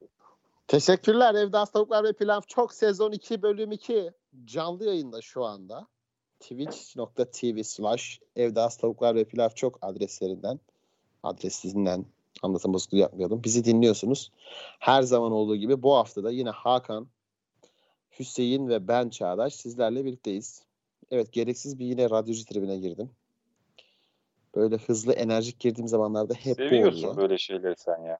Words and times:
Bey. 0.00 0.08
Teşekkürler. 0.68 1.34
Evde 1.34 1.58
Az 1.58 1.70
Tavuklar 1.72 2.04
ve 2.04 2.12
Pilav 2.12 2.40
çok 2.46 2.74
sezon 2.74 3.12
2 3.12 3.42
bölüm 3.42 3.72
2 3.72 4.10
canlı 4.44 4.84
yayında 4.84 5.20
şu 5.22 5.44
anda. 5.44 5.86
Twitch.tv 6.40 7.62
slash 7.62 8.20
Evde 8.36 8.60
Az 8.60 8.76
Tavuklar 8.76 9.14
ve 9.14 9.24
Pilav 9.24 9.48
çok 9.48 9.78
adreslerinden 9.82 10.60
adresinden 11.22 12.04
anlatım 12.42 12.74
bozukluğu 12.74 12.98
yapmayalım. 12.98 13.44
Bizi 13.44 13.64
dinliyorsunuz. 13.64 14.32
Her 14.78 15.02
zaman 15.02 15.32
olduğu 15.32 15.56
gibi 15.56 15.82
bu 15.82 15.94
hafta 15.94 16.24
da 16.24 16.30
yine 16.30 16.50
Hakan, 16.50 17.08
Hüseyin 18.18 18.68
ve 18.68 18.88
ben 18.88 19.08
Çağdaş 19.08 19.54
sizlerle 19.54 20.04
birlikteyiz. 20.04 20.62
Evet 21.10 21.32
gereksiz 21.32 21.78
bir 21.78 21.86
yine 21.86 22.10
radyocu 22.10 22.44
tribine 22.44 22.76
girdim. 22.78 23.10
Böyle 24.54 24.76
hızlı 24.76 25.12
enerjik 25.12 25.60
girdiğim 25.60 25.88
zamanlarda 25.88 26.34
hep 26.34 26.58
bu 26.58 26.62
Seviyorsun 26.62 26.98
oluyor. 26.98 27.16
böyle 27.16 27.38
şeyleri 27.38 27.74
sen 27.76 28.02
ya. 28.02 28.18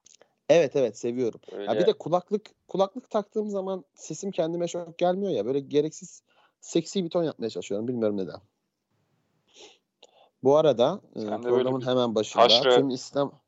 Evet 0.51 0.77
evet 0.77 0.99
seviyorum. 0.99 1.41
Öyle 1.53 1.73
Ya 1.73 1.81
bir 1.81 1.87
de 1.87 1.93
kulaklık 1.93 2.51
kulaklık 2.69 3.11
taktığım 3.11 3.51
zaman 3.51 3.85
sesim 3.95 4.31
kendime 4.31 4.69
çok 4.69 4.99
gelmiyor 4.99 5.33
ya. 5.33 5.47
Böyle 5.47 5.61
gereksiz 5.61 6.23
seksi 6.61 7.05
bir 7.05 7.11
ton 7.11 7.23
yapmaya 7.23 7.51
çalışıyorum. 7.51 7.89
Bilmiyorum 7.89 8.17
neden. 8.17 8.41
Bu 10.43 10.57
arada 10.57 11.01
e, 11.17 11.21
programın 11.21 11.87
hemen 11.87 12.15
başında 12.15 12.47
taşra- 12.47 12.75
tüm 12.75 12.91
İslam 12.91 13.41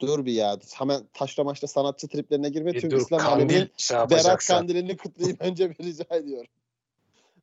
Dur 0.00 0.24
bir 0.24 0.32
ya. 0.32 0.58
Hemen 0.74 1.06
taşlamaçta 1.12 1.66
sanatçı 1.66 2.08
triplerine 2.08 2.48
girme. 2.48 2.74
Bir 2.74 2.80
Tüm 2.80 2.90
dur 2.90 2.96
İslam 2.96 3.26
aleminin 3.26 3.70
şey 3.76 3.96
Berat. 3.96 4.46
Kandili'ni 4.46 4.96
kutlayayım. 4.96 5.36
Önce 5.40 5.70
bir 5.70 5.84
rica 5.84 6.16
ediyorum. 6.16 6.50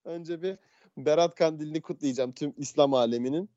Önce 0.06 0.42
bir 0.42 0.58
Berat 0.98 1.36
Kandili'ni 1.36 1.82
kutlayacağım 1.82 2.32
tüm 2.32 2.54
İslam 2.58 2.94
aleminin. 2.94 3.50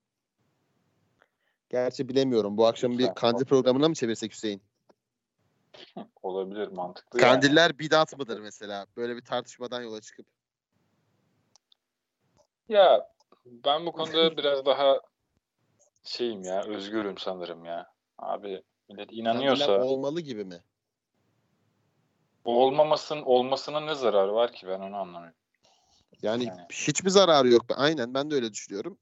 Gerçi 1.68 2.08
bilemiyorum. 2.08 2.56
Bu 2.56 2.66
akşam 2.66 2.98
bir 2.98 3.14
kandil 3.14 3.44
programına 3.44 3.88
mı 3.88 3.94
çevirsek 3.94 4.32
Hüseyin? 4.32 4.62
olabilir 6.22 6.68
mantıklı. 6.68 7.20
yani. 7.20 7.32
Kandiller 7.32 7.78
bidat 7.78 8.18
mıdır 8.18 8.40
mesela? 8.40 8.86
Böyle 8.96 9.16
bir 9.16 9.24
tartışmadan 9.24 9.82
yola 9.82 10.00
çıkıp. 10.00 10.26
Ya 12.68 13.08
ben 13.44 13.86
bu 13.86 13.92
konuda 13.92 14.36
biraz 14.36 14.66
daha 14.66 15.00
şeyim 16.04 16.42
ya 16.42 16.64
özgürüm 16.64 17.18
sanırım 17.18 17.64
ya. 17.64 17.86
Abi 18.18 18.62
millet 18.88 19.12
inanıyorsa 19.12 19.66
Kandiller 19.66 19.86
olmalı 19.86 20.20
gibi 20.20 20.44
mi? 20.44 20.62
olmamasın 22.44 23.22
olmasının 23.22 23.86
ne 23.86 23.94
zararı 23.94 24.34
var 24.34 24.52
ki 24.52 24.66
ben 24.66 24.80
onu 24.80 24.96
anlamıyorum. 24.96 25.38
Yani, 26.22 26.44
Yani. 26.44 26.66
hiçbir 26.72 27.10
zararı 27.10 27.48
yok. 27.48 27.64
Aynen 27.76 28.14
ben 28.14 28.30
de 28.30 28.34
öyle 28.34 28.52
düşünüyorum. 28.52 28.98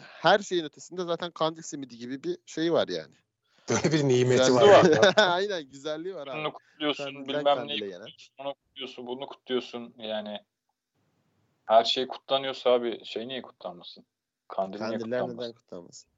Her 0.00 0.38
şeyin 0.38 0.64
ötesinde 0.64 1.04
zaten 1.04 1.30
kandil 1.30 1.62
simidi 1.62 1.98
gibi 1.98 2.22
bir 2.22 2.38
şey 2.46 2.72
var 2.72 2.88
yani. 2.88 3.14
Böyle 3.70 3.92
bir 3.92 4.04
nimeti 4.08 4.36
Güzelliği 4.46 4.70
var. 4.70 4.84
var. 4.98 5.14
Aynen 5.16 5.62
güzelliği 5.70 6.14
var 6.14 6.26
abi. 6.26 6.38
Bunu 6.38 6.52
kutluyorsun 6.52 7.04
Kandilden 7.04 7.40
bilmem 7.40 7.68
neyi 7.68 7.78
gelen. 7.78 7.92
kutluyorsun, 7.98 8.34
onu 8.38 8.54
kutluyorsun 8.54 9.06
bunu 9.06 9.26
kutluyorsun 9.26 9.94
yani 9.98 10.40
her 11.64 11.84
şey 11.84 12.06
kutlanıyorsa 12.06 12.70
abi 12.70 13.04
şey 13.04 13.28
niye 13.28 13.42
kutlanmasın? 13.42 14.04
Kandil 14.48 14.78
niye 14.78 14.90
Kandiller 14.90 15.20
kutlanmasın? 15.20 15.38
neden 15.42 15.52
kutlanmasın? 15.52 16.10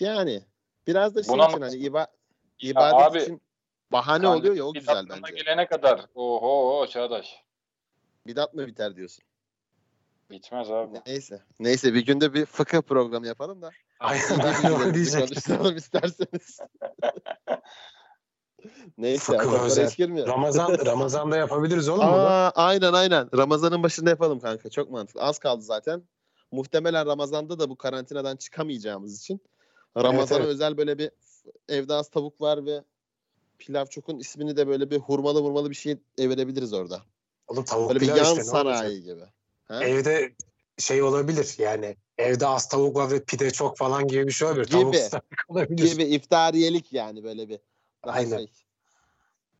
Yani 0.00 0.42
biraz 0.86 1.14
da 1.14 1.22
şey 1.22 1.34
Buna 1.34 1.46
için 1.46 1.58
mı- 1.58 1.64
hani 1.64 1.76
iba, 1.76 1.98
Ya 1.98 2.08
ibadet 2.70 3.00
abi, 3.00 3.18
için 3.22 3.40
bahane 3.92 4.24
Kandil 4.24 4.40
oluyor 4.40 4.54
ya 4.54 4.64
o 4.64 4.74
bir 4.74 4.78
güzel 4.80 5.08
bence. 5.08 5.34
gelene 5.34 5.66
kadar 5.66 6.06
oho 6.14 6.86
Çağdaş. 6.86 7.42
Bidat 8.26 8.54
mı 8.54 8.66
biter 8.66 8.96
diyorsun? 8.96 9.24
Bitmez 10.30 10.70
abi. 10.70 10.98
Neyse. 11.06 11.42
Neyse 11.60 11.94
bir 11.94 12.06
günde 12.06 12.34
bir 12.34 12.46
fıkıh 12.46 12.82
programı 12.82 13.26
yapalım 13.26 13.62
da. 13.62 13.70
Aynen 14.02 14.38
ben 14.38 14.62
de 14.62 14.72
onu 14.72 14.94
diyecektim. 14.94 15.76
isterseniz. 15.76 16.58
Neyse. 18.98 19.38
Fıkıh 19.38 19.64
özel. 19.64 20.26
Ramazan 20.26 20.78
Ramazan'da 20.86 21.36
yapabiliriz 21.36 21.88
oğlum 21.88 22.06
bunu. 22.06 22.12
Aa, 22.12 22.50
aynen 22.50 22.92
aynen. 22.92 23.28
Ramazan'ın 23.36 23.82
başında 23.82 24.10
yapalım 24.10 24.40
kanka. 24.40 24.70
Çok 24.70 24.90
mantıklı. 24.90 25.22
Az 25.22 25.38
kaldı 25.38 25.62
zaten. 25.62 26.02
Muhtemelen 26.52 27.06
Ramazan'da 27.06 27.58
da 27.58 27.70
bu 27.70 27.76
karantinadan 27.76 28.36
çıkamayacağımız 28.36 29.18
için 29.18 29.40
Ramazan'a 29.96 30.38
evet. 30.38 30.48
özel 30.48 30.76
böyle 30.76 30.98
bir 30.98 31.10
evde 31.68 31.94
az 31.94 32.08
tavuk 32.08 32.40
var 32.40 32.66
ve 32.66 32.84
pilav 33.58 33.86
çokun 33.86 34.18
ismini 34.18 34.56
de 34.56 34.66
böyle 34.66 34.90
bir 34.90 34.98
hurmalı 34.98 35.42
hurmalı 35.42 35.70
bir 35.70 35.74
şey 35.74 35.96
verebiliriz 36.18 36.72
orada. 36.72 37.02
Oğlum 37.48 37.64
tavuk 37.64 37.88
Böyle 37.88 38.00
bir 38.00 38.06
pilav 38.06 38.16
yan 38.16 38.32
işte, 38.32 38.44
sanayi 38.44 39.02
gibi. 39.02 39.24
Ha? 39.64 39.84
Evde 39.84 40.32
şey 40.78 41.02
olabilir 41.02 41.54
yani 41.58 41.96
evde 42.18 42.46
az 42.46 42.68
tavuk 42.68 42.96
var 42.96 43.10
ve 43.10 43.24
pide 43.24 43.50
çok 43.50 43.76
falan 43.76 44.08
gibi 44.08 44.26
bir 44.26 44.32
şey 44.32 44.48
olabilir. 44.48 44.64
Tavuk 44.64 44.92
Gibi. 44.92 45.02
ısmarlık 45.02 45.44
olabilir. 45.48 45.92
gibi 45.92 46.04
iftariyelik 46.04 46.92
yani 46.92 47.24
böyle 47.24 47.48
bir 47.48 47.58
daha 48.04 48.16
Aynen. 48.16 48.36
şey 48.36 48.46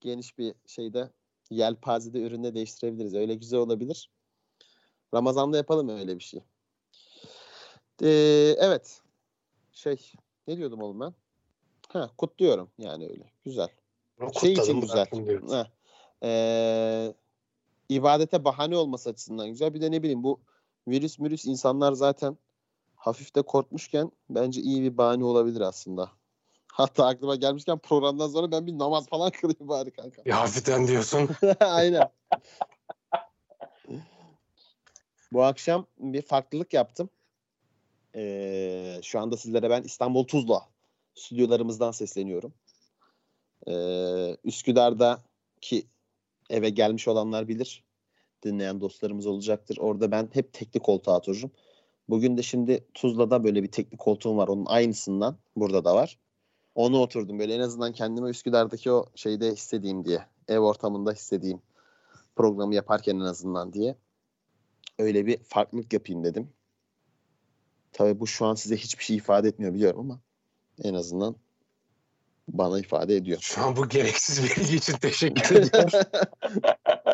geniş 0.01 0.39
bir 0.39 0.55
şeyde 0.67 1.11
yelpazede 1.51 2.21
ürünle 2.21 2.55
değiştirebiliriz. 2.55 3.15
Öyle 3.15 3.35
güzel 3.35 3.61
olabilir. 3.61 4.11
Ramazan'da 5.15 5.57
yapalım 5.57 5.89
öyle 5.89 6.19
bir 6.19 6.25
şey. 6.25 6.41
Ee, 8.03 8.55
evet. 8.59 9.01
Şey 9.73 10.13
ne 10.47 10.57
diyordum 10.57 10.83
oğlum 10.83 11.01
ben? 11.01 11.15
Ha, 11.89 12.11
kutluyorum 12.19 12.71
yani 12.79 13.09
öyle. 13.09 13.25
Güzel. 13.45 13.69
Bunu 14.21 14.35
Şey 14.41 14.53
için 14.53 14.81
kutladım, 14.81 15.25
güzel. 15.25 15.47
Ha. 15.49 15.67
Ee, 16.23 17.15
ibadete 17.89 18.45
bahane 18.45 18.77
olması 18.77 19.11
açısından 19.11 19.49
güzel. 19.49 19.75
Bir 19.75 19.81
de 19.81 19.91
ne 19.91 20.03
bileyim 20.03 20.23
bu 20.23 20.41
virüs 20.89 21.21
virüs 21.21 21.45
insanlar 21.45 21.93
zaten 21.93 22.37
hafif 22.97 23.35
de 23.35 23.43
korkmuşken 23.43 24.13
bence 24.31 24.61
iyi 24.61 24.83
bir 24.83 24.97
bahane 24.97 25.25
olabilir 25.25 25.61
aslında. 25.61 26.11
Hatta 26.73 27.07
aklıma 27.07 27.37
gelmişken 27.37 27.79
programdan 27.79 28.29
sonra 28.29 28.53
ben 28.53 28.67
bir 28.67 28.79
namaz 28.79 29.09
falan 29.09 29.31
kılayım 29.41 29.69
bari 29.69 29.91
kanka. 29.91 30.23
Ya 30.25 30.41
hafiften 30.41 30.87
diyorsun. 30.87 31.29
Aynen. 31.61 32.11
Bu 35.33 35.43
akşam 35.45 35.87
bir 35.99 36.23
farklılık 36.23 36.73
yaptım. 36.75 37.11
Ee, 38.15 39.01
şu 39.03 39.21
anda 39.21 39.37
sizlere 39.37 39.71
ben 39.71 39.83
İstanbul 39.83 40.25
Tuzla 40.25 40.69
stüdyolarımızdan 41.15 41.91
sesleniyorum. 41.91 42.55
Ee, 43.69 44.37
Üsküdar'daki 44.45 45.87
eve 46.51 46.71
gelmiş 46.71 47.09
olanlar 47.09 47.49
bilir. 47.49 47.85
Dinleyen 48.43 48.81
dostlarımız 48.81 49.27
olacaktır. 49.27 49.79
Orada 49.81 50.11
ben 50.11 50.29
hep 50.33 50.53
tekli 50.53 50.81
koltuğa 50.81 51.17
otururum. 51.19 51.51
Bugün 52.09 52.37
de 52.37 52.43
şimdi 52.43 52.85
Tuzla'da 52.95 53.45
böyle 53.45 53.63
bir 53.63 53.71
tekli 53.71 53.97
koltuğum 53.97 54.37
var. 54.37 54.49
Onun 54.49 54.67
aynısından 54.67 55.37
burada 55.57 55.85
da 55.85 55.95
var. 55.95 56.19
Onu 56.75 56.99
oturdum 56.99 57.39
böyle 57.39 57.55
en 57.55 57.61
azından 57.61 57.93
kendimi 57.93 58.31
Üsküdar'daki 58.31 58.93
o 58.93 59.07
şeyde 59.15 59.53
hissedeyim 59.53 60.05
diye. 60.05 60.27
Ev 60.49 60.59
ortamında 60.59 61.13
hissedeyim 61.13 61.63
programı 62.37 62.75
yaparken 62.75 63.17
en 63.17 63.21
azından 63.21 63.73
diye. 63.73 63.97
Öyle 64.99 65.27
bir 65.27 65.39
farklılık 65.45 65.93
yapayım 65.93 66.25
dedim. 66.25 66.51
Tabii 67.93 68.21
bu 68.21 68.27
şu 68.27 68.47
an 68.47 68.55
size 68.55 68.77
hiçbir 68.77 69.05
şey 69.05 69.17
ifade 69.17 69.49
etmiyor 69.49 69.75
biliyorum 69.75 70.01
ama 70.01 70.21
en 70.83 70.95
azından 70.95 71.37
bana 72.49 72.81
ifade 72.81 73.17
ediyor. 73.17 73.39
Şu 73.41 73.61
an 73.63 73.77
bu 73.77 73.89
gereksiz 73.89 74.43
bilgi 74.43 74.77
için 74.77 74.93
teşekkür 74.93 75.57
ediyorum. 75.57 76.01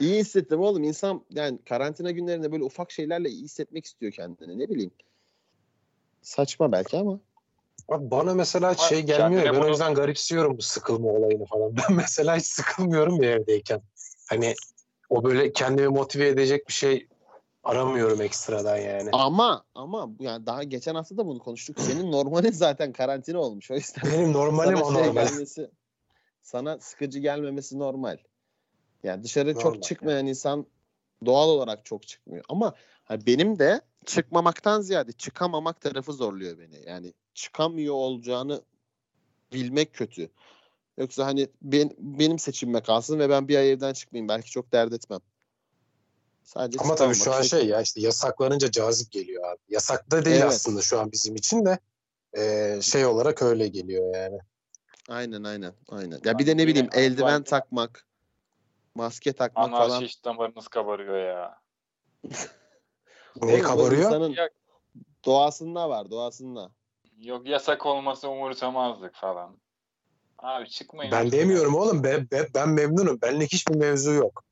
İyi 0.00 0.18
hissettim 0.18 0.60
oğlum. 0.60 0.84
İnsan 0.84 1.24
yani 1.30 1.58
karantina 1.68 2.10
günlerinde 2.10 2.52
böyle 2.52 2.64
ufak 2.64 2.90
şeylerle 2.90 3.28
iyi 3.28 3.42
hissetmek 3.42 3.84
istiyor 3.84 4.12
kendini. 4.12 4.58
Ne 4.58 4.68
bileyim. 4.68 4.90
Saçma 6.22 6.72
belki 6.72 6.98
ama. 6.98 7.20
Abi 7.88 8.10
bana 8.10 8.34
mesela 8.34 8.72
hiç 8.72 8.80
şey 8.80 9.02
gelmiyor. 9.02 9.44
Ben 9.54 9.60
o 9.60 9.68
yüzden 9.68 9.94
garipsiyorum 9.94 10.58
bu 10.58 10.62
sıkılma 10.62 11.08
olayını 11.08 11.46
falan. 11.46 11.76
Ben 11.76 11.96
mesela 11.96 12.36
hiç 12.36 12.46
sıkılmıyorum 12.46 13.22
ya 13.22 13.30
evdeyken. 13.30 13.82
Hani 14.28 14.54
o 15.10 15.24
böyle 15.24 15.52
kendimi 15.52 15.88
motive 15.88 16.28
edecek 16.28 16.68
bir 16.68 16.72
şey 16.72 17.08
aramıyorum 17.64 18.20
ekstradan 18.20 18.76
yani. 18.76 19.10
Ama 19.12 19.64
ama 19.74 20.10
yani 20.20 20.46
daha 20.46 20.62
geçen 20.62 20.94
hafta 20.94 21.16
da 21.16 21.26
bunu 21.26 21.38
konuştuk. 21.38 21.80
Senin 21.80 22.12
normalin 22.12 22.52
zaten 22.52 22.92
karantina 22.92 23.38
olmuş. 23.38 23.70
O 23.70 23.74
yüzden 23.74 24.12
Benim 24.12 24.32
normalim 24.32 24.82
o 24.82 24.92
şey 24.92 25.02
normal. 25.02 25.28
gelmesi 25.28 25.70
sana 26.42 26.78
sıkıcı 26.78 27.18
gelmemesi 27.18 27.78
normal. 27.78 28.18
Yani 29.04 29.22
dışarı 29.22 29.54
Normal, 29.54 29.62
çok 29.62 29.82
çıkmayan 29.82 30.26
insan 30.26 30.66
doğal 31.26 31.48
olarak 31.48 31.84
çok 31.84 32.06
çıkmıyor. 32.06 32.44
Ama 32.48 32.74
ha 33.04 33.26
benim 33.26 33.58
de 33.58 33.80
çıkmamaktan 34.06 34.80
ziyade 34.80 35.12
çıkamamak 35.12 35.80
tarafı 35.80 36.12
zorluyor 36.12 36.58
beni. 36.58 36.88
Yani 36.88 37.12
çıkamıyor 37.34 37.94
olacağını 37.94 38.62
bilmek 39.52 39.94
kötü. 39.94 40.30
Yoksa 40.98 41.26
hani 41.26 41.48
ben, 41.62 41.90
benim 41.98 42.38
seçimime 42.38 42.82
kalsın 42.82 43.18
ve 43.18 43.30
ben 43.30 43.48
bir 43.48 43.56
ay 43.56 43.70
evden 43.70 43.92
çıkmayayım. 43.92 44.28
Belki 44.28 44.50
çok 44.50 44.72
dert 44.72 44.92
etmem. 44.92 45.20
Sadece 46.44 46.78
Ama 46.78 46.94
tabii 46.94 47.14
şu 47.14 47.32
an 47.32 47.42
şey- 47.42 47.60
şey 47.60 47.68
ya 47.68 47.80
işte 47.80 48.00
yasaklanınca 48.00 48.70
cazip 48.70 49.10
geliyor 49.10 49.52
abi. 49.52 49.60
Yasakta 49.68 50.24
değil 50.24 50.36
Evet. 50.36 50.52
aslında 50.52 50.82
şu 50.82 51.00
an 51.00 51.12
bizim 51.12 51.36
için 51.36 51.64
de 51.64 51.78
Ee, 52.38 52.78
şey 52.82 53.06
olarak 53.06 53.42
öyle 53.42 53.68
geliyor 53.68 54.14
yani. 54.14 54.38
Aynen 55.08 55.42
aynen 55.42 55.72
aynen. 55.88 56.20
Ya 56.24 56.38
bir 56.38 56.46
de 56.46 56.56
ne 56.56 56.66
bileyim 56.66 56.88
eldiven 56.92 57.42
takmak, 57.42 58.06
maske 58.94 59.32
takmak 59.32 59.70
falan. 59.70 59.90
Anarşist 59.90 60.24
damarınız 60.24 60.68
kabarıyor 60.68 61.18
ya. 61.18 61.58
Ne 63.42 63.60
kabarıyor? 63.60 64.02
insanın 64.02 64.32
Ya- 64.32 64.50
doğasında 65.24 65.88
var 65.88 66.10
doğasında. 66.10 66.70
Yok 67.18 67.48
yasak 67.48 67.86
olması 67.86 68.28
umursamazdık 68.28 69.14
falan. 69.14 69.58
Abi 70.38 70.68
çıkmayın. 70.68 71.12
Ben 71.12 71.32
demiyorum 71.32 71.74
oğlum. 71.74 72.04
Ben, 72.04 72.28
ben, 72.32 72.46
ben 72.54 72.68
memnunum. 72.68 73.18
Benlik 73.22 73.52
hiçbir 73.52 73.74
mevzu 73.74 74.12
yok. 74.12 74.44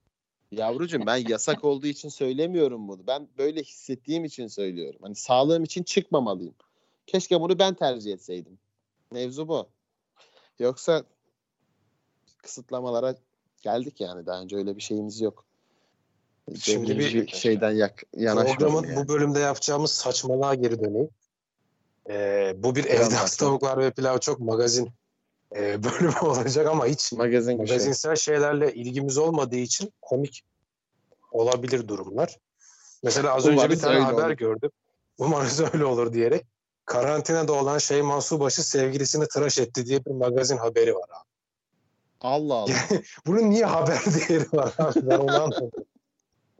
Yavrucuğum 0.51 1.07
ben 1.07 1.17
yasak 1.29 1.65
olduğu 1.65 1.87
için 1.87 2.09
söylemiyorum 2.09 2.89
bunu. 2.89 3.07
Ben 3.07 3.29
böyle 3.39 3.63
hissettiğim 3.63 4.25
için 4.25 4.47
söylüyorum. 4.47 5.01
Hani 5.03 5.15
sağlığım 5.15 5.65
için 5.65 5.83
çıkmamalıyım. 5.83 6.55
Keşke 7.07 7.41
bunu 7.41 7.59
ben 7.59 7.75
tercih 7.75 8.13
etseydim. 8.13 8.59
Mevzu 9.11 9.49
bu. 9.49 9.69
Yoksa 10.59 11.05
kısıtlamalara 12.43 13.15
geldik 13.63 14.01
yani. 14.01 14.27
Daha 14.27 14.41
önce 14.41 14.57
öyle 14.57 14.77
bir 14.77 14.83
şeyimiz 14.83 15.21
yok. 15.21 15.45
Şimdi 16.61 16.99
bir- 16.99 17.27
şeyden 17.27 17.71
yak, 17.71 18.03
yanaşmadım 18.17 18.57
Programın 18.59 18.89
yani. 18.89 18.97
bu 18.97 19.09
bölümde 19.09 19.39
yapacağımız 19.39 19.91
saçmalığa 19.91 20.55
geri 20.55 20.81
döneyim. 20.81 21.09
Ee, 22.11 22.55
bu 22.57 22.77
bir 22.77 22.85
evde 22.85 23.15
tavuklar 23.39 23.79
ve 23.79 23.91
pilav 23.91 24.19
çok 24.19 24.41
magazin 24.41 24.91
e, 25.57 25.85
bölümü 25.85 26.19
olacak 26.23 26.67
ama 26.67 26.87
hiç 26.87 27.13
Magazin 27.13 27.59
bir 27.59 27.67
şey. 27.67 27.77
magazinsel 27.77 28.17
şeylerle 28.17 28.75
ilgimiz 28.75 29.19
olmadığı 29.19 29.57
için 29.57 29.93
komik 30.03 30.43
olabilir 31.33 31.89
durumlar. 31.89 32.39
Mesela 33.03 33.35
az 33.35 33.47
önce 33.47 33.57
bir 33.57 33.63
Umarız 33.65 33.81
tane 33.81 33.99
haber 33.99 34.27
olur. 34.27 34.37
gördüm. 34.37 34.71
Umarız 35.19 35.61
öyle 35.75 35.85
olur 35.85 36.13
diyerek. 36.13 36.47
Karantinada 36.85 37.53
olan 37.53 37.79
Şeyman 37.79 38.21
Subaşı 38.21 38.63
sevgilisini 38.69 39.27
tıraş 39.29 39.59
etti 39.59 39.87
diye 39.87 40.05
bir 40.05 40.11
magazin 40.11 40.57
haberi 40.57 40.95
var 40.95 41.05
abi. 41.09 41.32
Allah 42.23 42.55
Allah. 42.55 42.73
Bunun 43.27 43.51
niye 43.51 43.65
haber 43.65 43.99
değeri 44.29 44.53
var 44.53 44.75
abi? 44.79 45.11
Ben 45.11 45.19
onu 45.19 45.31
anlamadım. 45.31 45.71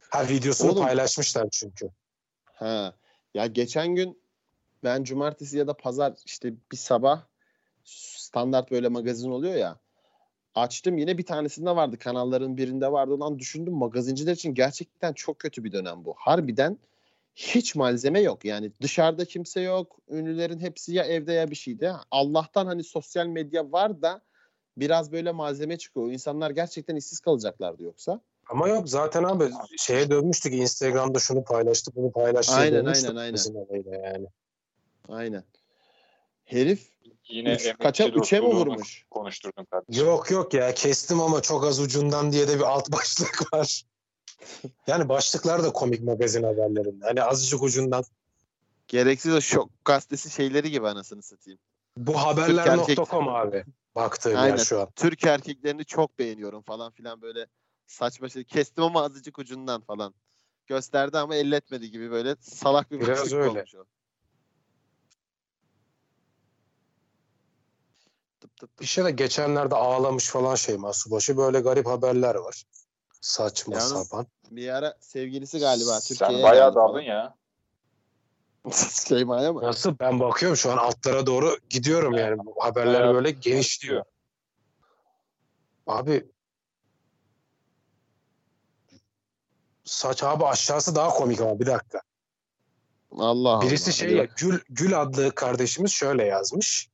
Ha 0.09 0.27
videosunu 0.27 0.71
Oğlum. 0.71 0.83
paylaşmışlar 0.83 1.49
çünkü. 1.51 1.89
Ha. 2.53 2.93
Ya 3.33 3.45
geçen 3.45 3.95
gün 3.95 4.21
ben 4.83 5.03
cumartesi 5.03 5.57
ya 5.57 5.67
da 5.67 5.73
pazar 5.77 6.13
işte 6.25 6.53
bir 6.71 6.77
sabah 6.77 7.21
standart 7.85 8.71
böyle 8.71 8.87
magazin 8.87 9.31
oluyor 9.31 9.55
ya. 9.55 9.79
Açtım 10.55 10.97
yine 10.97 11.17
bir 11.17 11.25
tanesinde 11.25 11.75
vardı. 11.75 11.97
Kanalların 11.97 12.57
birinde 12.57 12.91
vardı. 12.91 13.19
Lan 13.19 13.39
düşündüm 13.39 13.73
magazinciler 13.73 14.33
için 14.33 14.53
gerçekten 14.53 15.13
çok 15.13 15.39
kötü 15.39 15.63
bir 15.63 15.71
dönem 15.71 16.05
bu. 16.05 16.13
Harbiden 16.17 16.77
hiç 17.35 17.75
malzeme 17.75 18.19
yok. 18.19 18.45
Yani 18.45 18.71
dışarıda 18.81 19.25
kimse 19.25 19.61
yok. 19.61 19.97
Ünlülerin 20.09 20.59
hepsi 20.59 20.93
ya 20.93 21.03
evde 21.03 21.33
ya 21.33 21.49
bir 21.49 21.55
şeyde. 21.55 21.93
Allah'tan 22.11 22.65
hani 22.65 22.83
sosyal 22.83 23.27
medya 23.27 23.71
var 23.71 24.01
da 24.01 24.21
biraz 24.77 25.11
böyle 25.11 25.31
malzeme 25.31 25.77
çıkıyor. 25.77 26.11
İnsanlar 26.11 26.51
gerçekten 26.51 26.95
işsiz 26.95 27.19
kalacaklardı 27.19 27.83
yoksa. 27.83 28.21
Ama 28.49 28.67
yok 28.67 28.89
zaten 28.89 29.23
abi 29.23 29.51
şeye 29.77 30.09
dönmüştük 30.09 30.53
Instagram'da 30.53 31.19
şunu 31.19 31.43
paylaştık 31.43 31.95
bunu 31.95 32.11
paylaştık. 32.11 32.57
Aynen, 32.57 32.85
aynen, 32.85 33.15
aynen. 33.15 33.33
bizim 33.33 33.55
yani. 34.03 34.27
Aynen. 35.09 35.43
Herif 36.45 36.93
Yine 37.29 37.53
Üç- 37.53 37.73
kaça- 37.79 38.07
üçe 38.07 38.39
mi 38.39 38.47
vurmuş? 38.47 39.05
Konuşturdun 39.09 39.65
kardeşim. 39.65 40.05
Yok 40.05 40.31
yok 40.31 40.53
ya 40.53 40.73
kestim 40.73 41.21
ama 41.21 41.41
çok 41.41 41.63
az 41.63 41.79
ucundan 41.79 42.31
diye 42.31 42.47
de 42.47 42.55
bir 42.55 42.63
alt 42.63 42.91
başlık 42.91 43.53
var. 43.53 43.83
Yani 44.87 45.09
başlıklar 45.09 45.63
da 45.63 45.73
komik 45.73 46.03
magazin 46.03 46.43
haberlerinde. 46.43 47.05
Hani 47.05 47.23
azıcık 47.23 47.63
ucundan. 47.63 48.03
gereksiz 48.87 49.33
o 49.33 49.41
şok 49.41 49.69
gazetesi 49.85 50.29
şeyleri 50.29 50.71
gibi 50.71 50.87
anasını 50.87 51.23
satayım. 51.23 51.59
Bu 51.97 52.17
haberler.com 52.17 53.27
abi. 53.27 53.65
Baktığım 53.95 54.35
Aynen. 54.37 54.57
yer 54.57 54.65
şu 54.65 54.81
an. 54.81 54.91
Türk 54.95 55.23
erkeklerini 55.23 55.85
çok 55.85 56.19
beğeniyorum 56.19 56.61
falan 56.61 56.91
filan 56.91 57.21
böyle 57.21 57.47
saçma 57.87 58.29
şey. 58.29 58.43
Kestim 58.43 58.83
ama 58.83 59.03
azıcık 59.03 59.39
ucundan 59.39 59.81
falan. 59.81 60.13
Gösterdi 60.67 61.17
ama 61.17 61.35
elletmedi 61.35 61.91
gibi 61.91 62.11
böyle 62.11 62.35
salak 62.39 62.91
bir 62.91 62.99
Biraz 62.99 63.33
öyle. 63.33 63.49
olmuş 63.49 63.75
o. 63.75 63.85
Tıp 68.41 68.57
tıp 68.57 68.75
tıp. 68.77 68.83
İşte 68.83 69.05
de 69.05 69.11
geçenlerde 69.11 69.75
ağlamış 69.75 70.29
falan 70.29 70.55
şey 70.55 70.77
Subaşı 70.93 71.37
böyle 71.37 71.59
garip 71.59 71.85
haberler 71.85 72.35
var. 72.35 72.63
Saçma 73.21 73.75
Yalnız 73.75 73.91
sapan. 73.91 74.27
Bir 74.51 74.69
ara 74.69 74.97
sevgilisi 74.99 75.59
galiba 75.59 75.99
Türkiye'ye 75.99 76.37
Sen 76.37 76.43
bayağı 76.43 76.69
geldi 76.69 76.75
falan. 76.75 76.89
daldın 76.89 77.01
ya. 77.01 77.35
Şeyma'ya 79.07 79.53
mı? 79.53 79.61
Nasıl? 79.63 79.95
Ben 79.99 80.19
bakıyorum 80.19 80.57
şu 80.57 80.71
an 80.71 80.77
altlara 80.77 81.25
doğru 81.25 81.57
gidiyorum 81.69 82.13
yani. 82.13 82.37
Bu 82.37 82.55
haberler 82.59 83.13
böyle 83.13 83.31
genişliyor. 83.31 84.03
Abi 85.87 86.25
saç 89.83 90.23
abi 90.23 90.45
aşağısı 90.45 90.95
daha 90.95 91.09
komik 91.09 91.41
ama 91.41 91.59
bir 91.59 91.65
dakika. 91.65 92.01
Allah 93.11 93.61
Birisi 93.61 93.85
Allah. 93.85 93.91
şey 93.91 94.15
ya, 94.15 94.27
Gül, 94.37 94.59
Gül 94.69 95.01
adlı 95.01 95.35
kardeşimiz 95.35 95.91
şöyle 95.91 96.23
yazmış. 96.23 96.89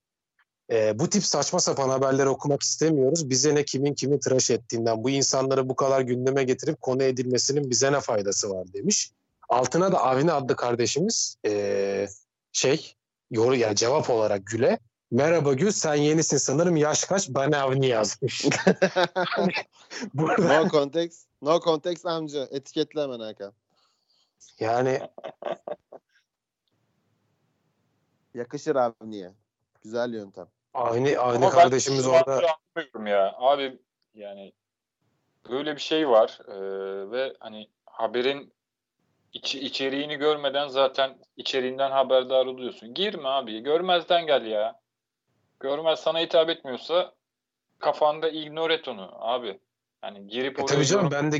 Ee, 0.71 0.99
bu 0.99 1.09
tip 1.09 1.25
saçma 1.25 1.59
sapan 1.59 1.89
haberleri 1.89 2.29
okumak 2.29 2.63
istemiyoruz. 2.63 3.29
Bize 3.29 3.55
ne 3.55 3.65
kimin 3.65 3.93
kimi 3.93 4.19
tıraş 4.19 4.51
ettiğinden 4.51 5.03
bu 5.03 5.09
insanları 5.09 5.69
bu 5.69 5.75
kadar 5.75 6.01
gündeme 6.01 6.43
getirip 6.43 6.81
konu 6.81 7.03
edilmesinin 7.03 7.69
bize 7.69 7.91
ne 7.91 7.99
faydası 7.99 8.49
var 8.49 8.73
demiş. 8.73 9.11
Altına 9.49 9.91
da 9.91 10.03
Avni 10.03 10.31
adlı 10.31 10.55
kardeşimiz 10.55 11.35
ee, 11.45 12.07
şey 12.51 12.95
yoru 13.31 13.55
yani 13.55 13.75
cevap 13.75 14.09
olarak 14.09 14.45
Gül'e 14.45 14.79
merhaba 15.11 15.53
Gül 15.53 15.71
sen 15.71 15.95
yenisin 15.95 16.37
sanırım 16.37 16.75
yaş 16.75 17.03
kaç 17.03 17.29
ben 17.29 17.51
Avni 17.51 17.87
yazmış. 17.87 18.45
Burada 20.13 20.63
no 20.63 20.69
context. 20.69 21.27
No 21.41 21.59
context 21.59 22.05
amca. 22.05 22.47
Etiketle 22.51 23.01
hemen 23.01 23.19
Hakan. 23.19 23.53
yani 24.59 25.01
Yakışır 28.33 28.75
abi 28.75 28.95
niye? 29.01 29.31
Güzel 29.83 30.13
yöntem. 30.13 30.47
Avni, 30.73 31.19
Avni 31.19 31.37
Ama 31.37 31.45
ben 31.45 31.51
kardeşimiz 31.51 32.03
şu 32.03 32.09
orada 32.09 32.31
anlamıyorum 32.31 33.07
ya. 33.07 33.35
Abi 33.37 33.79
yani 34.13 34.53
böyle 35.49 35.75
bir 35.75 35.81
şey 35.81 36.09
var 36.09 36.39
ee, 36.47 37.11
ve 37.11 37.33
hani 37.39 37.69
haberin 37.85 38.53
içi, 39.33 39.59
içeriğini 39.59 40.15
görmeden 40.15 40.67
zaten 40.67 41.17
içeriğinden 41.37 41.91
haberdar 41.91 42.45
oluyorsun. 42.45 42.93
Girme 42.93 43.29
abi. 43.29 43.59
Görmezden 43.59 44.25
gel 44.25 44.45
ya. 44.45 44.79
Görmez 45.59 45.99
sana 45.99 46.19
hitap 46.19 46.49
etmiyorsa 46.49 47.13
kafanda 47.79 48.29
ignore 48.29 48.73
et 48.73 48.87
onu 48.87 49.11
abi. 49.11 49.59
Yani 50.03 50.27
girip 50.27 50.59
E 50.59 50.63
oraya 50.63 50.75
tabii 50.75 50.85
canım, 50.85 51.11
ben 51.11 51.31
de- 51.31 51.39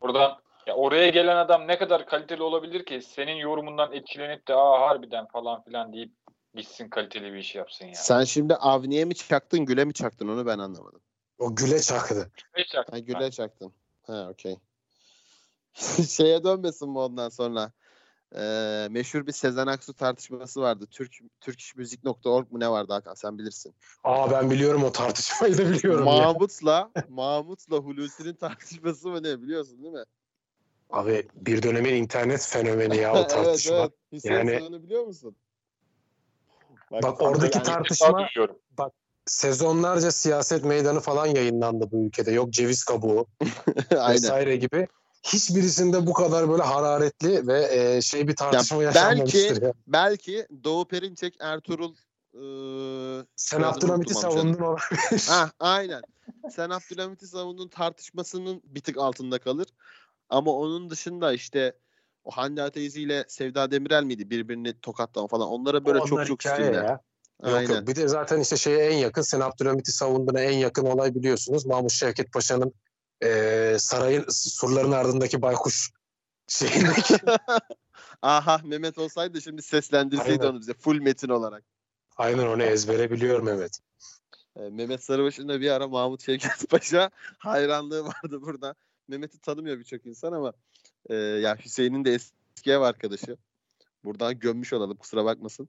oradan 0.00 0.38
ya 0.66 0.74
oraya 0.74 1.08
gelen 1.08 1.36
adam 1.36 1.66
ne 1.68 1.78
kadar 1.78 2.06
kaliteli 2.06 2.42
olabilir 2.42 2.84
ki 2.84 3.02
senin 3.02 3.34
yorumundan 3.36 3.92
etkilenip 3.92 4.48
de 4.48 4.54
aa 4.54 4.80
harbiden 4.80 5.26
falan 5.26 5.62
filan 5.62 5.92
deyip 5.92 6.12
gitsin 6.54 6.88
kaliteli 6.88 7.32
bir 7.32 7.38
iş 7.38 7.54
yapsın 7.54 7.86
ya. 7.86 7.94
Sen 7.94 8.24
şimdi 8.24 8.54
Avni'ye 8.54 9.04
mi 9.04 9.14
çaktın, 9.14 9.64
Gül'e 9.64 9.84
mi 9.84 9.94
çaktın 9.94 10.28
onu 10.28 10.46
ben 10.46 10.58
anlamadım. 10.58 11.00
o 11.38 11.54
Gül'e 11.54 11.82
çaktı. 11.82 12.30
Hiç 12.56 12.74
yok. 12.74 12.84
Ha 12.90 12.98
Gül'e 12.98 13.30
çaktın. 13.30 13.72
Ha 14.06 14.28
okey. 14.30 14.56
Şeye 16.08 16.44
dönmesin 16.44 16.88
mi 16.90 16.98
ondan 16.98 17.28
sonra? 17.28 17.72
Ee, 18.36 18.88
meşhur 18.90 19.26
bir 19.26 19.32
Sezen 19.32 19.66
Aksu 19.66 19.94
tartışması 19.94 20.60
vardı. 20.60 20.86
Türk 20.90 21.12
Turkishmusic.org 21.40 22.52
mu 22.52 22.60
ne 22.60 22.70
vardı 22.70 22.92
Hakan 22.92 23.14
sen 23.14 23.38
bilirsin. 23.38 23.74
Aa 24.04 24.30
ben 24.30 24.50
biliyorum 24.50 24.84
o 24.84 24.92
tartışmayı 24.92 25.58
da 25.58 25.70
biliyorum. 25.70 26.04
Mahmut'la 26.04 26.90
Mahmut'la 27.08 27.76
Hulusi'nin 27.76 28.34
tartışması 28.34 29.08
mı 29.08 29.22
ne 29.22 29.42
biliyorsun 29.42 29.82
değil 29.82 29.94
mi? 29.94 30.04
Abi 30.90 31.28
bir 31.34 31.62
dönemin 31.62 31.94
internet 31.94 32.40
fenomeni 32.40 32.96
ya 32.96 33.12
o 33.12 33.14
tartışma. 33.26 33.76
evet 33.76 33.92
evet. 34.24 34.24
Yani- 34.24 34.82
biliyor 34.82 35.04
musun? 35.04 35.36
Bak 36.92 37.22
oradaki 37.22 37.58
Yani 37.58 37.66
tartışma 37.66 38.28
duyuyorum. 38.34 38.58
sezonlarca 39.26 40.10
siyaset 40.10 40.64
meydanı 40.64 41.00
falan 41.00 41.26
yayınlandı 41.26 41.90
bu 41.92 41.96
ülkede. 42.04 42.32
Yok 42.32 42.50
ceviz 42.52 42.84
kabuğu 42.84 43.26
vesaire 43.92 44.56
gibi. 44.56 44.88
Hiçbirisinde 45.22 46.06
bu 46.06 46.12
kadar 46.12 46.48
böyle 46.48 46.62
hararetli 46.62 47.46
ve 47.46 47.68
e, 47.72 48.02
şey 48.02 48.28
bir 48.28 48.36
tartışma 48.36 48.80
belki- 48.80 48.84
yaşanmamıştır 48.98 49.62
ya. 49.62 49.72
Belki 49.86 50.46
Doğu 50.64 50.88
Perinçek 50.88 51.36
Ertuğrul 51.40 51.94
ıı, 52.34 53.26
Sen 53.36 53.62
Abdülhamit'i 53.62 54.14
savundun 54.14 54.58
olabilir. 54.62 55.22
Ha 55.28 55.50
aynen. 55.60 56.02
Sen 56.50 56.70
Abdülhamit'i 56.70 57.26
savunduğun 57.26 57.68
tartışmasının 57.68 58.62
bir 58.64 58.80
tık 58.80 58.98
altında 58.98 59.38
kalır. 59.38 59.66
Ama 60.30 60.50
onun 60.52 60.90
dışında 60.90 61.32
işte 61.32 61.72
o 62.24 62.30
Hande 62.30 62.62
Ateizi 62.62 63.02
ile 63.02 63.24
Sevda 63.28 63.70
Demirel 63.70 64.04
miydi? 64.04 64.30
Birbirini 64.30 64.80
tokatlama 64.80 65.28
falan. 65.28 65.48
Onlara 65.48 65.84
böyle 65.84 65.98
çok 65.98 66.12
Onlar 66.12 66.26
çok 66.26 66.40
hikaye 66.40 66.62
üstünler. 66.62 66.84
ya. 66.84 67.00
Yok 67.44 67.68
yok. 67.68 67.86
Bir 67.88 67.96
de 67.96 68.08
zaten 68.08 68.40
işte 68.40 68.56
şeye 68.56 68.78
en 68.86 68.96
yakın 68.96 69.22
sen 69.22 69.40
Abdülhamit'i 69.40 69.92
savunduğuna 69.92 70.40
en 70.40 70.58
yakın 70.58 70.86
olay 70.86 71.14
biliyorsunuz. 71.14 71.66
Mahmut 71.66 71.92
Şevket 71.92 72.32
Paşa'nın 72.32 72.74
e, 73.22 73.76
sarayın 73.78 74.24
surların 74.28 74.92
ardındaki 74.92 75.42
baykuş 75.42 75.90
şeyindeki 76.48 77.14
Aha 78.22 78.60
Mehmet 78.64 78.98
olsaydı 78.98 79.42
şimdi 79.42 79.62
seslendirseydi 79.62 80.42
Aynen. 80.42 80.52
onu 80.52 80.60
bize 80.60 80.74
full 80.74 81.00
metin 81.00 81.28
olarak. 81.28 81.64
Aynen 82.16 82.46
onu 82.46 82.62
ezbere 82.62 83.10
biliyorum 83.10 83.48
evet. 83.48 83.80
Ee, 84.56 84.60
Mehmet 84.60 85.04
Sarıbaşı'nın 85.04 85.48
da 85.48 85.60
bir 85.60 85.70
ara 85.70 85.88
Mahmut 85.88 86.22
Şevket 86.22 86.68
Paşa 86.70 87.10
hayranlığı 87.38 88.04
vardı 88.04 88.42
burada. 88.42 88.74
Mehmet'i 89.08 89.38
tanımıyor 89.38 89.78
birçok 89.78 90.06
insan 90.06 90.32
ama 90.32 90.52
e, 91.10 91.14
ya 91.14 91.56
Hüseyin'in 91.56 92.04
de 92.04 92.14
eski 92.14 92.70
ev 92.70 92.80
arkadaşı. 92.80 93.36
Buradan 94.04 94.38
gömmüş 94.38 94.72
olalım 94.72 94.96
kusura 94.96 95.24
bakmasın. 95.24 95.68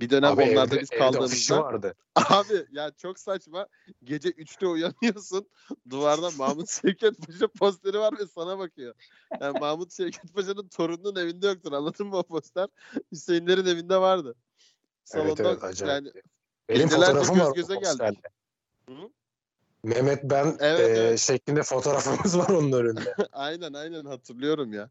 Bir 0.00 0.10
dönem 0.10 0.32
Abi 0.32 0.42
onlarda 0.42 0.74
evde, 0.74 0.80
biz 0.80 0.90
kaldığımızda 0.90 1.62
vardı. 1.64 1.94
abi 2.14 2.66
ya 2.72 2.90
çok 2.90 3.18
saçma. 3.18 3.66
Gece 4.04 4.28
3'te 4.28 4.66
uyanıyorsun. 4.66 5.48
Duvarda 5.90 6.30
Mahmut 6.30 6.70
Şevket 6.82 7.26
Paşa 7.26 7.48
posteri 7.48 7.98
var 7.98 8.14
ve 8.18 8.26
sana 8.26 8.58
bakıyor. 8.58 8.94
Yani 9.40 9.58
Mahmut 9.60 9.92
Şevket 9.92 10.34
Paşa'nın 10.34 10.68
torununun 10.68 11.16
evinde 11.16 11.46
yoktur. 11.46 11.72
Anladın 11.72 12.06
mı 12.06 12.16
o 12.16 12.22
poster? 12.22 12.68
Hüseyinlerin 13.12 13.66
evinde 13.66 13.96
vardı. 13.96 14.34
Evet 15.14 15.36
Salonda 15.38 15.50
evet 15.50 15.64
acayip. 15.64 15.92
yani 15.94 16.22
Benim 16.68 16.88
fotoğrafım 16.88 17.34
göz 17.54 17.70
var. 17.70 17.82
göze. 17.82 18.12
Hı? 18.88 19.10
Mehmet 19.82 20.24
ben 20.24 20.56
Evet, 20.60 20.80
e, 20.80 21.00
evet. 21.00 21.18
şeklinde 21.18 21.62
fotoğrafımız 21.62 22.38
var 22.38 22.48
onun 22.48 22.72
önünde. 22.72 23.14
aynen 23.32 23.72
aynen 23.72 24.04
hatırlıyorum 24.04 24.72
ya. 24.72 24.90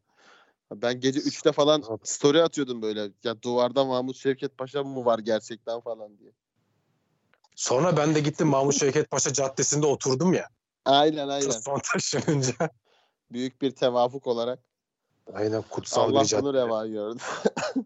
Ben 0.72 1.00
gece 1.00 1.20
3'te 1.20 1.52
falan 1.52 1.84
story 2.04 2.44
atıyordum 2.44 2.82
böyle. 2.82 3.12
Ya 3.24 3.42
duvarda 3.42 3.86
Mahmut 3.86 4.16
Şevket 4.16 4.58
Paşa 4.58 4.84
mı 4.84 5.06
var 5.06 5.20
gerçekten 5.20 5.80
falan 5.80 6.20
diye. 6.20 6.32
Sonra 7.56 7.98
ben 7.98 8.16
de 8.16 8.20
gittim 8.20 8.48
Mahmut 8.48 8.80
Şevket 8.80 9.12
Paşa 9.12 9.34
Caddesi'nde 9.34 9.86
oturdum 9.86 10.34
ya. 10.34 10.50
Aynen 10.86 11.28
aynen. 11.28 11.50
Son 11.50 11.82
taşınınca. 11.94 12.54
Büyük 13.32 13.62
bir 13.62 13.72
tevafuk 13.72 14.28
olarak 14.28 14.60
Aynen 15.34 15.62
kutsal 15.70 16.10
Allah 16.10 16.22
bir 16.22 16.28
cadde. 16.28 16.42
bunu 16.42 16.54
reva 16.54 16.88
gördü. 16.88 17.24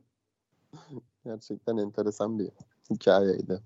Gerçekten 1.25 1.77
enteresan 1.77 2.39
bir 2.39 2.49
hikayeydi. 2.89 3.61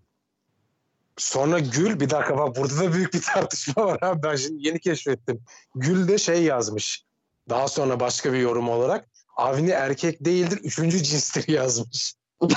Sonra 1.18 1.60
Gül 1.60 2.00
bir 2.00 2.10
dakika 2.10 2.38
bak 2.38 2.56
burada 2.56 2.78
da 2.78 2.94
büyük 2.94 3.14
bir 3.14 3.22
tartışma 3.22 3.86
var 3.86 4.00
abi 4.02 4.24
ben 4.24 4.36
şimdi 4.36 4.68
yeni 4.68 4.80
keşfettim. 4.80 5.44
Gül 5.76 6.08
de 6.08 6.18
şey 6.18 6.44
yazmış. 6.44 7.06
Daha 7.50 7.68
sonra 7.68 8.00
başka 8.00 8.34
bir 8.34 8.38
yorum 8.40 8.70
olarak 8.70 9.10
Avni 9.36 9.70
erkek 9.70 10.26
değildir 10.26 10.60
üçüncü 10.64 11.04
cinstir 11.04 11.48
yazmış. 11.48 12.14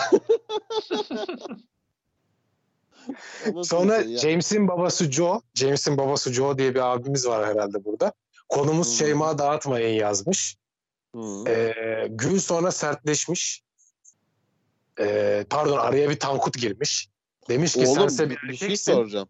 Sonra? 3.64 4.18
James'in 4.18 4.68
babası 4.68 5.12
Joe, 5.12 5.40
James'in 5.54 5.98
babası 5.98 6.32
Joe 6.32 6.58
diye 6.58 6.74
bir 6.74 6.92
abimiz 6.92 7.26
var 7.26 7.46
herhalde 7.46 7.84
burada. 7.84 8.12
Konumuz 8.48 8.88
Hmm. 8.88 8.94
Şeyma 8.94 9.38
dağıtmayın 9.38 9.94
yazmış. 10.00 10.56
Hı. 11.14 11.44
Ee, 11.48 12.06
Gül 12.10 12.38
sonra 12.40 12.72
sertleşmiş. 12.72 13.62
Ee, 15.00 15.46
pardon 15.50 15.76
araya 15.78 16.10
bir 16.10 16.18
Tankut 16.18 16.58
girmiş. 16.58 17.08
Demiş 17.48 17.72
ki 17.72 17.86
Oğlum 17.86 18.10
sense 18.10 18.30
bir, 18.30 18.36
bir 18.42 18.48
bir 18.48 18.56
şey 18.56 18.66
erkeksin. 18.66 18.92
soracağım. 18.92 19.28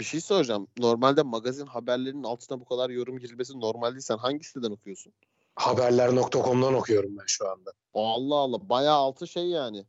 Bir 0.00 0.04
şey 0.04 0.20
soracağım. 0.20 0.68
Normalde 0.78 1.22
magazin 1.22 1.66
haberlerinin 1.66 2.22
altına 2.22 2.60
bu 2.60 2.64
kadar 2.64 2.90
yorum 2.90 3.18
girilmesi 3.18 3.60
normal 3.60 3.90
değil. 3.90 4.00
Sen 4.00 4.16
hangi 4.16 4.44
siteden 4.44 4.70
okuyorsun? 4.70 5.12
Haberler.com'dan 5.54 6.74
okuyorum 6.74 7.18
ben 7.18 7.24
şu 7.26 7.50
anda. 7.50 7.72
Allah 7.94 8.34
Allah. 8.34 8.68
Bayağı 8.68 8.96
altı 8.96 9.28
şey 9.28 9.46
yani. 9.46 9.86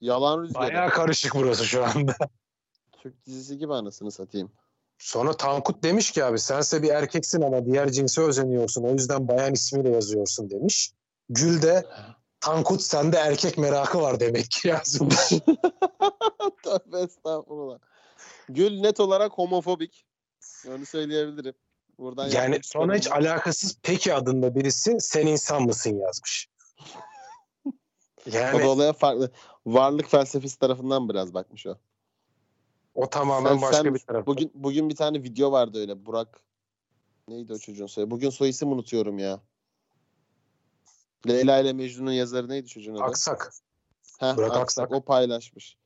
Yalan 0.00 0.42
rüzgarı. 0.42 0.68
Bayağı 0.68 0.90
karışık 0.90 1.34
burası 1.34 1.64
şu 1.64 1.84
anda. 1.84 2.16
Türk 3.02 3.26
dizisi 3.26 3.58
gibi 3.58 3.74
anasını 3.74 4.10
satayım. 4.10 4.52
Sonra 4.98 5.32
Tankut 5.32 5.82
demiş 5.82 6.10
ki 6.10 6.24
abi 6.24 6.38
sense 6.38 6.82
bir 6.82 6.88
erkeksin 6.88 7.42
ama 7.42 7.66
diğer 7.66 7.90
cinse 7.90 8.22
özeniyorsun. 8.22 8.84
O 8.84 8.92
yüzden 8.92 9.28
bayan 9.28 9.52
ismiyle 9.52 9.90
yazıyorsun 9.90 10.50
demiş. 10.50 10.92
Gül 11.28 11.62
de 11.62 11.86
Tankut 12.40 12.82
sende 12.82 13.16
erkek 13.16 13.58
merakı 13.58 14.00
var 14.00 14.20
demek 14.20 14.50
ki 14.50 14.68
yazmış. 14.68 15.28
Tövbe 16.62 17.00
estağfurullah. 17.00 17.78
Gül 18.54 18.80
net 18.80 19.00
olarak 19.00 19.32
homofobik. 19.32 20.06
Onu 20.68 20.86
söyleyebilirim. 20.86 21.54
Buradan 21.98 22.28
yani 22.28 22.60
sonra 22.62 22.96
hiç 22.96 23.10
alakasız 23.10 23.78
Peki 23.82 24.14
adında 24.14 24.54
birisi 24.54 24.96
sen 25.00 25.26
insan 25.26 25.62
mısın 25.62 25.98
yazmış. 25.98 26.48
O 27.66 27.70
Yani 28.32 28.62
da 28.62 28.68
olaya 28.68 28.92
farklı. 28.92 29.32
Varlık 29.66 30.08
felsefesi 30.08 30.58
tarafından 30.58 31.08
biraz 31.08 31.34
bakmış 31.34 31.66
o. 31.66 31.78
o 32.94 33.10
tamamen 33.10 33.50
Sen- 33.50 33.62
başka 33.62 33.82
sen 33.82 33.94
bir 33.94 33.98
taraf. 33.98 34.26
Bugün 34.26 34.50
bugün 34.54 34.88
bir 34.88 34.96
tane 34.96 35.22
video 35.22 35.52
vardı 35.52 35.80
öyle. 35.80 36.06
Burak 36.06 36.40
neydi 37.28 37.52
o 37.52 37.58
çocuğun 37.58 37.86
soyadı? 37.86 38.10
Bugün 38.10 38.30
soy 38.30 38.48
isim 38.48 38.72
unutuyorum 38.72 39.18
ya. 39.18 39.40
Leyla 41.28 41.58
ile 41.58 41.72
Mecnun'un 41.72 42.12
yazarı 42.12 42.48
neydi 42.48 42.68
çocuğun 42.68 42.94
adı? 42.94 43.02
Aksak. 43.02 43.52
Heh, 44.18 44.36
Burak 44.36 44.50
Aksak. 44.50 44.62
Aksak. 44.62 44.92
O 44.92 45.04
paylaşmış. 45.04 45.76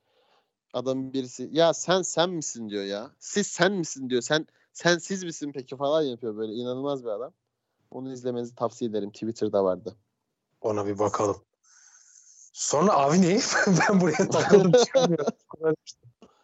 Adamın 0.72 1.12
birisi 1.12 1.48
ya 1.52 1.74
sen 1.74 2.02
sen 2.02 2.30
misin 2.30 2.70
diyor 2.70 2.84
ya. 2.84 3.10
Siz 3.18 3.46
sen 3.46 3.72
misin 3.72 4.10
diyor. 4.10 4.22
Sen 4.22 4.46
sen 4.72 4.98
siz 4.98 5.24
misin 5.24 5.52
peki 5.54 5.76
falan 5.76 6.02
yapıyor 6.02 6.36
böyle. 6.36 6.52
inanılmaz 6.52 7.04
bir 7.04 7.08
adam. 7.08 7.32
Onu 7.90 8.12
izlemenizi 8.12 8.54
tavsiye 8.54 8.90
ederim. 8.90 9.10
Twitter'da 9.10 9.64
vardı. 9.64 9.96
Ona 10.60 10.86
bir 10.86 10.98
bakalım. 10.98 11.36
Sonra 12.52 12.92
Avni 12.92 13.40
ben 13.66 14.00
buraya 14.00 14.28
takıldım. 14.28 14.72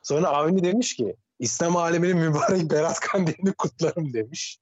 Sonra 0.02 0.28
Avni 0.28 0.64
demiş 0.64 0.96
ki 0.96 1.16
İslam 1.38 1.76
aleminin 1.76 2.16
mübarek 2.16 2.70
Berat 2.70 3.00
Kandilini 3.00 3.52
kutlarım 3.52 4.12
demiş. 4.12 4.58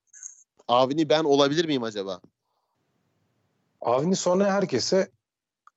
Avni 0.69 1.09
ben 1.09 1.25
olabilir 1.25 1.65
miyim 1.65 1.83
acaba? 1.83 2.21
Avni 3.81 4.17
sonra 4.17 4.53
herkese 4.53 5.11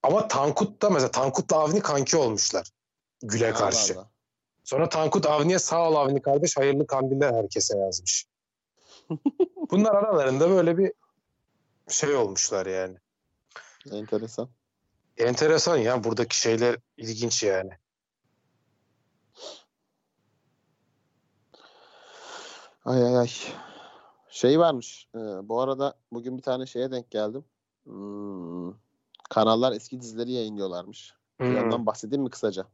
ama 0.03 0.27
Tankut 0.27 0.81
da 0.81 0.89
mesela 0.89 1.11
Tankut'la 1.11 1.57
Avni 1.57 1.79
kanki 1.79 2.17
olmuşlar 2.17 2.71
Gül'e 3.23 3.47
Allah 3.49 3.57
karşı. 3.57 3.93
Allah. 3.93 4.09
Sonra 4.63 4.89
Tankut 4.89 5.25
Avni'ye 5.25 5.59
sağ 5.59 5.89
ol 5.89 5.95
Avni 5.95 6.21
kardeş 6.21 6.57
hayırlı 6.57 6.87
kandiller 6.87 7.33
herkese 7.33 7.77
yazmış. 7.77 8.25
Bunlar 9.71 9.95
aralarında 9.95 10.49
böyle 10.49 10.77
bir 10.77 10.93
şey 11.89 12.15
olmuşlar 12.15 12.65
yani. 12.65 12.97
Enteresan. 13.91 14.49
Enteresan 15.17 15.77
ya 15.77 16.03
buradaki 16.03 16.39
şeyler 16.39 16.77
ilginç 16.97 17.43
yani. 17.43 17.71
Ay 22.85 23.03
ay 23.05 23.17
ay. 23.17 23.29
Şey 24.29 24.59
varmış. 24.59 25.07
e, 25.15 25.19
bu 25.19 25.61
arada 25.61 25.93
bugün 26.11 26.37
bir 26.37 26.43
tane 26.43 26.65
şeye 26.65 26.91
denk 26.91 27.11
geldim. 27.11 27.45
Hmm, 27.83 28.73
kanallar 29.29 29.71
eski 29.71 30.01
dizileri 30.01 30.31
yayınlıyorlarmış. 30.31 31.13
Bir 31.39 31.45
Hmm, 31.45 31.55
yandan 31.55 31.85
bahsedeyim 31.85 32.23
mi 32.23 32.29
kısaca? 32.29 32.67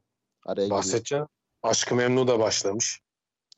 Araya 0.46 0.70
bahsedeceğim. 0.70 1.26
Aşkı 1.62 1.94
Memnu 1.94 2.28
da 2.28 2.38
başlamış. 2.38 3.00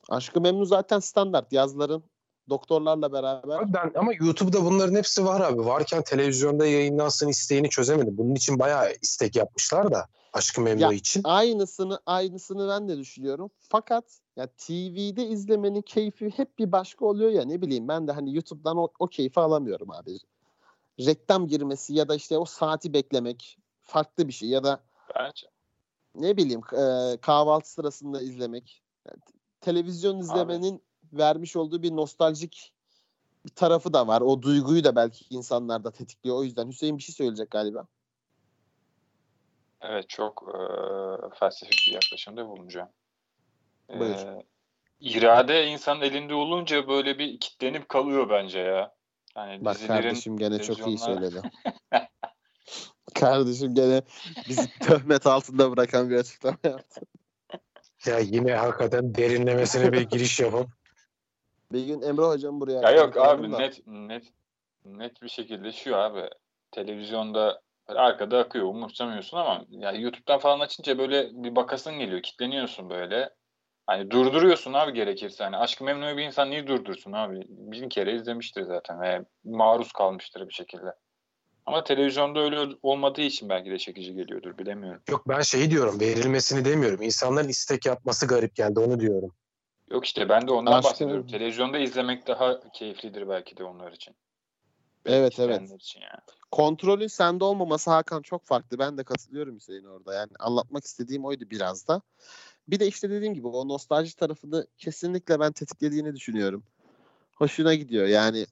Aşkı 0.09 0.41
Memnu 0.41 0.65
zaten 0.65 0.99
standart. 0.99 1.53
Yazların 1.53 2.03
doktorlarla 2.49 3.13
beraber. 3.13 3.57
Abi 3.57 3.73
ben 3.73 3.91
ama 3.95 4.13
YouTube'da 4.13 4.65
bunların 4.65 4.95
hepsi 4.95 5.25
var 5.25 5.41
abi. 5.41 5.65
Varken 5.65 6.03
televizyonda 6.03 6.65
yayınlansın 6.65 7.27
isteğini 7.27 7.69
çözemedim. 7.69 8.17
Bunun 8.17 8.35
için 8.35 8.59
bayağı 8.59 8.93
istek 9.01 9.35
yapmışlar 9.35 9.91
da 9.91 10.07
Aşkı 10.33 10.61
Memnu 10.61 10.81
Ya, 10.81 10.93
için. 10.93 11.21
Aynısını 11.23 11.99
aynısını 12.05 12.69
ben 12.69 12.89
de 12.89 12.97
düşünüyorum. 12.97 13.51
Fakat 13.59 14.19
ya 14.35 14.47
TV'de 14.47 15.27
izlemenin 15.27 15.81
keyfi 15.81 16.29
hep 16.29 16.59
bir 16.59 16.71
başka 16.71 17.05
oluyor 17.05 17.31
ya 17.31 17.45
ne 17.45 17.61
bileyim 17.61 17.87
ben 17.87 18.07
de 18.07 18.11
hani 18.11 18.35
YouTube'dan 18.35 18.77
o, 18.77 18.87
o 18.99 19.07
keyfi 19.07 19.39
alamıyorum 19.39 19.91
abi. 19.91 20.17
Reklam 20.99 21.47
girmesi 21.47 21.93
ya 21.93 22.09
da 22.09 22.15
işte 22.15 22.37
o 22.37 22.45
saati 22.45 22.93
beklemek 22.93 23.57
farklı 23.81 24.27
bir 24.27 24.33
şey 24.33 24.49
ya 24.49 24.63
da 24.63 24.83
Bence. 25.15 25.47
Ne 26.15 26.37
bileyim 26.37 26.61
e, 26.73 27.17
kahvaltı 27.21 27.71
sırasında 27.71 28.21
izlemek. 28.21 28.83
Yani 29.07 29.17
televizyon 29.61 30.19
izlemenin 30.19 30.83
vermiş 31.13 31.55
olduğu 31.55 31.83
bir 31.83 31.91
nostaljik 31.91 32.73
bir 33.45 33.55
tarafı 33.55 33.93
da 33.93 34.07
var. 34.07 34.21
O 34.21 34.41
duyguyu 34.41 34.83
da 34.83 34.95
belki 34.95 35.25
insanlarda 35.29 35.91
tetikliyor. 35.91 36.37
O 36.37 36.43
yüzden 36.43 36.67
Hüseyin 36.67 36.97
bir 36.97 37.03
şey 37.03 37.15
söyleyecek 37.15 37.51
galiba. 37.51 37.87
Evet 39.81 40.09
çok 40.09 40.43
e, 40.47 40.59
felsefik 41.39 41.83
bir 41.87 41.91
yaklaşımda 41.91 42.47
bulunacağım. 42.47 42.89
E, 43.89 43.99
Buyur. 43.99 44.43
irade 44.99 45.67
insanın 45.67 46.01
elinde 46.01 46.33
olunca 46.33 46.87
böyle 46.87 47.19
bir 47.19 47.39
kitlenip 47.39 47.89
kalıyor 47.89 48.29
bence 48.29 48.59
ya. 48.59 48.95
Hani 49.35 49.65
Bak 49.65 49.75
dizilerin 49.75 50.01
kardeşim 50.01 50.37
gene 50.37 50.59
çok 50.59 50.87
iyi 50.87 50.97
söyledi. 50.97 51.41
kardeşim 53.23 53.75
gene 53.75 54.01
bizi 54.49 54.69
töhmet 54.79 55.27
altında 55.27 55.71
bırakan 55.71 56.09
bir 56.09 56.15
açıklama 56.15 56.57
yaptı. 56.63 57.01
Ya 58.05 58.19
yine 58.19 58.55
hakikaten 58.55 59.15
derinlemesine 59.15 59.93
bir 59.93 60.01
giriş 60.01 60.39
yapıp 60.39 60.69
Bir 61.71 61.85
gün 61.85 62.01
Emre 62.01 62.25
hocam 62.25 62.61
buraya 62.61 62.81
Ya 62.81 62.91
yok 62.91 63.17
abi 63.17 63.51
da. 63.51 63.57
net 63.57 63.87
net 63.87 64.23
net 64.85 65.21
bir 65.21 65.29
şekilde 65.29 65.71
şu 65.71 65.95
abi. 65.95 66.29
Televizyonda 66.71 67.61
arkada 67.87 68.39
akıyor 68.39 68.65
umursamıyorsun 68.65 69.37
ama 69.37 69.65
yani 69.69 70.01
YouTube'dan 70.01 70.39
falan 70.39 70.59
açınca 70.59 70.97
böyle 70.97 71.29
bir 71.31 71.55
bakasın 71.55 71.99
geliyor. 71.99 72.21
Kitleniyorsun 72.21 72.89
böyle. 72.89 73.29
Hani 73.87 74.11
durduruyorsun 74.11 74.73
abi 74.73 74.93
gerekirse. 74.93 75.43
Hani 75.43 75.57
Aşk-ı 75.57 75.83
Memnu'yu 75.83 76.17
bir 76.17 76.23
insan 76.23 76.49
niye 76.49 76.67
durdursun 76.67 77.11
abi? 77.11 77.45
Bin 77.49 77.89
kere 77.89 78.15
izlemiştir 78.15 78.63
zaten 78.63 79.01
ve 79.01 79.25
maruz 79.43 79.91
kalmıştır 79.91 80.47
bir 80.47 80.53
şekilde. 80.53 80.93
Ama 81.65 81.83
televizyonda 81.83 82.39
öyle 82.39 82.75
olmadığı 82.83 83.21
için 83.21 83.49
belki 83.49 83.71
de 83.71 83.77
çekici 83.77 84.13
geliyordur 84.13 84.57
bilemiyorum. 84.57 85.01
yok 85.09 85.27
ben 85.27 85.41
şeyi 85.41 85.71
diyorum 85.71 85.99
verilmesini 85.99 86.65
demiyorum. 86.65 87.01
İnsanların 87.01 87.49
istek 87.49 87.85
yapması 87.85 88.27
garip 88.27 88.55
geldi 88.55 88.79
onu 88.79 88.99
diyorum. 88.99 89.31
Yok 89.91 90.05
işte 90.05 90.29
ben 90.29 90.47
de 90.47 90.51
ondan 90.51 90.71
Aşk-ı 90.71 90.89
bahsediyorum. 90.89 91.27
Televizyonda 91.27 91.77
izlemek 91.77 92.27
daha 92.27 92.71
keyiflidir 92.71 93.29
belki 93.29 93.57
de 93.57 93.63
onlar 93.63 93.91
için. 93.91 94.15
Evet, 95.05 95.39
evet. 95.39 95.61
izleyenler 95.61 95.75
Için 95.75 96.01
yani. 96.01 96.21
kontrolün 96.51 97.07
sende 97.07 97.43
olmaması 97.43 97.91
Hakan 97.91 98.21
çok 98.21 98.45
farklı. 98.45 98.79
Ben 98.79 98.97
de 98.97 99.03
katılıyorum 99.03 99.55
Hüseyin 99.55 99.85
orada. 99.85 100.13
Yani 100.13 100.31
anlatmak 100.39 100.85
istediğim 100.85 101.25
oydu 101.25 101.43
biraz 101.49 101.87
da. 101.87 102.01
Bir 102.67 102.79
de 102.79 102.87
işte 102.87 103.09
dediğim 103.09 103.33
gibi 103.33 103.47
o 103.47 103.67
nostalji 103.67 104.15
tarafını 104.15 104.67
kesinlikle 104.77 105.39
ben 105.39 105.51
tetiklediğini 105.51 106.15
düşünüyorum. 106.15 106.63
Hoşuna 107.35 107.73
gidiyor. 107.73 108.07
Yani 108.07 108.45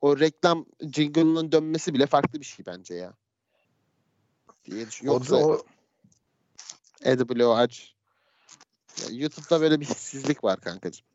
o 0.00 0.18
reklam 0.18 0.66
jingle'ının 0.80 1.52
dönmesi 1.52 1.94
bile 1.94 2.06
farklı 2.06 2.40
bir 2.40 2.44
şey 2.44 2.66
bence 2.66 2.94
ya. 2.94 3.14
Diye 4.64 4.86
Yoksa 5.02 5.36
o, 5.36 5.62
AdBlue 7.04 7.54
aç. 7.54 7.94
YouTube'da 9.10 9.60
böyle 9.60 9.80
bir 9.80 9.86
hissizlik 9.86 10.44
var 10.44 10.60
kankacığım. 10.60 11.06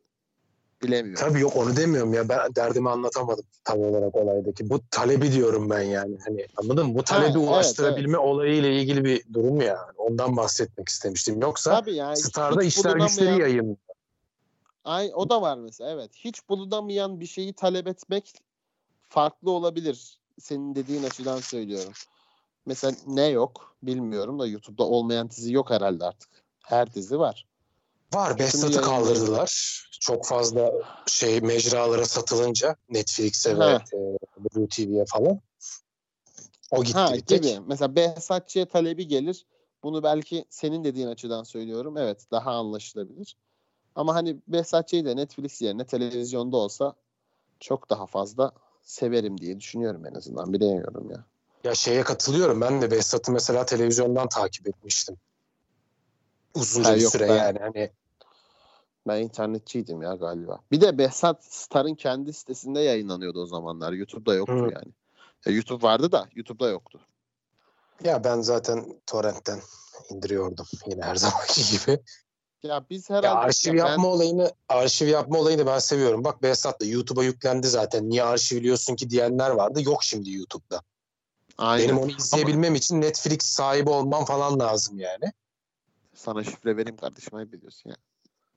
Bilemiyorum. 0.84 1.28
tabii 1.28 1.40
yok 1.40 1.56
onu 1.56 1.76
demiyorum 1.76 2.14
ya. 2.14 2.30
Ben 2.30 2.56
derdimi 2.56 2.90
anlatamadım 2.90 3.46
tam 3.64 3.80
olarak 3.80 4.16
olaydaki. 4.16 4.70
Bu 4.70 4.82
talebi 4.92 5.32
diyorum 5.32 5.70
ben 5.70 5.82
yani. 5.82 6.18
Hani 6.26 6.48
anladın 6.58 6.88
mı? 6.88 6.96
Bu 6.96 7.04
talebi 7.04 7.26
evet, 7.26 7.36
ulaştırabilme 7.36 8.18
olayıyla 8.18 8.70
ilgili 8.70 9.06
bir 9.06 9.24
durum 9.34 9.62
ya. 9.62 9.88
Ondan 9.98 10.38
bahsetmek 10.38 10.90
istemiştim. 10.90 11.42
Yoksa 11.42 11.80
Tabii 11.80 11.96
yani 11.96 12.18
Star'da 12.18 12.64
işler 12.64 12.96
güçleri 12.96 13.42
yayın. 13.42 13.78
Ay 14.84 15.12
o 15.16 15.30
da 15.30 15.42
var 15.42 15.58
mesela 15.58 15.92
evet. 15.92 16.12
Hiç 16.16 16.50
bulunamayan 16.50 17.20
bir 17.20 17.26
şeyi 17.26 17.54
talep 17.54 17.88
etmek 17.88 18.34
farklı 19.16 19.52
olabilir. 19.52 20.20
Senin 20.40 20.76
dediğin 20.76 21.04
açıdan 21.04 21.40
söylüyorum. 21.40 21.94
Mesela 22.66 22.96
ne 23.08 23.26
yok 23.26 23.76
bilmiyorum 23.84 24.40
da 24.40 24.48
YouTube'da 24.48 24.84
olmayan 24.84 25.30
dizi 25.30 25.54
yok 25.54 25.70
herhalde 25.70 26.06
artık. 26.06 26.30
Her 26.60 26.94
dizi 26.94 27.20
var. 27.20 27.48
Var 28.14 28.40
yayınlayın. 28.40 28.82
kaldırdılar. 28.82 29.82
Çok 30.00 30.26
fazla 30.26 30.72
şey 31.08 31.42
mecralara 31.42 32.06
satılınca 32.06 32.76
Netflix'e 32.90 33.58
ve 33.58 33.64
Ha. 33.64 33.84
e, 33.94 33.98
Blue 34.38 34.68
TV'ye 34.68 35.06
falan. 35.08 35.40
O 36.72 36.84
gitti 36.84 36.98
Ha 36.98 37.14
bir 37.14 37.22
tek. 37.22 37.44
gibi. 37.44 37.60
Mesela 37.68 37.96
Behzatçı'ya 37.96 38.66
talebi 38.66 39.08
gelir. 39.08 39.46
Bunu 39.84 40.04
belki 40.04 40.46
senin 40.50 40.84
dediğin 40.84 41.08
açıdan 41.08 41.44
söylüyorum. 41.44 41.98
Evet 41.98 42.26
daha 42.32 42.52
anlaşılabilir. 42.52 43.38
Ama 43.96 44.16
hani 44.16 44.38
Behzatçı'yı 44.48 45.06
da 45.06 45.14
Netflix 45.14 45.62
yerine 45.62 45.86
televizyonda 45.86 46.58
olsa 46.58 46.96
çok 47.60 47.90
daha 47.90 48.06
fazla 48.06 48.52
severim 48.86 49.38
diye 49.38 49.60
düşünüyorum 49.60 50.06
en 50.06 50.14
azından. 50.14 50.54
Bilemiyorum 50.54 51.12
ya. 51.12 51.24
Ya 51.64 51.76
şeye 51.76 52.04
katılıyorum. 52.04 52.62
Ben 52.62 52.82
de 52.82 52.92
Behzat'ı 52.92 53.32
mesela 53.32 53.66
televizyondan 53.66 54.30
takip 54.30 54.68
etmiştim. 54.68 55.18
Uzunca 56.56 56.90
Ha, 56.90 56.96
bir 56.96 57.02
yok, 57.02 57.12
süre 57.12 57.28
ben- 57.30 57.36
yani. 57.38 57.60
Hani 57.60 57.92
Ben 59.08 59.22
internetçiydim 59.22 60.02
ya 60.02 60.14
galiba. 60.16 60.60
Bir 60.72 60.82
de 60.82 60.98
Behzat 60.98 61.46
Star'ın 61.46 61.96
kendi 61.96 62.34
sitesinde 62.34 62.80
yayınlanıyordu 62.80 63.42
o 63.42 63.46
zamanlar. 63.46 63.94
YouTube'da 63.94 64.34
yoktu 64.36 64.54
Hı. 64.54 64.60
yani. 64.60 64.94
Ya 65.46 65.54
YouTube 65.54 65.84
vardı 65.84 66.12
da 66.12 66.28
YouTube'da 66.36 66.70
yoktu. 66.70 67.00
ya 68.04 68.24
ben 68.24 68.42
zaten 68.42 69.02
torrentten 69.06 69.60
indiriyordum 70.10 70.66
yine 70.88 71.02
her 71.04 71.16
zamanki 71.26 71.62
gibi. 71.72 72.00
Ya 72.66 72.86
biz 72.90 73.10
herhalde 73.10 73.28
Ya 73.28 73.34
arşiv 73.36 73.76
ya 73.76 73.86
ben- 73.86 73.90
yapma 73.90 74.08
olayını 74.08 74.52
arşiv 74.70 75.08
yapma 75.08 75.40
olayını 75.40 75.66
ben 75.66 75.80
seviyorum. 75.80 76.24
Bak 76.24 76.42
Behzat 76.42 76.82
da 76.82 76.86
YouTube'a 76.86 77.24
yüklendi 77.24 77.68
zaten. 77.68 78.10
Niye 78.10 78.24
arşivliyorsun 78.24 78.96
ki 78.96 79.10
diyenler 79.10 79.50
vardı. 79.50 79.82
Yok 79.84 80.04
şimdi 80.04 80.32
YouTube'da. 80.32 80.82
Aynen. 81.58 81.88
Benim 81.88 81.98
onu 82.00 82.12
izleyebilmem 82.12 82.76
için 82.76 83.02
Netflix 83.02 83.42
sahibi 83.42 83.90
olmam 83.90 84.26
falan 84.26 84.60
lazım 84.60 85.00
yani. 85.00 85.34
Sana 86.14 86.44
şifre 86.44 86.78
vereyim 86.78 86.98
kardeşim 86.98 87.36
ayıp 87.36 87.54
ediyorsun 87.54 87.90
ya. 87.90 87.96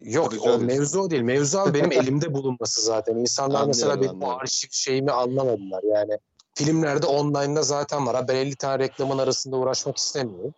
Yok 0.00 0.34
o 0.40 0.58
mevzu 0.58 1.00
o 1.00 1.10
değil. 1.10 1.22
Mevzu 1.22 1.58
abi 1.58 1.74
benim 1.74 1.92
elimde 2.02 2.34
bulunması 2.34 2.82
zaten. 2.82 3.16
İnsanlar 3.16 3.66
mesela 3.66 4.00
benim 4.00 4.10
anlıyorum. 4.10 4.38
arşiv 4.40 4.68
şeyimi 4.70 5.12
anlamadılar. 5.12 5.82
Yani 5.82 6.18
filmlerde 6.54 7.06
online'da 7.06 7.62
zaten 7.62 8.06
var. 8.06 8.28
Ben 8.28 8.34
50 8.36 8.56
tane 8.56 8.78
reklamın 8.78 9.18
arasında 9.18 9.56
uğraşmak 9.56 9.96
istemiyorum. 9.96 10.54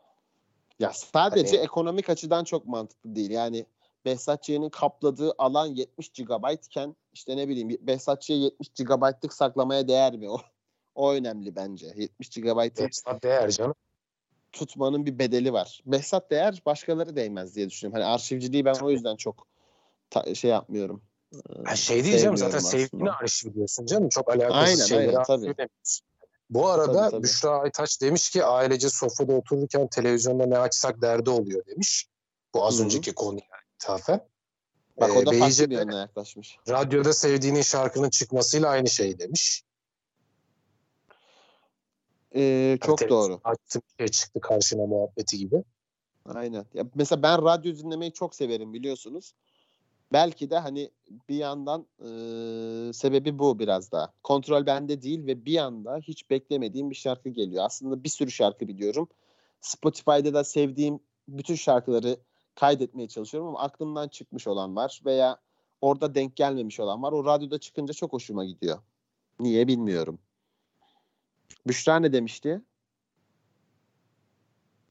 Ya 0.81 0.93
sadece 0.93 1.57
Hani- 1.57 1.65
ekonomik 1.65 2.11
açıdan 2.11 2.45
çok 2.45 2.67
mantıklı 2.67 3.17
değil. 3.17 3.31
Yani 3.31 3.67
Behzatçı'nın 4.05 4.69
kapladığı 4.69 5.33
alan 5.39 5.67
70 5.67 6.09
GB 6.09 6.53
iken 6.53 6.97
işte 7.13 7.37
ne 7.37 7.49
bileyim 7.49 7.69
Behzatçı'ya 7.81 8.39
70 8.39 8.69
GB'lık 8.69 9.33
saklamaya 9.35 9.89
değer 9.89 10.17
mi? 10.17 10.31
O, 10.31 10.41
o 10.95 11.13
önemli 11.13 11.57
bence. 11.57 11.87
70 11.97 12.29
GB'ı 12.31 12.57
Behzat 12.57 13.23
değer 13.23 13.51
canım. 13.51 13.75
tutmanın 14.53 15.07
bir 15.07 15.19
bedeli 15.19 15.53
var. 15.53 15.81
Behzat 15.87 16.31
değer 16.31 16.63
başkaları 16.67 17.17
değmez 17.17 17.57
diye 17.57 17.71
düşünüyorum. 17.71 18.03
Hani 18.03 18.15
arşivciliği 18.15 18.65
ben 18.65 18.75
o 18.83 18.91
yüzden 18.91 19.17
çok 19.17 19.47
ta- 20.11 20.35
şey 20.35 20.51
yapmıyorum. 20.51 21.03
Ha, 21.65 21.77
şey 21.77 22.05
diyeceğim 22.05 22.37
zaten 22.37 22.59
Sevmiyorum 22.59 22.89
sevgini 22.91 23.11
aslında. 23.11 23.23
arşivliyorsun 23.25 23.87
canım. 23.87 24.09
Çok 24.09 24.31
alakasız 24.31 24.55
Aynen, 24.55 24.87
şeyleri 24.87 25.19
aynen, 25.19 25.23
tabii. 25.23 25.69
Bu 26.51 26.69
arada 26.69 26.93
Tabii, 26.93 27.11
tabii. 27.11 27.23
Büşra 27.23 27.51
Aytaç 27.51 28.03
demiş 28.03 28.31
ki 28.31 28.45
ailece 28.45 28.89
sofrada 28.91 29.33
otururken 29.33 29.89
televizyonda 29.89 30.47
ne 30.47 30.59
açsak 30.59 31.03
derdi 31.03 31.31
oluyor 31.31 31.67
demiş. 31.67 32.07
Bu 32.55 32.67
az 32.67 32.79
Hı 32.79 32.81
hı. 32.81 32.85
önceki 32.85 33.15
konuya 33.15 33.45
ithafen. 33.75 34.29
Bak 35.01 35.17
o 35.17 35.27
da 35.27 35.35
Ee, 35.35 35.39
farklı 35.39 35.71
bir 35.71 35.77
yöne 35.77 35.95
yaklaşmış. 35.97 36.57
radyoda 36.69 37.13
sevdiğinin 37.13 37.63
şarkının 37.63 38.11
çıkmasıyla 38.11 38.69
aynı 38.69 38.89
şey 38.89 39.19
demiş. 39.19 39.63
Ee, 42.35 42.79
çok 42.87 43.01
Hani 43.01 43.11
doğru. 43.11 43.41
Açtım 43.45 43.83
şey 43.99 44.09
çıktı 44.09 44.41
karşına 44.41 44.87
muhabbeti 44.87 45.39
gibi. 45.39 45.65
Aynen. 46.25 46.67
Ya 46.75 46.85
mesela 46.95 47.23
ben 47.23 47.45
radyo 47.45 47.77
dinlemeyi 47.77 48.13
çok 48.13 48.35
severim 48.35 48.73
biliyorsunuz. 48.73 49.35
Belki 50.13 50.51
de 50.51 50.59
hani 50.59 50.91
bir 51.29 51.35
yandan 51.35 51.87
eee, 51.99 52.93
sebebi 52.93 53.39
bu 53.39 53.59
biraz 53.59 53.93
daha. 53.93 54.13
Kontrol 54.23 54.67
bende 54.67 55.03
değil 55.03 55.27
ve 55.27 55.45
bir 55.45 55.59
anda 55.59 55.97
hiç 55.97 56.31
beklemediğim 56.31 56.91
bir 56.91 56.95
şarkı 56.95 57.29
geliyor. 57.29 57.65
Aslında 57.65 58.05
bir 58.05 58.09
sürü 58.09 58.31
şarkı 58.31 58.69
biliyorum. 58.69 59.09
Spotify'da 59.61 60.35
da 60.35 60.45
sevdiğim 60.45 61.01
bütün 61.29 61.55
şarkıları 61.55 62.17
kaydetmeye 62.55 63.09
çalışıyorum 63.09 63.49
ama 63.49 63.61
aklımdan 63.61 64.09
çıkmış 64.09 64.47
olan 64.47 64.77
var 64.77 65.01
veya 65.05 65.39
orada 65.81 66.15
denk 66.15 66.37
gelmemiş 66.37 66.81
olan 66.81 67.03
var. 67.03 67.13
O 67.13 67.25
radyoda 67.25 67.59
çıkınca 67.59 67.95
çok 67.95 68.13
hoşuma 68.13 68.45
gidiyor. 68.45 68.79
Niye 69.41 69.69
bilmiyorum. 69.69 70.19
Büşra 71.67 71.99
ne 71.99 72.13
demişti? 72.13 72.49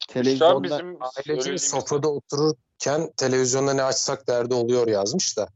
Büşra 0.01 0.13
Televizyonda 0.13 0.63
bizim 0.63 0.97
Ailece 1.01 1.57
sofrada 1.57 2.09
otururken 2.79 3.11
televizyonda 3.17 3.73
ne 3.73 3.83
açsak 3.83 4.27
derdi 4.27 4.53
oluyor 4.53 4.87
yazmış 4.87 5.37
da. 5.37 5.47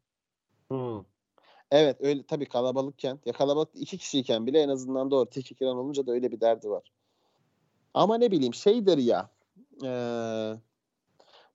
Evet 1.71 1.97
öyle 1.99 2.23
tabii 2.23 2.45
kalabalıkken 2.45 3.19
ya 3.25 3.33
kalabalık 3.33 3.69
iki 3.75 3.97
kişiyken 3.97 4.47
bile 4.47 4.61
en 4.61 4.69
azından 4.69 5.11
doğru 5.11 5.29
tek 5.29 5.51
ekran 5.51 5.77
olunca 5.77 6.07
da 6.07 6.11
öyle 6.11 6.31
bir 6.31 6.41
derdi 6.41 6.69
var. 6.69 6.91
Ama 7.93 8.17
ne 8.17 8.31
bileyim 8.31 8.53
şeydir 8.53 8.97
ya 8.97 9.29
eee 9.83 10.55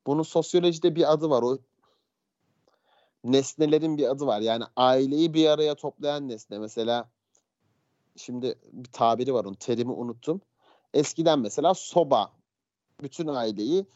bunun 0.07 0.23
sosyolojide 0.23 0.95
bir 0.95 1.13
adı 1.13 1.31
var 1.31 1.43
o 1.43 1.59
nesnelerin 3.25 3.99
bir 3.99 4.11
adı 4.11 4.27
var 4.27 4.41
yani 4.41 4.65
aileyi 4.77 5.35
bir 5.35 5.49
araya 5.49 5.75
toplayan 5.75 6.29
nesne 6.29 6.59
mesela 6.59 7.11
şimdi 8.17 8.59
bir 8.73 8.91
tabiri 8.93 9.35
var 9.35 9.45
onun 9.45 9.55
terimi 9.55 9.93
unuttum. 9.93 10.41
Eskiden 10.95 11.39
mesela 11.39 11.75
soba 11.75 12.33
bütün 13.03 13.27
aileyi 13.27 13.87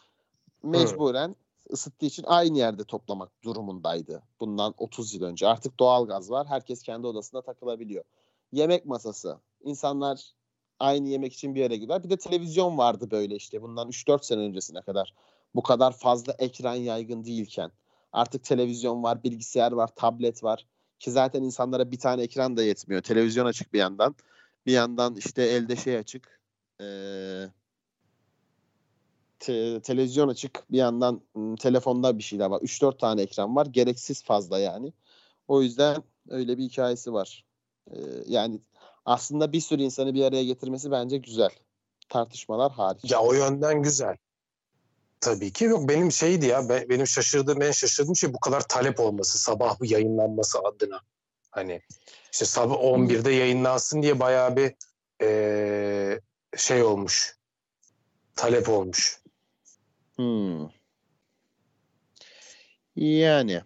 mecburen 0.63 1.37
ısıttığı 1.73 2.07
için 2.07 2.25
aynı 2.27 2.59
yerde 2.59 2.85
toplamak 2.85 3.45
durumundaydı. 3.45 4.23
Bundan 4.41 4.75
30 4.79 5.15
yıl 5.15 5.23
önce. 5.23 5.49
Artık 5.49 5.79
doğalgaz 5.79 6.31
var. 6.31 6.47
Herkes 6.47 6.83
kendi 6.83 7.07
odasında 7.07 7.43
takılabiliyor. 7.43 8.05
Yemek 8.53 8.87
masası. 8.87 9.39
İnsanlar 9.65 10.33
aynı 10.79 11.09
yemek 11.09 11.33
için 11.33 11.55
bir 11.55 11.61
yere 11.61 11.77
gider. 11.77 12.05
Bir 12.05 12.11
de 12.11 12.17
televizyon 12.17 12.79
vardı 12.79 13.11
böyle 13.11 13.35
işte. 13.35 13.63
Bundan 13.63 13.89
3-4 13.89 14.25
sene 14.25 14.41
öncesine 14.41 14.81
kadar. 14.81 15.15
Bu 15.55 15.63
kadar 15.63 15.93
fazla 15.93 16.33
ekran 16.39 16.75
yaygın 16.75 17.25
değilken. 17.25 17.71
Artık 18.13 18.45
televizyon 18.45 19.03
var, 19.03 19.25
bilgisayar 19.25 19.73
var, 19.73 19.91
tablet 19.97 20.45
var. 20.45 20.67
Ki 20.99 21.11
zaten 21.11 21.43
insanlara 21.43 21.91
bir 21.91 21.99
tane 21.99 22.23
ekran 22.23 22.57
da 22.57 22.63
yetmiyor. 22.63 23.03
Televizyon 23.03 23.47
açık 23.47 23.73
bir 23.73 23.79
yandan. 23.79 24.15
Bir 24.67 24.73
yandan 24.73 25.17
işte 25.17 25.43
elde 25.43 25.77
şey 25.77 25.97
açık. 25.97 26.41
Ee, 26.81 27.45
te- 29.43 29.81
televizyon 29.81 30.29
açık. 30.29 30.65
Bir 30.71 30.79
yandan 30.79 31.21
telefonda 31.61 32.19
bir 32.19 32.23
şeyler 32.23 32.47
var. 32.47 32.61
3-4 32.61 32.99
tane 32.99 33.23
ekran 33.23 33.57
var. 33.57 33.67
Gereksiz 33.67 34.23
fazla 34.25 34.59
yani. 34.59 34.93
O 35.49 35.63
yüzden 35.63 36.03
öyle 36.29 36.59
bir 36.59 36.63
hikayesi 36.63 37.13
var. 37.13 37.45
Ee, 37.91 37.97
yani 38.27 38.61
aslında 39.05 39.53
bir 39.53 39.61
sürü 39.61 39.83
insanı 39.83 40.15
bir 40.15 40.25
araya 40.25 40.45
getirmesi 40.45 40.91
bence 40.91 41.19
güzel. 41.19 41.51
Tartışmalar 42.09 42.73
hariç. 42.73 43.11
Ya 43.11 43.21
o 43.23 43.33
yönden 43.33 43.83
güzel. 43.83 44.17
Tabii 45.21 45.53
ki 45.53 45.65
yok 45.65 45.89
benim 45.89 46.13
şeydi 46.13 46.47
ya 46.47 46.69
be- 46.69 46.87
benim 46.89 47.07
şaşırdığım 47.07 47.63
en 47.63 47.71
şaşırdığım 47.71 48.17
şey 48.17 48.35
bu 48.35 48.41
kadar 48.41 48.61
talep 48.61 49.01
olması 49.01 49.39
sabah 49.39 49.81
bu 49.81 49.87
yayınlanması 49.87 50.59
adına. 50.59 51.01
Hani 51.51 51.83
işte 52.33 52.45
sabah 52.45 52.75
11'de 52.75 53.33
yayınlansın 53.33 54.03
diye 54.03 54.21
bayağı 54.21 54.57
bir 54.57 54.75
eee, 55.23 56.21
şey 56.57 56.83
olmuş. 56.83 57.37
Talep 58.37 58.69
olmuş. 58.69 59.22
Hmm. 60.17 60.69
Yani. 62.97 63.63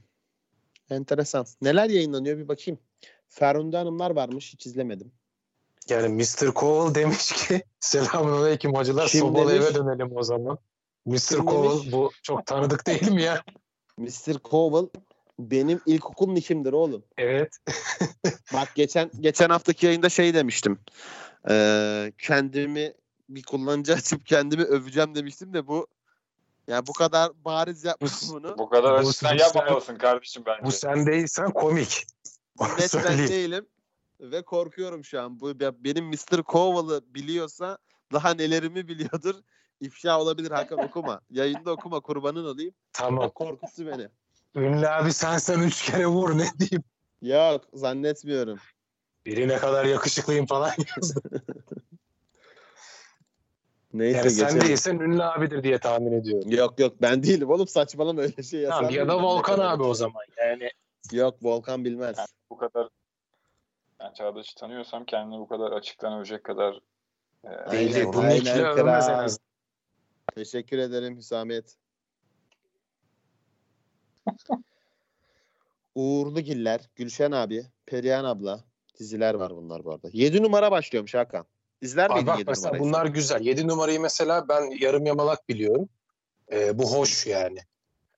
Enteresan. 0.90 1.46
Neler 1.62 1.90
yayınlanıyor 1.90 2.38
bir 2.38 2.48
bakayım. 2.48 2.80
Ferhunde 3.28 3.76
Hanımlar 3.76 4.10
varmış. 4.10 4.52
Hiç 4.52 4.66
izlemedim. 4.66 5.12
Yani 5.88 6.08
Mr. 6.08 6.54
Cole 6.54 6.94
demiş 6.94 7.32
ki 7.32 7.62
selamünaleyküm 7.80 8.74
hacılar 8.74 9.08
Kim 9.08 9.20
sobalı 9.20 9.50
demiş? 9.50 9.66
eve 9.66 9.74
dönelim 9.74 10.16
o 10.16 10.22
zaman. 10.22 10.58
Mr. 11.06 11.28
Kim 11.28 11.46
Cole 11.46 11.80
demiş? 11.80 11.92
bu 11.92 12.10
çok 12.22 12.46
tanıdık 12.46 12.86
değil 12.86 13.10
mi 13.10 13.22
ya? 13.22 13.42
Mr. 13.98 14.38
Cowell 14.50 14.88
benim 15.38 15.80
ilkokul 15.86 16.32
nickimdir 16.32 16.72
oğlum. 16.72 17.04
Evet. 17.18 17.56
Bak 18.52 18.68
geçen 18.74 19.10
geçen 19.20 19.50
haftaki 19.50 19.86
yayında 19.86 20.08
şey 20.08 20.34
demiştim. 20.34 20.78
Ee, 21.50 22.12
kendimi 22.18 22.92
bir 23.28 23.42
kullanıcı 23.42 23.94
açıp 23.94 24.26
kendimi 24.26 24.62
öveceğim 24.62 25.14
demiştim 25.14 25.54
de 25.54 25.66
bu 25.66 25.86
yani 26.66 26.86
bu 26.86 26.92
kadar 26.92 27.32
bariz 27.44 27.84
yapmışım 27.84 28.28
bunu. 28.32 28.58
Bu 28.58 28.68
kadar 28.68 29.04
Bu- 29.04 29.08
açıktan 29.08 29.36
bu- 29.36 29.40
yapmamalısın 29.40 29.96
kardeşim 29.96 30.42
bence. 30.46 30.64
Bu 30.64 30.72
sen 30.72 31.06
değilsen 31.06 31.50
komik. 31.50 32.06
Net 32.78 32.94
ben 32.94 33.18
değilim 33.18 33.66
ve 34.20 34.42
korkuyorum 34.42 35.04
şu 35.04 35.20
an. 35.20 35.40
Bu 35.40 35.60
benim 35.60 36.04
Mr. 36.04 36.42
Cowell'ı 36.52 37.14
biliyorsa 37.14 37.78
daha 38.12 38.34
nelerimi 38.34 38.88
biliyordur. 38.88 39.34
İfşa 39.80 40.20
olabilir 40.20 40.50
Hakan 40.50 40.78
okuma. 40.78 41.20
Yayında 41.30 41.72
okuma 41.72 42.00
kurbanın 42.00 42.44
olayım. 42.44 42.74
Tamam. 42.92 43.30
Korkuttu 43.30 43.86
beni. 43.86 44.08
Ünlü 44.54 44.88
abi 44.88 45.12
sen 45.12 45.38
sen 45.38 45.60
üç 45.60 45.82
kere 45.90 46.06
vur 46.06 46.38
ne 46.38 46.48
diyeyim. 46.58 46.84
Yok 47.22 47.64
zannetmiyorum. 47.72 48.58
Biri 49.26 49.48
ne 49.48 49.58
kadar 49.58 49.84
yakışıklıyım 49.84 50.46
falan 50.46 50.72
yazdı. 50.96 51.20
Neyse 53.98 54.18
Yani 54.18 54.30
sen 54.30 54.46
geçelim. 54.46 54.68
değilsen 54.68 54.98
ünlü 54.98 55.22
abidir 55.24 55.62
diye 55.62 55.78
tahmin 55.78 56.12
ediyorum. 56.12 56.50
Yok 56.50 56.80
yok 56.80 57.02
ben 57.02 57.22
değilim 57.22 57.50
oğlum 57.50 57.68
saçmalama 57.68 58.20
öyle 58.20 58.42
şey 58.42 58.60
yazar 58.60 58.76
Tamam, 58.76 58.90
ya 58.94 59.08
da 59.08 59.22
Volkan 59.22 59.58
abi 59.58 59.82
o 59.82 59.94
zaman. 59.94 60.22
Yani 60.38 60.70
Yok 61.12 61.38
Volkan 61.42 61.84
bilmez. 61.84 62.18
Yani 62.18 62.28
bu 62.50 62.56
kadar 62.56 62.88
ben 64.00 64.12
Çağdaş'ı 64.12 64.54
tanıyorsam 64.54 65.04
kendini 65.04 65.38
bu 65.40 65.48
kadar 65.48 65.72
açıktan 65.72 66.18
övecek 66.18 66.44
kadar 66.44 66.80
e, 67.44 67.72
değil 67.72 67.94
değil. 67.94 68.06
Bunun 68.06 68.30
ikili 68.30 68.62
övmez 68.62 69.08
en 69.08 69.14
kral. 69.14 69.24
azından. 69.24 69.46
Teşekkür 70.34 70.78
ederim 70.78 71.16
Hüsamet. 71.16 71.76
Uğurlu 75.94 76.40
Giller, 76.40 76.80
Gülşen 76.96 77.32
abi, 77.32 77.66
Perihan 77.86 78.24
abla 78.24 78.64
diziler 78.98 79.34
var 79.34 79.56
bunlar 79.56 79.84
bu 79.84 79.92
arada. 79.92 80.08
7 80.12 80.42
numara 80.42 80.70
başlıyormuş 80.70 81.14
Hakan. 81.14 81.46
İzler 81.80 82.08
Bak, 82.08 82.16
miydin 82.16 82.26
bak 82.26 82.38
7 82.38 82.50
mesela 82.50 82.68
numarayı? 82.68 82.88
bunlar 82.88 83.06
güzel. 83.06 83.40
7 83.40 83.68
numarayı 83.68 84.00
mesela 84.00 84.48
ben 84.48 84.70
yarım 84.80 85.06
yamalak 85.06 85.48
biliyorum. 85.48 85.88
Ee, 86.52 86.78
bu 86.78 86.92
hoş 86.92 87.26
yani. 87.26 87.58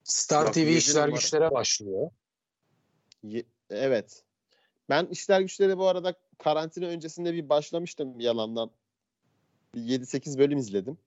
Star 0.04 0.46
Bak, 0.46 0.54
TV 0.54 0.58
işler 0.58 1.02
numara. 1.06 1.10
güçlere 1.20 1.50
başlıyor. 1.50 2.10
Ye- 3.22 3.44
evet. 3.70 4.22
Ben 4.88 5.06
işler 5.06 5.40
güçleri 5.40 5.78
bu 5.78 5.88
arada 5.88 6.14
karantina 6.38 6.86
öncesinde 6.86 7.32
bir 7.34 7.48
başlamıştım 7.48 8.20
yalandan. 8.20 8.70
Bir 9.74 9.80
7-8 9.80 10.38
bölüm 10.38 10.58
izledim. 10.58 10.98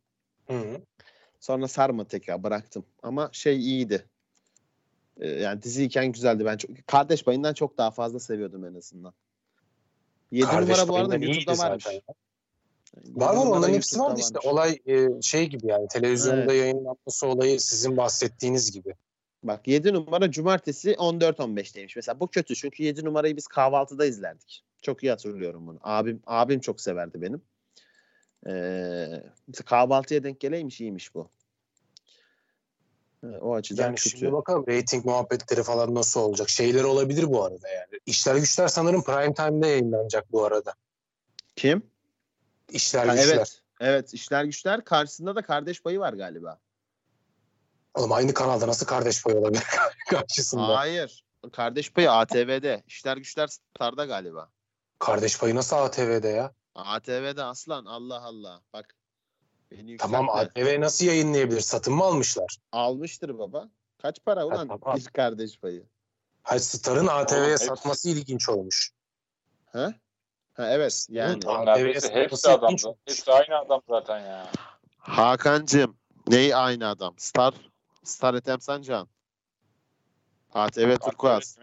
Hı. 0.48 0.82
Sonra 1.40 1.68
sarma 1.68 2.08
tekrar 2.08 2.44
bıraktım. 2.44 2.86
Ama 3.04 3.30
şey 3.32 3.60
iyiydi. 3.60 4.06
Ee, 5.20 5.28
yani 5.28 5.62
diziyken 5.62 6.12
güzeldi. 6.12 6.46
Ben 6.46 6.58
çok 6.58 6.88
Kardeş 6.88 7.24
Payı'ndan 7.24 7.54
çok 7.54 7.78
daha 7.78 7.92
fazla 7.92 8.20
seviyordum 8.20 8.66
en 8.66 8.76
azından. 8.76 9.14
7 10.32 10.46
Kardeş 10.46 10.70
numara 10.78 10.88
bu 10.88 10.96
arada 10.96 11.16
YouTube'da 11.16 11.58
varmış. 11.58 11.84
zaten. 11.84 12.02
Var 12.98 13.36
var 13.36 13.46
onların 13.46 13.74
hepsi 13.74 14.00
vardı 14.00 14.20
işte. 14.20 14.36
varmış. 14.36 14.46
Olay 14.46 14.80
e, 14.86 15.22
şey 15.22 15.50
gibi 15.50 15.68
yani 15.68 15.88
televizyonda 15.88 16.42
Evet. 16.42 16.56
yayınlanması 16.56 17.28
olayı 17.28 17.60
sizin 17.60 17.98
bahsettiğiniz 17.98 18.72
gibi. 18.72 18.96
Bak 19.44 19.68
7 19.68 19.94
numara 19.94 20.32
cumartesi 20.32 20.92
14-15'teymiş. 20.92 21.94
Mesela 21.96 22.20
bu 22.20 22.28
kötü 22.28 22.56
çünkü 22.56 22.84
7 22.84 23.06
numarayı 23.06 23.38
biz 23.38 23.48
kahvaltıda 23.48 24.06
izlerdik. 24.06 24.64
Çok 24.82 25.04
iyi 25.04 25.10
hatırlıyorum 25.10 25.68
bunu. 25.68 25.80
Abim 25.84 26.22
abim 26.28 26.60
çok 26.60 26.82
severdi 26.82 27.22
benim. 27.22 27.42
Ee, 28.48 29.24
mesela 29.48 29.66
kahvaltıya 29.66 30.24
denk 30.24 30.40
geleymiş 30.40 30.82
iyiymiş 30.82 31.16
bu. 31.16 31.28
Ee, 33.24 33.28
o 33.28 33.56
açıdan 33.56 33.84
Yani 33.84 33.96
kötü. 33.96 34.10
şimdi 34.10 34.32
bakalım 34.32 34.68
reyting 34.68 35.06
muhabbetleri 35.06 35.64
falan 35.64 35.96
nasıl 35.96 36.22
olacak. 36.22 36.50
Şeyler 36.50 36.84
olabilir 36.84 37.24
bu 37.30 37.44
arada 37.44 37.70
yani. 37.70 38.00
İşler 38.06 38.36
güçler 38.36 38.68
sanırım 38.68 39.04
prime 39.04 39.34
time'da 39.34 39.68
yayınlanacak 39.68 40.32
bu 40.32 40.46
arada. 40.46 40.74
Kim? 41.56 41.91
İşler 42.72 43.08
Ha, 43.08 43.16
güçler. 43.16 43.36
evet. 43.36 43.62
Evet 43.80 44.14
işler 44.14 44.44
güçler 44.44 44.84
karşısında 44.86 45.36
da 45.36 45.42
kardeş 45.42 45.82
payı 45.84 46.00
var 46.00 46.14
galiba. 46.14 46.60
Oğlum 47.94 48.12
aynı 48.12 48.34
kanalda 48.34 48.68
nasıl 48.68 48.86
kardeş 48.86 49.24
payı 49.24 49.38
olabilir 49.38 49.64
karşısında? 50.10 50.78
Hayır. 50.78 51.26
Kardeş 51.54 51.94
payı 51.94 52.12
ATV'de. 52.12 52.84
İşler 52.88 53.18
güçler 53.18 53.48
Star'da 53.48 54.06
galiba. 54.06 54.50
Kardeş 55.00 55.40
payı 55.40 55.56
nasıl 55.56 55.76
ATV'de 55.76 56.28
ya? 56.28 56.54
ATV'de 56.76 57.44
aslan 57.44 57.86
Allah 57.86 58.22
Allah. 58.24 58.62
Bak. 58.74 58.96
Beni 59.72 59.98
Tamam. 59.98 60.30
ATV 60.30 60.82
nasıl 60.82 61.06
yayınlayabilir? 61.06 61.62
Satın 61.62 61.94
mı 61.94 62.04
almışlar? 62.04 62.58
Almıştır 62.72 63.38
baba. 63.40 63.70
Kaç 64.02 64.26
para 64.26 64.46
ulan 64.46 64.68
tamam. 64.68 64.98
bir 64.98 65.06
kardeş 65.06 65.60
payı? 65.60 65.86
Hayır 66.44 66.62
Star'ın 66.62 67.08
ATV'ye 67.08 67.52
hepsi- 67.52 67.66
satması 67.66 68.10
ilginç 68.10 68.50
olmuş. 68.50 68.92
Ha? 69.66 69.94
Ha 70.54 70.70
evet 70.70 71.08
yani. 71.10 71.40
Tamam. 71.40 71.66
neredeyse 71.66 72.14
hepsi 72.14 72.38
satması 72.38 72.52
adam. 72.52 72.70
ilginç 72.70 72.86
olmuş. 72.86 73.00
Hepsi 73.08 73.32
aynı 73.32 73.58
adam 73.58 73.82
zaten 73.90 74.20
ya. 74.20 74.48
Hakan'cım 74.98 75.98
neyi 76.28 76.56
aynı 76.56 76.88
adam? 76.88 77.14
Star 77.18 77.54
Star 78.04 78.34
Ethem 78.34 78.62
Sancan. 78.62 79.08
ATV 80.54 80.98
Turkuaz. 80.98 81.58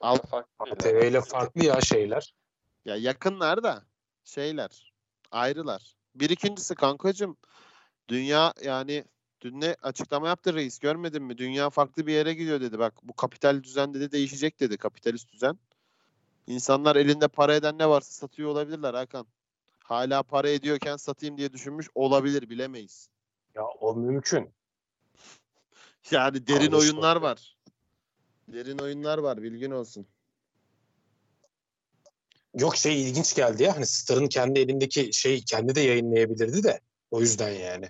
Al- 0.00 0.18
ATV 0.58 1.08
ile 1.08 1.20
farklı 1.20 1.64
ya 1.64 1.80
şeyler. 1.80 2.34
Ya 2.84 2.96
yakınlar 2.96 3.62
da 3.62 3.82
şeyler 4.24 4.92
ayrılar. 5.30 5.94
Bir 6.14 6.30
ikincisi 6.30 6.74
kankacığım 6.74 7.36
dünya 8.08 8.52
yani 8.62 9.04
dün 9.40 9.60
ne 9.60 9.76
açıklama 9.82 10.28
yaptı 10.28 10.54
reis 10.54 10.78
görmedin 10.78 11.22
mi? 11.22 11.38
Dünya 11.38 11.70
farklı 11.70 12.06
bir 12.06 12.12
yere 12.12 12.34
gidiyor 12.34 12.60
dedi. 12.60 12.78
Bak 12.78 12.94
bu 13.02 13.12
kapital 13.12 13.62
düzen 13.62 13.94
dedi 13.94 14.12
değişecek 14.12 14.60
dedi 14.60 14.76
kapitalist 14.76 15.32
düzen. 15.32 15.58
İnsanlar 16.46 16.96
elinde 16.96 17.28
para 17.28 17.54
eden 17.54 17.78
ne 17.78 17.88
varsa 17.88 18.12
satıyor 18.12 18.50
olabilirler 18.50 18.94
Hakan. 18.94 19.26
Hala 19.84 20.22
para 20.22 20.48
ediyorken 20.48 20.96
satayım 20.96 21.36
diye 21.38 21.52
düşünmüş 21.52 21.88
olabilir 21.94 22.50
bilemeyiz. 22.50 23.08
Ya 23.54 23.62
o 23.64 23.94
mümkün. 23.94 24.50
Yani 26.10 26.46
derin 26.46 26.60
Anlaşıldı. 26.72 26.76
oyunlar 26.76 27.16
var. 27.16 27.56
Derin 28.48 28.78
oyunlar 28.78 29.18
var 29.18 29.42
bilgin 29.42 29.70
olsun. 29.70 30.06
Yok 32.54 32.76
şey 32.76 33.02
ilginç 33.02 33.34
geldi 33.34 33.62
ya. 33.62 33.76
Hani 33.76 33.86
Star'ın 33.86 34.26
kendi 34.26 34.60
elindeki 34.60 35.12
şey 35.12 35.44
kendi 35.44 35.74
de 35.74 35.80
yayınlayabilirdi 35.80 36.62
de. 36.62 36.80
O 37.10 37.20
yüzden 37.20 37.50
yani. 37.50 37.88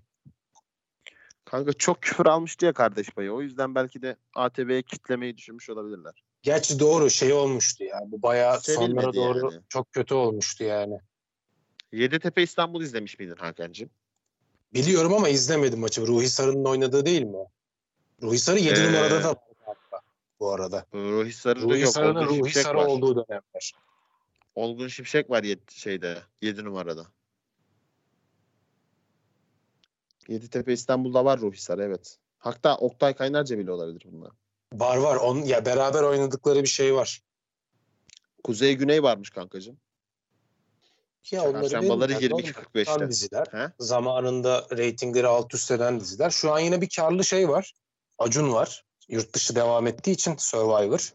Kanka 1.44 1.72
çok 1.72 2.02
küfür 2.02 2.26
almıştı 2.26 2.66
ya 2.66 2.72
kardeş 2.72 3.10
payı. 3.10 3.32
O 3.32 3.42
yüzden 3.42 3.74
belki 3.74 4.02
de 4.02 4.16
ATV'ye 4.34 4.82
kitlemeyi 4.82 5.36
düşünmüş 5.36 5.70
olabilirler. 5.70 6.24
Gerçi 6.44 6.78
doğru 6.78 7.10
şey 7.10 7.32
olmuştu 7.32 7.84
ya. 7.84 8.00
Bu 8.06 8.22
bayağı 8.22 8.60
Sevilmedi 8.60 8.90
sonlara 8.90 9.14
doğru 9.14 9.52
yani. 9.52 9.62
çok 9.68 9.92
kötü 9.92 10.14
olmuştu 10.14 10.64
yani. 10.64 10.98
Yeditepe 11.92 12.42
İstanbul 12.42 12.82
izlemiş 12.82 13.18
miydin 13.18 13.36
Hakan'cığım? 13.36 13.90
Biliyorum 14.74 15.14
ama 15.14 15.28
izlemedim 15.28 15.78
maçı. 15.80 16.06
Ruhi 16.06 16.28
Sarı'nın 16.28 16.64
oynadığı 16.64 17.06
değil 17.06 17.22
mi 17.22 17.36
o? 17.36 17.48
Ruhi 18.22 18.38
Sarı 18.38 18.58
7 18.58 18.80
Ee, 18.80 18.86
numarada 18.88 19.22
da 19.24 19.28
var 19.28 19.76
bu 20.40 20.50
arada. 20.52 20.86
Ruhi 20.94 21.32
Sarı'da 21.32 21.64
Ruhi 21.64 21.80
yok. 21.80 21.92
Sarı'nın 21.92 22.24
Ruhi 22.26 22.34
Şimşek 22.36 22.62
Sarı 22.62 22.78
var. 22.78 22.86
olduğu 22.86 23.16
dönemler. 23.16 23.72
Olgun 24.54 24.88
Şimşek 24.88 25.30
var 25.30 25.42
yed 25.44 25.70
şeyde 25.70 26.18
7 26.42 26.64
numarada. 26.64 27.06
Yeditepe 30.28 30.72
İstanbul'da 30.72 31.24
var 31.24 31.40
Ruhi 31.40 31.60
Sarı 31.62 31.82
evet. 31.82 32.18
Hatta 32.38 32.76
Oktay 32.76 33.14
Kaynarca 33.14 33.58
bile 33.58 33.70
olabilir 33.72 34.02
bunlar. 34.12 34.30
Var 34.74 34.96
var. 34.96 35.16
On, 35.16 35.36
ya 35.38 35.64
beraber 35.64 36.02
oynadıkları 36.02 36.62
bir 36.62 36.68
şey 36.68 36.94
var. 36.94 37.20
Kuzey 38.44 38.74
Güney 38.74 39.02
varmış 39.02 39.30
kankacığım. 39.30 39.76
Ya 41.30 41.42
onları 41.42 41.68
Çarşambaları 41.68 42.12
verirler. 42.12 42.36
22.45'te. 42.36 42.84
Tam 42.84 43.08
diziler. 43.10 43.46
He? 43.50 43.72
Zamanında 43.78 44.66
reytingleri 44.76 45.26
alt 45.26 45.54
üst 45.54 45.70
eden 45.70 46.00
diziler. 46.00 46.30
Şu 46.30 46.52
an 46.52 46.58
yine 46.58 46.80
bir 46.80 46.88
karlı 46.96 47.24
şey 47.24 47.48
var. 47.48 47.74
Acun 48.18 48.52
var. 48.52 48.84
Yurt 49.08 49.32
dışı 49.34 49.54
devam 49.54 49.86
ettiği 49.86 50.10
için 50.10 50.36
Survivor. 50.36 51.12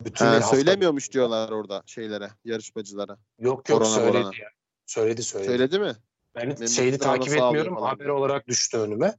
Bütün 0.00 0.24
Ha, 0.24 0.36
bir 0.36 0.40
hafta- 0.40 0.56
söylemiyormuş 0.56 1.12
diyorlar 1.12 1.50
orada 1.52 1.82
şeylere, 1.86 2.30
yarışmacılara. 2.44 3.16
Yok 3.38 3.68
yok 3.68 3.78
Korona, 3.78 3.94
söyledi 3.94 4.12
korona. 4.12 4.36
ya. 4.36 4.48
Söyledi 4.86 5.22
söyledi. 5.22 5.48
Söyledi 5.48 5.78
mi? 5.78 5.92
Ben 6.34 6.48
Memnun 6.48 6.66
sıralama 6.66 6.98
takip 6.98 7.32
etmiyorum. 7.36 7.76
Haber 7.76 8.06
olarak 8.06 8.48
düştü 8.48 8.78
önüme. 8.78 9.14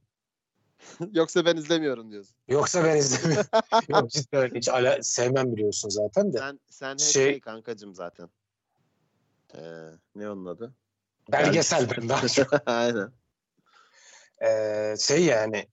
Yoksa 1.12 1.44
ben 1.44 1.56
izlemiyorum 1.56 2.10
diyorsun. 2.10 2.36
Yoksa 2.48 2.84
ben 2.84 2.96
izlemiyorum. 2.96 3.46
yok 3.88 4.10
cidden 4.10 4.54
hiç 4.54 4.68
ala, 4.68 4.98
sevmem 5.02 5.52
biliyorsun 5.56 5.88
zaten 5.88 6.32
de. 6.32 6.38
Sen 6.38 6.60
sen 6.70 6.90
hep 6.90 7.00
Şey- 7.00 7.30
şey, 7.30 7.40
kankacım 7.40 7.94
zaten. 7.94 8.28
Ee, 9.54 9.60
ne 10.14 10.30
onun 10.30 10.46
adı? 10.46 10.74
Belgesel 11.32 11.90
ben 11.96 12.08
daha 12.08 12.28
çok. 12.28 12.48
Aynen. 12.66 13.12
Ee, 14.42 14.94
şey 14.98 15.24
yani 15.24 15.68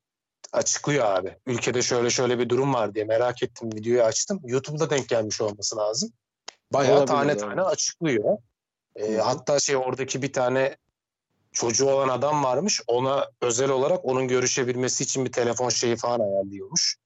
açıklıyor 0.53 1.05
abi. 1.05 1.37
Ülkede 1.45 1.81
şöyle 1.81 2.09
şöyle 2.09 2.39
bir 2.39 2.49
durum 2.49 2.73
var 2.73 2.95
diye 2.95 3.05
merak 3.05 3.43
ettim. 3.43 3.69
Videoyu 3.75 4.03
açtım. 4.03 4.39
YouTube'da 4.43 4.89
denk 4.89 5.09
gelmiş 5.09 5.41
olması 5.41 5.77
lazım. 5.77 6.13
Bayağı 6.73 6.93
Olabilir, 6.93 7.07
tane 7.07 7.31
olabilir. 7.31 7.47
tane 7.47 7.61
açıklıyor. 7.61 8.37
E, 8.95 9.13
hı. 9.13 9.21
hatta 9.21 9.59
şey 9.59 9.75
oradaki 9.77 10.21
bir 10.21 10.33
tane 10.33 10.77
çocuğu 11.53 11.89
olan 11.89 12.09
adam 12.09 12.43
varmış. 12.43 12.81
Ona 12.87 13.29
özel 13.41 13.69
olarak 13.69 14.05
onun 14.05 14.27
görüşebilmesi 14.27 15.03
için 15.03 15.25
bir 15.25 15.31
telefon 15.31 15.69
şeyi 15.69 15.95
falan 15.95 16.19
ayarlıyormuş. 16.19 16.97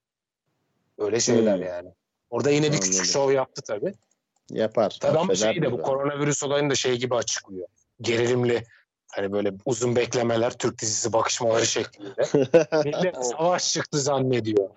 Öyle 0.97 1.19
şeyler 1.19 1.55
Hmm. 1.57 1.65
yani. 1.65 1.89
Orada 2.29 2.49
yine 2.49 2.71
bir 2.71 2.81
küçük 2.81 3.05
şov 3.05 3.31
yaptı 3.31 3.61
tabii. 3.61 3.93
Yapar. 4.49 4.97
Tabii 5.01 5.19
ama 5.19 5.35
şeyi 5.35 5.61
de 5.61 5.71
bu 5.71 5.81
koronavirüs 5.81 6.43
olayını 6.43 6.69
da 6.69 6.75
şey 6.75 6.97
gibi 6.97 7.15
açıklıyor. 7.15 7.67
Gerilimli 8.01 8.63
hani 9.11 9.31
böyle 9.31 9.53
uzun 9.65 9.95
beklemeler 9.95 10.57
Türk 10.57 10.81
dizisi 10.81 11.13
bakışmaları 11.13 11.65
şeklinde. 11.65 12.23
Millet 12.85 13.25
savaş 13.25 13.73
çıktı 13.73 13.99
zannediyor. 13.99 14.69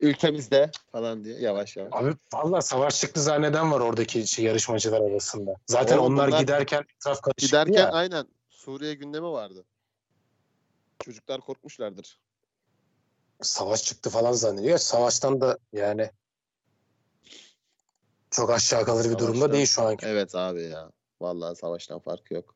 Ülkemizde 0.00 0.70
falan 0.92 1.24
diye 1.24 1.40
yavaş 1.40 1.76
yavaş. 1.76 1.92
Abi 1.94 2.14
valla 2.32 2.62
savaş 2.62 3.00
çıktı 3.00 3.20
zanneden 3.20 3.72
var 3.72 3.80
oradaki 3.80 4.26
şey, 4.26 4.44
yarışmacılar 4.44 5.00
arasında. 5.00 5.54
Zaten 5.66 5.98
Oğlum 5.98 6.14
onlar 6.14 6.40
giderken 6.40 6.84
etraf 6.96 7.22
karışıktı 7.22 7.46
Giderken 7.46 7.82
ya. 7.82 7.90
aynen 7.90 8.26
Suriye 8.48 8.94
gündemi 8.94 9.26
vardı. 9.26 9.64
Çocuklar 11.04 11.40
korkmuşlardır. 11.40 12.20
Savaş 13.42 13.84
çıktı 13.84 14.10
falan 14.10 14.32
zannediyor. 14.32 14.78
Savaştan 14.78 15.40
da 15.40 15.58
yani 15.72 16.10
çok 18.30 18.50
aşağı 18.50 18.84
kalır 18.84 19.10
bir 19.10 19.18
durumda 19.18 19.52
değil 19.52 19.66
şu 19.66 19.82
anki. 19.82 20.06
Evet 20.06 20.34
abi 20.34 20.62
ya. 20.62 20.90
Vallahi 21.20 21.56
savaştan 21.56 21.98
farkı 21.98 22.34
yok. 22.34 22.54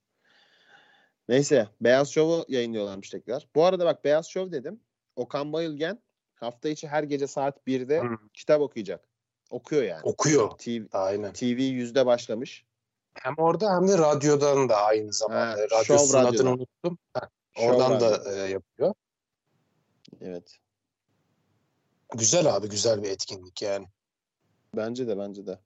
Neyse 1.28 1.68
Beyaz 1.80 2.10
Şov'u 2.10 2.44
yayınlıyorlarmış 2.48 3.10
tekrar. 3.10 3.48
Bu 3.54 3.64
arada 3.64 3.84
bak 3.84 4.04
Beyaz 4.04 4.26
Şov 4.26 4.52
dedim. 4.52 4.80
Okan 5.16 5.52
Bayülgen 5.52 6.02
hafta 6.42 6.68
içi 6.68 6.88
her 6.88 7.02
gece 7.02 7.26
saat 7.26 7.66
1'de 7.66 8.00
Hı. 8.00 8.18
kitap 8.34 8.60
okuyacak. 8.60 9.04
Okuyor 9.50 9.82
yani. 9.82 10.02
Okuyor. 10.04 10.50
TV, 10.50 10.80
Aynen. 10.92 11.32
TV 11.32 11.44
yüzde 11.62 12.06
başlamış. 12.06 12.64
Hem 13.14 13.34
orada 13.38 13.76
hem 13.76 13.88
de 13.88 13.98
radyodan 13.98 14.68
da 14.68 14.76
aynı 14.76 15.12
zamanda. 15.12 15.40
Ha, 15.46 15.56
Radyosunun 15.58 16.06
Show 16.22 16.28
adını 16.28 16.50
unuttum. 16.52 16.98
Ha, 17.14 17.28
Show 17.56 17.72
oradan 17.72 18.00
da 18.00 18.10
Radyo. 18.18 18.32
e, 18.32 18.36
yapıyor. 18.50 18.94
Evet. 20.20 20.58
Güzel 22.14 22.56
abi 22.56 22.68
güzel 22.68 23.02
bir 23.02 23.10
etkinlik 23.10 23.62
yani. 23.62 23.86
Bence 24.76 25.08
de 25.08 25.18
bence 25.18 25.46
de. 25.46 25.58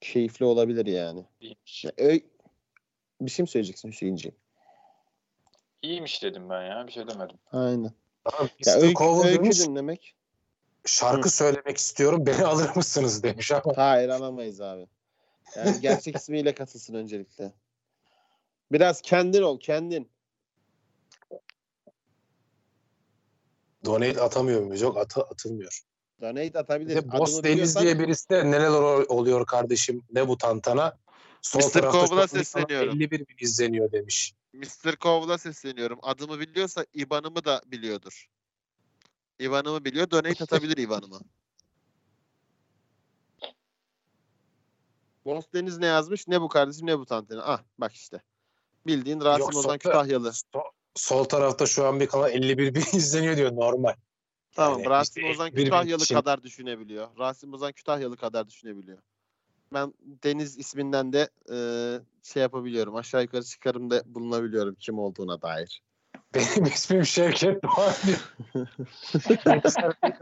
Keyifli 0.00 0.44
olabilir 0.44 0.86
yani. 0.86 1.26
İyiymiş. 1.40 1.84
Ö- 1.96 2.18
bir 3.20 3.30
şey 3.30 3.42
mi 3.42 3.48
söyleyeceksin 3.48 3.88
Hüseyinciğim? 3.88 4.36
İyiymiş 5.82 6.22
dedim 6.22 6.50
ben 6.50 6.62
ya. 6.62 6.86
Bir 6.86 6.92
şey 6.92 7.08
demedim. 7.08 7.38
Aynen. 7.52 7.92
Abi, 8.24 8.48
Ya 8.66 8.74
öykü, 8.74 9.04
öykü 9.04 9.24
demiş, 9.42 9.60
dinlemek. 9.60 10.14
şarkı 10.86 11.30
söylemek 11.30 11.76
istiyorum 11.78 12.26
beni 12.26 12.44
alır 12.44 12.70
mısınız 12.76 13.22
demiş 13.22 13.52
ama 13.52 13.72
Hayır 13.76 14.08
alamayız 14.08 14.60
abi. 14.60 14.86
Yani 15.56 15.80
gerçek 15.80 16.16
ismiyle 16.16 16.54
katılsın 16.54 16.94
öncelikle. 16.94 17.52
Biraz 18.72 19.00
kendin 19.02 19.42
ol 19.42 19.60
kendin. 19.60 20.10
donate 23.84 24.20
atamıyor 24.22 24.62
muyuz? 24.62 24.80
Yok 24.82 24.96
atı, 24.96 25.22
atılmıyor. 25.22 25.80
Donate 26.20 26.58
atabilir. 26.58 26.94
de 26.96 27.12
Boss 27.12 27.34
Adını 27.34 27.44
Deniz 27.44 27.76
diye 27.80 27.98
birisi 27.98 28.28
de 28.30 28.50
neler 28.50 28.68
ol- 28.68 29.04
oluyor 29.08 29.46
kardeşim 29.46 30.02
ne 30.12 30.28
bu 30.28 30.38
tantana. 30.38 30.98
Sol 31.42 31.60
Mr. 31.60 31.70
tarafta 31.72 32.06
Cole'a 32.06 32.08
şu 32.16 32.22
an 32.22 32.26
sesleniyorum. 32.26 32.94
51 32.94 33.10
bin 33.28 33.36
izleniyor 33.40 33.92
demiş. 33.92 34.34
Mr. 34.58 34.96
Cole'a 35.00 35.38
sesleniyorum. 35.38 35.98
Adımı 36.02 36.40
biliyorsa 36.40 36.86
IBAN'ımı 36.94 37.44
da 37.44 37.62
biliyordur. 37.66 38.28
IBAN'ımı 39.38 39.84
biliyor. 39.84 40.10
Donate 40.10 40.44
atabilir 40.44 40.76
IBAN'ımı. 40.76 41.20
Boss 45.24 45.44
Deniz 45.54 45.78
ne 45.78 45.86
yazmış? 45.86 46.28
Ne 46.28 46.40
bu 46.40 46.48
kardeşim 46.48 46.86
ne 46.86 46.98
bu 46.98 47.06
tantana? 47.06 47.42
Ah 47.42 47.62
bak 47.78 47.94
işte. 47.94 48.22
Bildiğin 48.86 49.20
Rasim 49.20 49.40
Yok, 49.40 49.56
Ozan 49.56 49.78
Kütahyalı. 49.78 50.28
So- 50.28 50.70
sol 50.94 51.24
tarafta 51.24 51.66
şu 51.66 51.86
an 51.86 52.00
bir 52.00 52.06
kanal 52.06 52.30
51 52.30 52.74
bin 52.74 52.80
izleniyor 52.98 53.36
diyor 53.36 53.56
normal. 53.56 53.94
Tamam 54.52 54.78
Yani 54.78 54.90
Rasim 54.90 55.22
işte 55.22 55.32
Ozan 55.32 55.46
51 55.46 55.56
bin 55.58 55.64
Kütahyalı 55.64 56.06
kadar 56.06 56.42
düşünebiliyor. 56.42 57.18
Rasim 57.18 57.52
Ozan 57.52 57.72
Kütahyalı 57.72 58.16
kadar 58.16 58.48
düşünebiliyor. 58.48 58.98
Ben 59.72 59.94
Deniz 60.24 60.58
isminden 60.58 61.12
de 61.12 61.28
e, 61.52 61.56
şey 62.22 62.42
yapabiliyorum. 62.42 62.96
Aşağı 62.96 63.22
yukarı 63.22 63.44
çıkarımda 63.44 64.02
bulunabiliyorum 64.06 64.74
kim 64.74 64.98
olduğuna 64.98 65.42
dair. 65.42 65.82
Benim 66.34 66.64
ismim 66.64 67.04
Şevket 67.04 67.62
Doğan. 67.62 67.92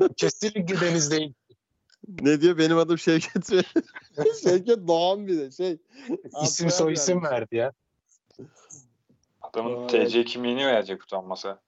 Kesinlikle 0.17 0.81
Deniz 0.81 1.11
değil. 1.11 1.35
Ne 2.21 2.41
diyor? 2.41 2.59
Benim 2.59 2.79
adım 2.79 2.99
Şevket 2.99 3.53
ve 3.53 3.63
Şevket 4.43 4.89
Doğan 4.89 5.27
bir 5.27 5.39
de 5.39 5.51
şey. 5.51 5.79
İsim 6.43 6.71
soy 6.71 6.93
isim 6.93 7.23
verdi 7.23 7.57
ya. 7.57 7.73
Adamın 9.43 9.77
Vay. 9.77 10.07
TC 10.07 10.25
kimliğini 10.25 10.67
verecek 10.67 11.03
utanmasa. 11.03 11.61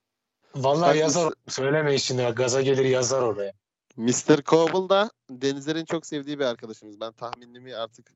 Vallahi 0.55 0.97
yazar. 0.97 1.33
Söyleme 1.47 1.95
işini. 1.95 2.23
Gaza 2.23 2.61
gelir 2.61 2.85
yazar 2.85 3.21
oraya. 3.21 3.53
Mr. 3.97 4.43
Coble 4.43 4.89
da 4.89 5.11
Denizler'in 5.29 5.85
çok 5.85 6.05
sevdiği 6.05 6.39
bir 6.39 6.45
arkadaşımız. 6.45 6.99
Ben 6.99 7.11
tahminimi 7.11 7.75
artık 7.75 8.13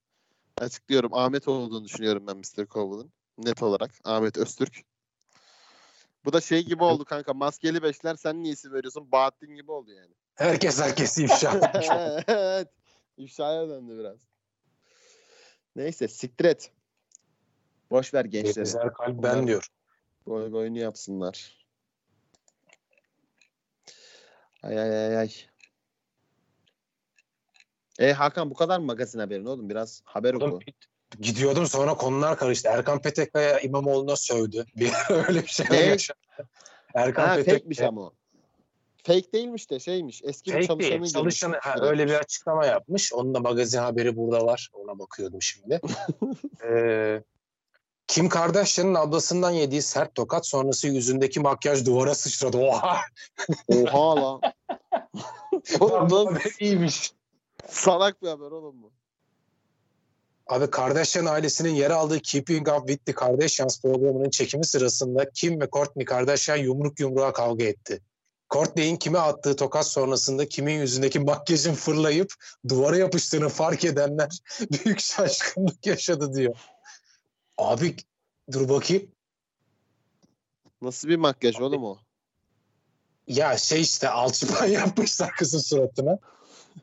açıklıyorum. 0.57 1.13
Ahmet 1.13 1.47
olduğunu 1.47 1.86
düşünüyorum 1.86 2.27
ben 2.27 2.38
Mr. 2.38 2.67
Coble'ın. 2.67 3.12
Net 3.38 3.63
olarak. 3.63 3.91
Ahmet 4.03 4.38
Öztürk. 4.38 4.83
Bu 6.25 6.33
da 6.33 6.41
şey 6.41 6.65
gibi 6.65 6.83
oldu 6.83 7.05
kanka. 7.05 7.33
Maskeli 7.33 7.83
beşler 7.83 8.15
sen 8.15 8.43
niye 8.43 8.53
isim 8.53 8.73
veriyorsun? 8.73 9.12
Bahattin 9.12 9.55
gibi 9.55 9.71
oldu 9.71 9.91
yani. 9.91 10.13
Herkes 10.36 10.81
herkesi 10.81 11.23
ifşa 11.23 11.71
evet. 12.27 12.67
İfşaya 13.17 13.69
döndü 13.69 13.99
biraz. 13.99 14.19
Neyse 15.75 16.07
siktir 16.07 16.45
et. 16.45 16.71
Boş 17.91 18.13
ver 18.13 18.25
gençleri. 18.25 18.55
Gezer 18.55 18.93
kalp 18.93 19.23
ben 19.23 19.47
diyor. 19.47 19.67
Goy 20.25 20.49
goyunu 20.49 20.77
yapsınlar. 20.77 21.65
Ay 24.63 24.79
ay 24.79 25.05
ay 25.05 25.17
ay. 25.17 25.31
E 27.99 28.12
Hakan 28.13 28.49
bu 28.49 28.53
kadar 28.53 28.79
mı 28.79 28.86
magazin 28.86 29.19
haberin 29.19 29.45
oğlum? 29.45 29.69
Biraz 29.69 30.01
haber 30.06 30.34
oku. 30.34 30.60
Gidiyordum 31.19 31.67
sonra 31.67 31.93
konular 31.97 32.38
karıştı. 32.38 32.69
Erkan 32.69 33.01
Petekkaya 33.01 33.60
İmamoğlu'na 33.60 34.15
sövdü. 34.15 34.65
Bir 34.75 34.91
öyle 35.10 35.41
bir 35.41 35.47
şey 35.47 35.65
Ne? 35.69 35.77
yaşandı. 35.77 36.19
Erkan 36.93 37.27
Ha 37.27 37.36
Petekkaya 37.36 37.58
fake'miş 37.58 37.82
ama 37.82 38.01
o. 38.01 38.13
Fake 39.03 39.32
değilmiş 39.34 39.69
de 39.71 39.79
şeymiş. 39.79 40.21
Eski 40.23 40.51
bir 40.51 40.53
Fake 40.53 40.67
çalışanı 40.67 40.79
değil. 40.79 40.91
girmiş. 40.91 41.12
Çalışanı 41.12 41.58
ha, 41.62 41.75
öyle 41.82 42.08
bir 42.08 42.13
açıklama 42.13 42.65
yapmış. 42.65 43.13
Onun 43.13 43.34
da 43.34 43.39
magazin 43.39 43.77
haberi 43.77 44.17
burada 44.17 44.45
var. 44.45 44.69
Ona 44.73 44.99
bakıyordum 44.99 45.41
şimdi. 45.41 45.82
ee, 46.63 47.23
Kim 48.08 48.29
Kardashian'ın 48.29 48.93
ablasından 48.95 49.51
yediği 49.51 49.82
sert 49.82 50.15
tokat 50.15 50.47
sonrası 50.47 50.88
yüzündeki 50.88 51.39
makyaj 51.39 51.86
duvara 51.86 52.15
sıçradı. 52.15 52.58
Oha! 52.58 52.99
Oha 53.67 54.15
lan. 54.15 54.41
oğlum 55.79 56.38
iyiymiş. 56.60 57.12
Salak 57.69 58.21
bir 58.21 58.28
haber 58.28 58.52
oğlum 58.52 58.84
bu. 58.84 58.91
Abi 60.47 60.69
Kardashian 60.69 61.26
ailesinin 61.26 61.76
yer 61.76 61.91
aldığı 61.91 62.19
Keeping 62.19 62.67
Up 62.67 62.88
with 62.88 63.06
the 63.06 63.13
Kardashians 63.13 63.82
programının 63.82 64.30
çekimi 64.30 64.65
sırasında 64.65 65.30
Kim 65.32 65.62
ve 65.62 65.69
Kourtney 65.69 66.06
Kardashian 66.06 66.58
yumruk 66.58 66.99
yumruğa 66.99 67.34
kavga 67.34 67.63
etti. 67.63 68.02
Kourtney'in 68.49 68.95
kime 68.95 69.19
attığı 69.19 69.56
tokat 69.56 69.88
sonrasında 69.88 70.47
kimin 70.47 70.80
yüzündeki 70.80 71.19
makyajın 71.19 71.73
fırlayıp 71.73 72.34
duvara 72.69 72.97
yapıştığını 72.97 73.49
fark 73.49 73.86
edenler 73.86 74.39
büyük 74.71 74.99
şaşkınlık 74.99 75.86
yaşadı 75.86 76.34
diyor. 76.34 76.56
Abi 77.58 77.95
dur 78.52 78.69
bakayım. 78.69 79.12
Nasıl 80.82 81.08
bir 81.08 81.15
makyaj 81.15 81.62
oğlum 81.62 81.84
o? 81.84 81.97
Ya 83.28 83.58
şey 83.58 83.82
işte 83.82 84.10
alçıpan 84.10 84.65
yapmışlar 84.80 85.32
kızın 85.32 85.60
suratına. 85.60 86.19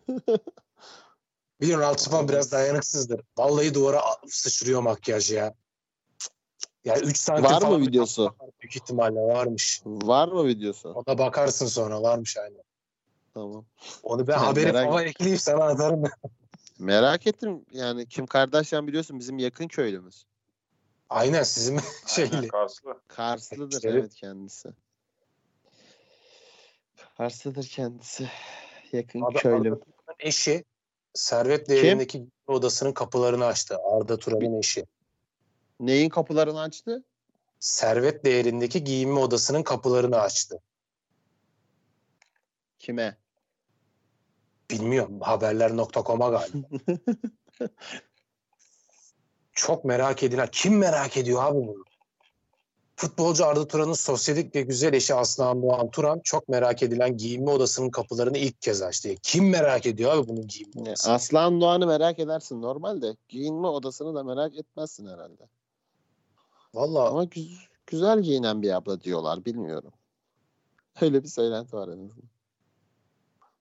Biliyorsun 1.61 1.87
alçıpan 1.88 2.29
biraz 2.29 2.53
dayanıksızdır. 2.53 3.20
Vallahi 3.38 3.75
duvara 3.75 4.03
sıçrıyor 4.29 4.81
makyaj 4.83 5.33
ya. 5.33 5.55
Ya 6.85 6.99
3 7.01 7.16
santim 7.16 7.44
Var 7.44 7.62
mı 7.62 7.81
videosu? 7.81 8.25
var. 8.25 8.51
Büyük 8.61 8.77
ihtimalle 8.77 9.20
varmış. 9.20 9.83
Var 9.87 10.29
mı 10.29 10.46
videosu? 10.46 10.88
Ona 11.07 11.18
bakarsın 11.18 11.66
sonra 11.66 12.03
varmış 12.03 12.37
aynen. 12.37 12.62
Tamam. 13.35 13.64
Onu 14.03 14.27
ben 14.27 14.33
Yani 14.33 14.44
haberi 14.44 14.66
merak- 14.73 14.85
falan 14.90 15.05
ekleyeyim 15.07 15.38
sana 15.40 15.64
atarım. 15.64 16.03
Merak 16.79 17.27
ettim. 17.27 17.64
Yani 17.73 18.07
Kim 18.09 18.27
Kardashian 18.27 18.87
biliyorsun 18.87 19.18
bizim 19.18 19.38
yakın 19.38 19.68
köylümüz. 19.68 20.25
aynen 21.11 21.42
sizin 21.42 21.75
Aynen, 22.16 22.31
şeyli. 22.31 22.49
Karslı. 22.49 23.01
Karslıdır 23.09 23.81
Evet. 23.85 23.94
evet 24.01 24.14
kendisi. 24.14 24.68
Karslıdır 27.16 27.64
kendisi. 27.66 28.29
Yakın 28.92 29.20
Abi 29.23 29.38
köylüm. 29.38 29.81
Eşi 30.18 30.64
Servet 31.14 31.68
değerindeki 31.68 32.27
odasının 32.46 32.92
kapılarını 32.92 33.46
açtı. 33.46 33.77
Arda 33.85 34.16
Turan'ın 34.18 34.59
eşi. 34.59 34.87
Neyin 35.81 36.09
kapılarını 36.09 36.61
açtı? 36.61 37.05
Servet 37.61 38.25
değerindeki 38.25 38.85
giyinme 38.85 39.20
odasının 39.20 39.62
kapılarını 39.62 40.20
açtı. 40.20 40.61
Kime? 42.79 43.16
Bilmiyorum 44.70 45.20
haberler.com'a 45.20 46.29
galiba. 46.29 46.68
çok 49.53 49.85
merak 49.85 50.23
edilen. 50.23 50.49
Kim 50.53 50.79
merak 50.79 51.16
ediyor 51.16 51.44
abi 51.44 51.59
bunu? 51.59 51.85
Futbolcu 53.01 53.47
Arda 53.47 53.67
Turan'ın 53.67 53.93
sosyetik 53.93 54.55
ve 54.55 54.63
güzel 54.63 54.93
eşi 54.93 55.15
Aslan 55.15 55.63
Doğan 55.63 55.91
Turan 55.91 56.21
çok 56.25 56.49
merak 56.49 56.83
edilen 56.83 57.17
giyinme 57.17 57.51
odasının 57.51 57.91
kapılarını 57.91 58.39
ilk 58.39 58.63
kez 58.63 58.83
açtı. 58.83 59.15
Kim 59.23 59.51
merak 59.51 59.87
ediyor 59.87 60.13
abi 60.13 60.29
bunun 60.29 60.47
giyinme 60.47 60.83
odasını? 60.83 61.13
Aslan 61.13 61.61
Doğan'ı 61.61 61.87
merak 61.87 62.19
edersin 62.19 62.63
normalde. 62.63 63.17
Giyinme 63.29 63.67
odasını 63.67 64.15
da 64.15 64.25
merak 64.25 64.57
etmezsin 64.57 65.07
herhalde. 65.07 65.49
Valla 66.75 67.09
Ama 67.09 67.25
güz- 67.25 67.69
güzel 67.87 68.21
giyinen 68.21 68.63
bir 68.63 68.71
abla 68.71 69.01
diyorlar 69.01 69.45
bilmiyorum. 69.45 69.93
Öyle 71.01 71.23
bir 71.23 71.29
söylenti 71.29 71.77
var 71.77 71.89
en 71.89 72.05
azından. 72.05 72.31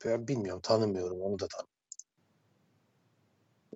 ben 0.06 0.28
bilmiyorum 0.28 0.62
tanımıyorum 0.62 1.21
onu 1.21 1.39
da 1.39 1.47
tanımıyorum. 1.47 1.69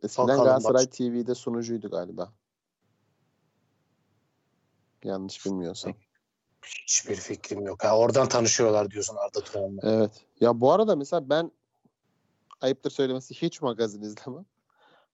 Eskiden 0.03 0.27
Bakalım 0.27 0.45
Galatasaray 0.45 0.85
bak. 0.85 0.91
TV'de 0.91 1.35
sunucuydu 1.35 1.89
galiba. 1.89 2.33
Yanlış 5.03 5.45
bilmiyorsam. 5.45 5.93
Hiçbir 6.65 7.15
fikrim 7.15 7.65
yok. 7.65 7.83
Ha, 7.83 7.97
oradan 7.97 8.27
tanışıyorlar 8.27 8.91
diyorsun 8.91 9.15
Arda 9.15 9.39
Turan'la. 9.43 9.81
Evet. 9.83 10.11
Ya 10.39 10.61
bu 10.61 10.71
arada 10.71 10.95
mesela 10.95 11.29
ben 11.29 11.51
ayıptır 12.61 12.91
söylemesi 12.91 13.33
hiç 13.33 13.61
magazin 13.61 14.01
izlemem. 14.01 14.45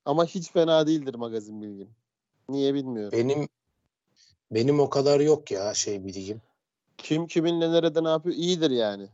Ama 0.05 0.25
hiç 0.25 0.51
fena 0.51 0.87
değildir 0.87 1.15
magazin 1.15 1.61
bilgim. 1.61 1.89
Niye 2.49 2.73
bilmiyorum. 2.73 3.19
Benim 3.19 3.49
benim 4.51 4.79
o 4.79 4.89
kadar 4.89 5.19
yok 5.19 5.51
ya 5.51 5.73
şey 5.73 6.05
bilgim. 6.05 6.41
Kim 6.97 7.27
kiminle 7.27 7.71
nerede 7.71 8.03
ne 8.03 8.09
yapıyor 8.09 8.35
iyidir 8.35 8.71
yani. 8.71 9.09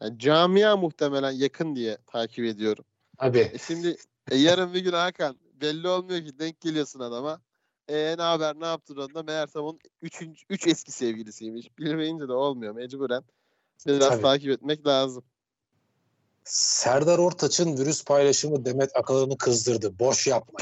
Yani 0.00 0.18
camia 0.18 0.76
muhtemelen 0.76 1.30
yakın 1.30 1.76
diye 1.76 1.98
takip 2.06 2.44
ediyorum. 2.44 2.84
Abi 3.18 3.38
E 3.38 3.58
şimdi 3.58 3.96
e, 4.30 4.36
yarın 4.36 4.74
bir 4.74 4.80
gün 4.80 4.92
Hakan 4.92 5.36
belli 5.60 5.88
olmuyor 5.88 6.24
ki 6.24 6.38
denk 6.38 6.60
geliyorsun 6.60 7.00
adama. 7.00 7.40
E 7.90 8.14
ne 8.18 8.22
haber 8.22 8.60
ne 8.60 8.66
yaptın 8.66 8.96
onda 8.96 9.22
meğersem 9.22 9.62
onun 9.62 9.78
üçüncü, 10.02 10.44
üç 10.50 10.66
eski 10.66 10.92
sevgilisiymiş. 10.92 11.78
Bilmeyince 11.78 12.28
de 12.28 12.32
olmuyor 12.32 12.74
mecburen. 12.74 13.22
Biraz 13.86 14.08
Tabii. 14.08 14.22
takip 14.22 14.50
etmek 14.50 14.86
lazım. 14.86 15.24
Serdar 16.44 17.18
Ortaç'ın 17.18 17.76
virüs 17.76 18.04
paylaşımı 18.04 18.64
Demet 18.64 18.96
Akalın'ı 18.96 19.38
kızdırdı. 19.38 19.98
Boş 19.98 20.26
yapma. 20.26 20.58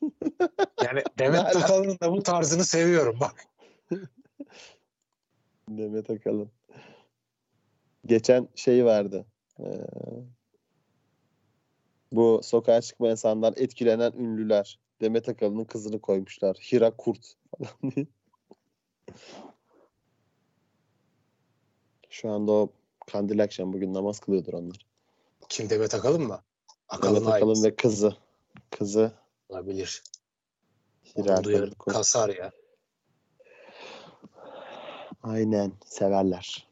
yani 0.84 1.02
Demet? 1.18 1.56
Akalın'ın 1.56 1.98
da 2.02 2.12
bu 2.12 2.22
tarzını 2.22 2.64
seviyorum 2.64 3.18
bak. 3.20 3.46
Demet 5.68 6.10
Akalın. 6.10 6.50
Geçen 8.06 8.48
şey 8.54 8.84
vardı. 8.84 9.26
Ee, 9.60 9.64
bu 12.12 12.40
sokağa 12.42 12.80
çıkma 12.80 13.10
insanlar 13.10 13.54
etkilenen 13.56 14.12
ünlüler. 14.12 14.78
Demet 15.00 15.28
Akalın'ın 15.28 15.64
kızını 15.64 16.00
koymuşlar. 16.00 16.56
Hira 16.56 16.90
Kurt 16.96 17.34
falan 17.58 17.92
diye. 17.96 18.06
Şu 22.10 22.30
anda 22.30 22.52
o 22.52 22.72
kandil 23.06 23.42
akşam 23.42 23.72
bugün 23.72 23.94
namaz 23.94 24.20
kılıyordur 24.20 24.52
onlar. 24.52 24.86
Kim 25.48 25.70
Demet 25.70 25.94
Akalın 25.94 26.22
mı? 26.22 26.42
Akalın 26.88 27.14
Demet 27.14 27.28
Akalın 27.28 27.46
ailesi. 27.48 27.64
ve 27.64 27.76
kızı. 27.76 28.16
Kızı 28.70 29.12
olabilir. 29.48 30.02
Hira 31.16 31.44
duyarım. 31.44 31.74
Kurt. 31.74 31.94
Kasar 31.94 32.28
ya. 32.28 32.52
Aynen 35.22 35.72
severler. 35.86 36.68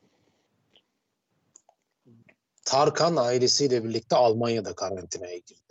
Tarkan 2.65 3.17
ailesiyle 3.17 3.85
birlikte 3.85 4.17
Almanya'da 4.17 4.75
karantinaya 4.75 5.39
girdi. 5.39 5.64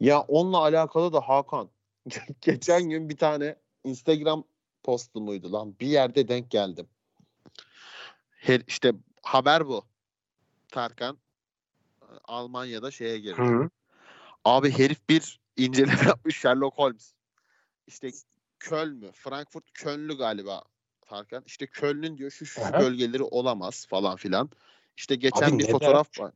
Ya 0.00 0.20
onunla 0.20 0.58
alakalı 0.58 1.12
da 1.12 1.20
Hakan. 1.20 1.70
Geçen 2.40 2.90
gün 2.90 3.08
bir 3.08 3.16
tane 3.16 3.56
Instagram 3.84 4.44
postu 4.82 5.20
muydu 5.20 5.52
lan? 5.52 5.74
Bir 5.80 5.86
yerde 5.86 6.28
denk 6.28 6.50
geldim. 6.50 6.88
Her, 8.30 8.62
işte 8.66 8.92
haber 9.22 9.66
bu. 9.66 9.84
Tarkan 10.68 11.18
Almanya'da 12.24 12.90
şeye 12.90 13.18
girdi. 13.18 13.42
Hı. 13.42 13.70
Abi 14.44 14.78
herif 14.78 15.08
bir 15.08 15.40
inceleme 15.56 16.02
yapmış 16.06 16.40
Sherlock 16.40 16.78
Holmes. 16.78 17.14
İşte 17.86 18.10
Köln 18.58 18.94
mü? 18.96 19.10
Frankfurt 19.12 19.72
Kölnlü 19.74 20.18
galiba 20.18 20.62
Tarkan. 21.06 21.42
İşte 21.46 21.66
Köln'ün 21.66 22.18
diyor 22.18 22.30
şu 22.30 22.46
şu 22.46 22.62
Aha. 22.62 22.80
bölgeleri 22.80 23.22
olamaz 23.22 23.86
falan 23.86 24.16
filan. 24.16 24.50
İşte 24.96 25.14
geçen 25.14 25.48
Abi 25.48 25.58
bir 25.58 25.64
neden? 25.64 25.72
fotoğraf 25.72 26.20
var. 26.20 26.32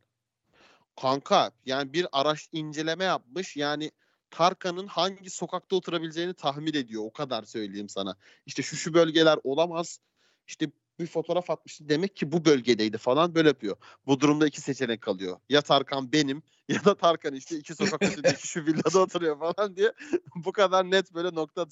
Kanka 1.01 1.51
yani 1.67 1.93
bir 1.93 2.07
araç 2.13 2.49
inceleme 2.53 3.05
yapmış. 3.05 3.57
Yani 3.57 3.91
Tarkan'ın 4.31 4.87
hangi 4.87 5.31
sokakta 5.31 5.77
oturabileceğini 5.77 6.35
tahmin 6.35 6.75
ediyor. 6.75 7.03
O 7.05 7.13
kadar 7.13 7.43
söyleyeyim 7.43 7.89
sana. 7.89 8.17
İşte 8.47 8.63
şu 8.63 8.77
şu 8.77 8.95
bölgeler 8.95 9.39
olamaz. 9.45 9.99
İşte 10.47 10.71
bir 10.99 11.07
fotoğraf 11.07 11.51
atmıştı. 11.51 11.89
Demek 11.89 12.17
ki 12.17 12.33
bu 12.33 12.45
bölgedeydi 12.45 12.99
falan 12.99 13.35
böyle 13.35 13.49
yapıyor. 13.49 13.77
Bu 14.07 14.21
durumda 14.21 14.47
iki 14.47 14.61
seçenek 14.61 15.01
kalıyor. 15.01 15.41
Ya 15.49 15.63
Tarkan 15.63 16.13
benim 16.13 16.43
ya 16.69 16.85
da 16.85 16.95
Tarkan 16.95 17.35
işte 17.35 17.57
iki 17.57 17.75
sokak 17.75 18.03
ötedeki 18.03 18.49
şu 18.49 18.67
villada 18.67 18.99
oturuyor 18.99 19.39
falan 19.39 19.77
diye 19.77 19.93
bu 20.45 20.53
kadar 20.53 20.91
net 20.91 21.15
böyle 21.15 21.35
nokta 21.35 21.67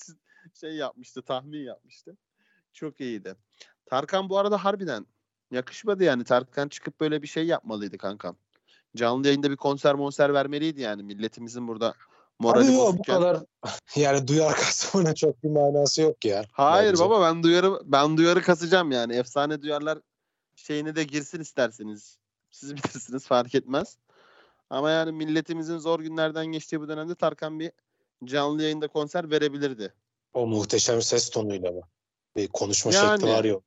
şey 0.55 0.75
yapmıştı, 0.75 1.23
tahmin 1.23 1.65
yapmıştı. 1.65 2.17
Çok 2.73 3.01
iyiydi. 3.01 3.37
Tarkan 3.87 4.29
bu 4.29 4.39
arada 4.39 4.65
harbiden 4.65 5.07
yakışmadı 5.51 6.05
yani. 6.05 6.25
Tarkan 6.25 6.69
çıkıp 6.69 7.01
böyle 7.01 7.23
bir 7.23 7.29
şey 7.29 7.47
yapmalıydı 7.47 7.99
kankam. 7.99 8.37
Canlı 8.97 9.27
yayında 9.27 9.51
bir 9.51 9.57
konser 9.57 9.95
monser 9.95 10.35
vermeliydi 10.35 10.81
yani 10.81 11.03
milletimizin 11.03 11.69
burada 11.69 11.95
morali 12.39 12.67
Abi 12.67 12.73
yok, 12.75 12.99
bu 12.99 13.03
kadar 13.03 13.39
yani 13.97 14.29
duyar 14.29 14.57
kasmına 14.57 15.15
çok 15.15 15.43
bir 15.45 15.51
manası 15.51 16.03
yok 16.03 16.25
ya. 16.25 16.45
Hayır 16.53 16.93
bence. 16.93 17.05
baba 17.05 17.23
ben 17.23 17.43
duyarı 17.43 17.81
ben 17.85 18.17
duyarı 18.17 18.43
kasacağım 18.43 18.91
yani. 18.93 19.15
Efsane 19.15 19.63
duyarlar 19.63 19.99
şeyine 20.57 20.97
de 20.97 21.05
girsin 21.05 21.41
isterseniz. 21.41 22.19
Siz 22.51 22.75
bilirsiniz 22.77 23.27
fark 23.27 23.55
etmez. 23.55 23.99
Ama 24.71 24.91
yani 24.91 25.13
milletimizin 25.13 25.79
zor 25.79 26.01
günlerden 26.01 26.47
geçtiği 26.47 26.81
bu 26.81 26.89
dönemde 26.89 27.15
Tarkan 27.15 27.61
bir 27.61 27.73
canlı 28.25 28.63
yayında 28.63 28.89
konser 28.89 29.31
verebilirdi. 29.31 29.95
O 30.35 30.47
muhteşem 30.47 31.03
ses 31.03 31.31
tonuyla 31.31 31.73
mı? 31.73 31.81
Bir 32.37 32.49
konuşma 32.49 32.93
Yani. 32.93 33.21
şekli 33.21 33.33
var 33.33 33.45
ya. 33.45 33.61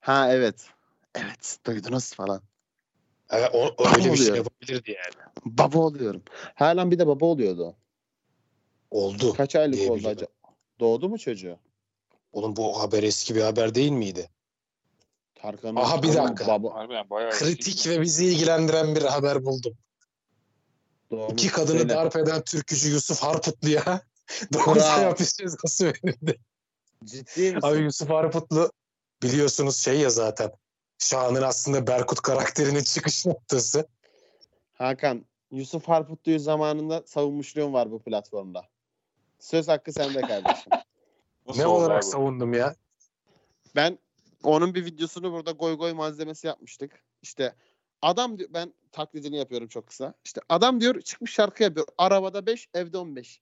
Ha 0.00 0.32
evet. 0.32 0.66
Evet 1.14 1.58
duydunuz 1.66 2.12
falan. 2.12 2.42
Evet, 3.30 3.50
o, 3.52 3.76
Tam 3.76 3.86
öyle 3.94 4.12
bir 4.12 4.16
şey 4.16 4.26
oluyor. 4.26 4.36
yapabilirdi 4.36 4.90
yani. 4.90 5.26
Baba 5.44 5.78
oluyorum. 5.78 6.22
Halen 6.54 6.90
bir 6.90 6.98
de 6.98 7.06
baba 7.06 7.24
oluyordu. 7.26 7.64
o. 7.66 7.74
Oldu. 8.90 9.32
Kaç 9.34 9.56
aylık 9.56 9.90
oldu 9.90 10.08
acaba? 10.08 10.30
Doğdu 10.80 11.08
mu 11.08 11.18
çocuğu? 11.18 11.58
Oğlum 12.32 12.56
bu 12.56 12.80
haber 12.80 13.02
eski 13.02 13.34
bir 13.34 13.40
haber 13.42 13.74
değil 13.74 13.90
miydi? 13.92 14.30
Tarkan'ın 15.34 15.76
Aha, 15.76 16.02
bir 16.02 16.14
dakika. 16.14 16.46
Baba, 16.46 16.74
Harbiden 16.74 17.10
bayağı 17.10 17.30
Kritik 17.30 17.86
ve 17.88 18.00
bizi 18.00 18.24
ilgilendiren 18.26 18.94
bir 18.96 19.02
haber 19.02 19.44
buldum. 19.44 19.76
doğmuş. 21.10 21.32
İki 21.32 21.48
kadını 21.48 21.78
Söyle. 21.78 21.88
darp 21.88 22.16
eden 22.16 22.42
türkücü 22.42 22.90
Yusuf 22.90 23.22
Harputlu'ya 23.22 24.00
9 24.52 24.76
Bravo. 24.76 24.84
ay 24.84 25.04
hapis 25.04 25.36
cezası 25.38 25.84
verildi. 25.86 26.38
Ciddi 27.04 27.40
misin? 27.54 27.58
Abi 27.62 27.78
Yusuf 27.78 28.10
Harputlu 28.10 28.72
biliyorsunuz 29.22 29.76
şey 29.76 30.00
ya 30.00 30.10
zaten. 30.10 30.50
Şahan'ın 30.98 31.42
aslında 31.42 31.86
Berkut 31.86 32.20
karakterinin 32.20 32.82
çıkış 32.82 33.26
noktası. 33.26 33.88
Hakan, 34.72 35.24
Yusuf 35.50 35.88
Harputlu'yu 35.88 36.38
zamanında 36.38 37.02
savunmuşluğum 37.06 37.72
var 37.72 37.90
bu 37.90 38.02
platformda. 38.02 38.64
Söz 39.38 39.68
hakkı 39.68 39.92
sende 39.92 40.20
kardeşim. 40.20 40.72
Ne 41.56 41.66
olarak 41.66 41.96
abi? 41.96 42.10
savundum 42.10 42.52
ya? 42.52 42.74
ben 43.76 43.98
onun 44.42 44.74
bir 44.74 44.84
videosunu 44.84 45.32
burada 45.32 45.50
goy 45.50 45.76
goy 45.76 45.92
malzemesi 45.92 46.46
yapmıştık. 46.46 47.02
İşte 47.22 47.54
adam 48.02 48.38
diyor, 48.38 48.50
ben 48.52 48.74
taklidini 48.92 49.36
yapıyorum 49.36 49.68
çok 49.68 49.86
kısa. 49.86 50.14
İşte 50.24 50.40
adam 50.48 50.80
diyor 50.80 51.00
çıkmış 51.00 51.32
şarkı 51.32 51.62
yapıyor. 51.62 51.86
Arabada 51.98 52.46
5, 52.46 52.68
evde 52.74 52.98
15. 52.98 53.40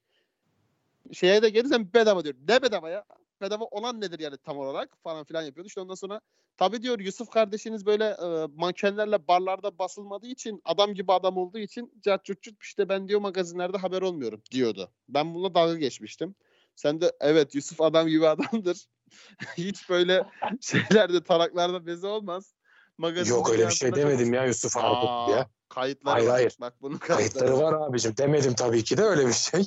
Şeye 1.12 1.42
de 1.42 1.48
gelirsen 1.48 1.92
bedava 1.94 2.24
diyor. 2.24 2.34
Ne 2.48 2.62
bedava 2.62 2.90
ya? 2.90 3.04
Bedava 3.40 3.64
olan 3.64 4.00
nedir 4.00 4.18
yani 4.18 4.36
tam 4.36 4.58
olarak 4.58 4.96
falan 5.02 5.24
filan 5.24 5.42
yapıyordu. 5.42 5.68
İşte 5.68 5.80
ondan 5.80 5.94
sonra 5.94 6.20
tabii 6.56 6.82
diyor 6.82 7.00
Yusuf 7.00 7.30
kardeşiniz 7.30 7.86
böyle 7.86 8.04
e, 8.04 8.48
mankenlerle 8.56 9.28
barlarda 9.28 9.78
basılmadığı 9.78 10.26
için 10.26 10.60
adam 10.64 10.94
gibi 10.94 11.12
adam 11.12 11.36
olduğu 11.36 11.58
için 11.58 11.92
cat 12.02 12.24
cut 12.24 12.42
cut 12.42 12.62
işte 12.62 12.88
ben 12.88 13.08
diyor 13.08 13.20
magazinlerde 13.20 13.78
haber 13.78 14.02
olmuyorum 14.02 14.42
diyordu. 14.50 14.90
Ben 15.08 15.34
bununla 15.34 15.54
dalga 15.54 15.76
geçmiştim. 15.76 16.34
Sen 16.76 17.00
de 17.00 17.12
evet 17.20 17.54
Yusuf 17.54 17.80
adam 17.80 18.08
gibi 18.08 18.28
adamdır. 18.28 18.86
Hiç 19.56 19.88
böyle 19.90 20.24
şeylerde 20.60 21.22
taraklarda 21.22 21.86
beze 21.86 22.06
olmaz. 22.06 22.54
Magazin 22.98 23.34
Yok 23.34 23.50
öyle 23.50 23.68
bir 23.68 23.72
şey 23.72 23.94
demedim 23.94 24.34
ya 24.34 24.46
Yusuf 24.46 24.76
Harputlu 24.76 25.32
ya. 25.32 25.40
Aa, 25.40 25.48
Kayıtları 25.68 26.14
Hayır, 26.14 26.26
var. 26.26 26.34
hayır. 26.34 26.56
Bak 26.60 26.74
bunun 26.82 26.98
kayıtları, 26.98 27.46
Kayıtları 27.46 27.64
var 27.64 27.88
abicim. 27.88 28.16
Demedim 28.16 28.54
tabii 28.54 28.84
ki 28.84 28.96
de 28.96 29.02
öyle 29.02 29.26
bir 29.26 29.32
şey. 29.32 29.66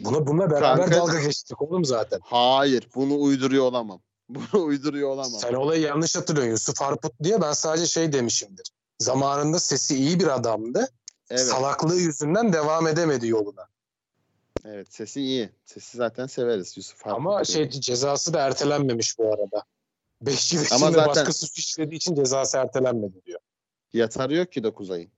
Bunu 0.00 0.26
bununla 0.26 0.50
beraber 0.50 0.84
Kanka- 0.86 0.96
dalga 0.96 1.20
geçtik 1.20 1.62
oğlum 1.62 1.84
zaten. 1.84 2.20
Hayır 2.22 2.88
bunu 2.94 3.20
uyduruyor 3.20 3.64
olamam. 3.64 4.00
Bunu 4.28 4.64
uyduruyor 4.64 5.08
olamam. 5.08 5.40
Sen 5.40 5.54
olayı 5.54 5.82
yanlış 5.82 6.16
hatırlıyorsun. 6.16 6.50
Yusuf 6.50 6.80
Harput 6.80 7.12
diye 7.22 7.40
ben 7.42 7.52
sadece 7.52 7.86
şey 7.86 8.12
demişimdir. 8.12 8.70
Zamanında 8.98 9.60
sesi 9.60 9.96
iyi 9.96 10.20
bir 10.20 10.26
adamdı. 10.34 10.88
evet. 11.30 11.40
Salaklığı 11.40 11.96
yüzünden 11.96 12.52
devam 12.52 12.86
edemedi 12.86 13.26
yoluna. 13.26 13.66
Evet 14.64 14.94
sesi 14.94 15.20
iyi. 15.20 15.50
Sesi 15.64 15.96
zaten 15.96 16.26
severiz 16.26 16.76
Yusuf 16.76 17.02
Harput 17.02 17.16
Ama 17.16 17.44
şey 17.44 17.70
cezası 17.70 18.34
da 18.34 18.40
ertelenmemiş 18.40 19.18
bu 19.18 19.28
arada. 19.32 19.64
5 20.20 20.52
yıl 20.52 20.60
Ama 20.60 20.76
içinde 20.76 20.92
zaten- 20.92 21.06
başka 21.08 21.32
suç 21.32 21.58
işlediği 21.58 21.96
için 21.96 22.14
cezası 22.14 22.58
ertelenmedi 22.58 23.24
diyor. 23.26 23.40
Yatarı 23.92 24.34
yok 24.34 24.52
ki 24.52 24.64
9 24.64 24.90
ayın. 24.90 25.10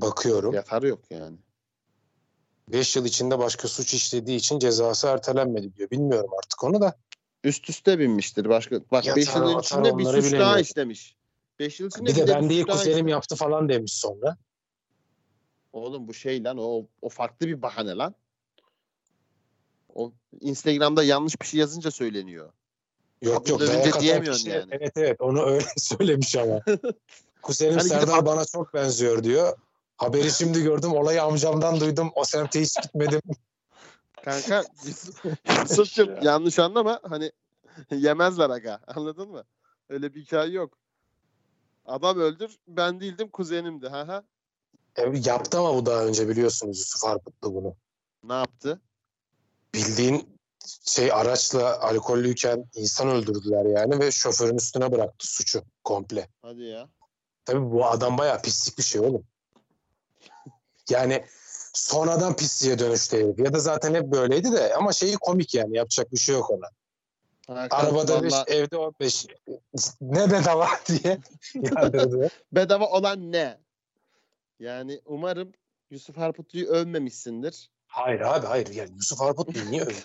Bakıyorum. 0.00 0.54
Yatarı 0.54 0.88
yok 0.88 1.00
yani. 1.10 1.36
5 2.68 2.96
yıl 2.96 3.04
içinde 3.04 3.38
başka 3.38 3.68
suç 3.68 3.94
işlediği 3.94 4.36
için 4.38 4.58
cezası 4.58 5.06
ertelenmedi 5.06 5.74
diyor. 5.76 5.90
Bilmiyorum 5.90 6.30
artık 6.38 6.64
onu 6.64 6.80
da. 6.80 6.96
Üst 7.44 7.70
üste 7.70 7.98
binmiştir. 7.98 8.48
Başka 8.48 8.76
bak 8.92 9.04
Yatar, 9.06 9.16
5 9.16 9.34
yılın 9.34 9.54
atar, 9.54 9.62
içinde 9.62 9.98
bir 9.98 10.22
suç 10.22 10.32
daha 10.32 10.60
işlemiş. 10.60 11.16
5 11.58 11.80
yıl 11.80 11.88
içinde 11.88 12.10
Bir 12.10 12.16
de 12.16 12.22
bir 12.22 12.28
ben 12.28 12.50
değil 12.50 12.66
kuzenim 12.66 12.90
işlemiş. 12.92 13.10
yaptı 13.12 13.36
falan 13.36 13.68
demiş 13.68 13.92
sonra. 13.92 14.36
Oğlum 15.72 16.08
bu 16.08 16.14
şey 16.14 16.44
lan 16.44 16.56
o 16.58 16.86
o 17.02 17.08
farklı 17.08 17.46
bir 17.46 17.62
bahane 17.62 17.94
lan. 17.94 18.14
O 19.94 20.12
Instagram'da 20.40 21.02
yanlış 21.04 21.40
bir 21.40 21.46
şey 21.46 21.60
yazınca 21.60 21.90
söyleniyor. 21.90 22.52
Yok 23.22 23.48
yok 23.48 23.62
atan 23.62 24.00
diyemiyorsun 24.00 24.44
kişi- 24.44 24.56
yani. 24.56 24.68
Evet 24.70 24.92
evet 24.96 25.20
onu 25.20 25.42
öyle 25.42 25.64
söylemiş 25.76 26.36
ama. 26.36 26.60
Kuzenim 27.42 27.78
Hani 27.78 27.88
Serdar 27.88 28.26
bana 28.26 28.44
çok 28.44 28.74
benziyor 28.74 29.24
diyor. 29.24 29.58
Haberi 30.02 30.30
şimdi 30.30 30.62
gördüm. 30.62 30.92
Olayı 30.92 31.22
amcamdan 31.22 31.80
duydum. 31.80 32.12
O 32.14 32.24
semte 32.24 32.60
hiç 32.60 32.82
gitmedim. 32.82 33.20
Kanka 34.24 34.64
Yusuf- 34.84 35.36
Yusuf'cum 35.62 36.22
yanlış 36.22 36.58
anlama 36.58 37.00
hani 37.02 37.32
yemezler 37.90 38.50
aga 38.50 38.80
anladın 38.86 39.30
mı? 39.30 39.44
Öyle 39.88 40.14
bir 40.14 40.22
hikaye 40.22 40.52
yok. 40.52 40.78
Adam 41.86 42.20
öldür 42.20 42.56
ben 42.68 43.00
değildim 43.00 43.28
kuzenimdi. 43.28 43.88
Ha 43.88 44.08
ha. 44.08 44.22
E, 44.96 45.02
yaptı 45.24 45.58
ama 45.58 45.74
bu 45.74 45.86
daha 45.86 46.04
önce 46.04 46.28
biliyorsunuz 46.28 46.78
Yusuf 46.78 47.02
Harputlu 47.02 47.54
bunu. 47.54 47.76
Ne 48.24 48.32
yaptı? 48.32 48.80
Bildiğin 49.74 50.38
şey 50.84 51.12
araçla 51.12 51.80
alkollüyken 51.80 52.64
insan 52.74 53.08
öldürdüler 53.08 53.64
yani 53.64 54.00
ve 54.00 54.10
şoförün 54.10 54.56
üstüne 54.56 54.92
bıraktı 54.92 55.26
suçu 55.26 55.64
komple. 55.84 56.28
Hadi 56.42 56.62
ya. 56.62 56.88
Tabii 57.44 57.70
bu 57.72 57.86
adam 57.86 58.18
bayağı 58.18 58.42
pislik 58.42 58.78
bir 58.78 58.82
şey 58.82 59.00
oğlum. 59.00 59.26
Yani 60.90 61.24
sonradan 61.74 62.36
pisliğe 62.36 62.78
dönüştü 62.78 63.16
herif. 63.16 63.38
Ya 63.38 63.52
da 63.52 63.58
zaten 63.58 63.94
hep 63.94 64.04
böyleydi 64.12 64.52
de 64.52 64.74
ama 64.74 64.92
şeyi 64.92 65.16
komik 65.16 65.54
yani 65.54 65.76
yapacak 65.76 66.12
bir 66.12 66.18
şey 66.18 66.34
yok 66.34 66.50
ona. 66.50 66.66
Hakan, 67.46 67.86
Arabada 67.86 68.22
5, 68.22 68.32
valla 68.32 68.44
evde 68.48 68.76
15. 68.76 69.26
Ne 70.00 70.30
bedava 70.30 70.68
diye 70.88 71.18
bedava 72.52 72.86
olan 72.86 73.32
ne? 73.32 73.58
Yani 74.58 75.00
umarım 75.06 75.52
Yusuf 75.90 76.16
Harputlu'yu 76.16 76.66
övmemişsindir. 76.66 77.70
hayır 77.86 78.20
abi 78.20 78.46
hayır. 78.46 78.66
Yani 78.66 78.90
Yusuf 78.96 79.20
Harputlu 79.20 79.70
niye 79.70 79.82
öyle? 79.82 79.98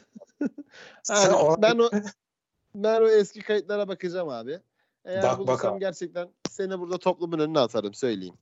Sen 1.03 1.33
ona- 1.33 1.61
ben 1.61 1.77
o 1.77 1.89
ben 2.75 3.01
o 3.01 3.07
eski 3.07 3.41
kayıtlara 3.41 3.87
bakacağım 3.87 4.29
abi. 4.29 4.59
Eğer 5.05 5.23
Bak, 5.23 5.31
bak 5.31 5.47
bulursam 5.47 5.73
abi. 5.73 5.79
gerçekten 5.79 6.29
seni 6.49 6.79
burada 6.79 6.97
toplumun 6.97 7.39
önüne 7.39 7.59
atarım 7.59 7.93
söyleyeyim. 7.93 8.35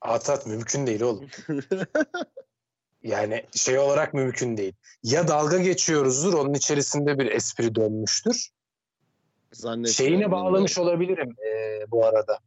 At 0.00 0.30
at 0.30 0.46
mümkün 0.46 0.86
değil 0.86 1.00
oğlum. 1.00 1.28
Yani 3.02 3.46
şey 3.54 3.78
olarak 3.78 4.14
mümkün 4.14 4.56
değil. 4.56 4.72
Ya 5.02 5.28
dalga 5.28 5.58
geçiyoruzdur 5.58 6.34
onun 6.34 6.54
içerisinde 6.54 7.18
bir 7.18 7.26
espri 7.26 7.74
dönmüştür. 7.74 8.48
Şeyine 9.86 10.30
bağlamış 10.30 10.78
olabilirim 10.78 11.36
eee, 11.44 11.86
bu 11.90 12.04
arada. 12.06 12.38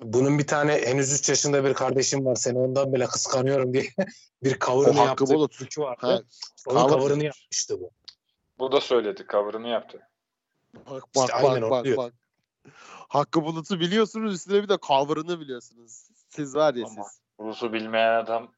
Bunun 0.00 0.38
bir 0.38 0.46
tane 0.46 0.72
henüz 0.86 1.12
3 1.12 1.28
yaşında 1.28 1.64
bir 1.64 1.74
kardeşim 1.74 2.24
var. 2.26 2.34
Seni 2.34 2.58
ondan 2.58 2.92
bile 2.92 3.06
kıskanıyorum 3.06 3.72
diye 3.72 3.84
bir 4.42 4.56
O 4.56 4.58
cover'ını 4.66 4.98
Hakkı 5.00 5.32
yaptı. 5.32 5.58
Türkü 5.58 5.80
vardı. 5.82 5.98
Ha, 6.06 6.22
Onun 6.66 6.78
cover- 6.80 6.88
cover'ını 7.00 7.24
yapmıştı 7.24 7.80
bu. 7.80 7.90
Bu 8.58 8.72
da 8.72 8.80
söyledi. 8.80 9.26
Cover'ını 9.32 9.68
yaptı. 9.68 10.08
Bak 10.74 11.04
İşte 11.16 11.32
bak 11.32 11.44
aynen 11.44 11.62
bak 11.62 11.70
bak 11.70 11.96
bak. 11.96 12.14
Hakkı 13.08 13.44
Bulut'u 13.44 13.80
biliyorsunuz 13.80 14.34
üstüne 14.34 14.62
bir 14.62 14.68
de 14.68 14.78
cover'ını 14.82 15.40
biliyorsunuz. 15.40 16.08
Siz 16.28 16.54
var 16.54 16.74
ya 16.74 16.86
Ama- 16.86 17.04
siz. 17.04 17.20
Rus'u 17.40 17.72
bilmeyen 17.72 18.14
adam 18.14 18.48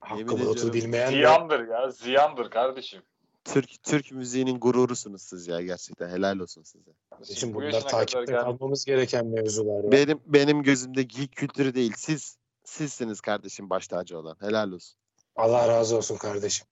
Hakkı 0.00 0.28
Bulut'u 0.28 0.72
bilmeyen 0.72 1.08
de 1.08 1.16
ziyandır 1.16 1.68
ya. 1.68 1.90
Ziyandır 1.90 2.50
kardeşim. 2.50 3.02
Türk 3.44 3.82
Türk 3.82 4.12
müziğinin 4.12 4.60
gururusunuz 4.60 5.22
siz 5.22 5.46
ya 5.48 5.60
gerçekten 5.62 6.08
helal 6.08 6.38
olsun 6.38 6.62
size. 6.62 6.90
Kardeşim 7.10 7.54
Bu 7.54 7.58
bunlar 7.58 7.88
takipte 7.88 8.32
kalmamız 8.32 8.84
gereken 8.84 9.26
mevzular. 9.26 9.84
ya. 9.84 9.92
Benim 9.92 10.20
benim 10.26 10.62
gözümde 10.62 11.02
geek 11.02 11.32
kültürü 11.36 11.74
değil 11.74 11.92
siz 11.96 12.36
sizsiniz 12.64 13.20
kardeşim 13.20 13.70
baş 13.70 13.88
tacı 13.88 14.18
olan. 14.18 14.36
Helal 14.40 14.72
olsun. 14.72 14.98
Allah 15.36 15.68
razı 15.68 15.96
olsun 15.96 16.16
kardeşim. 16.16 16.66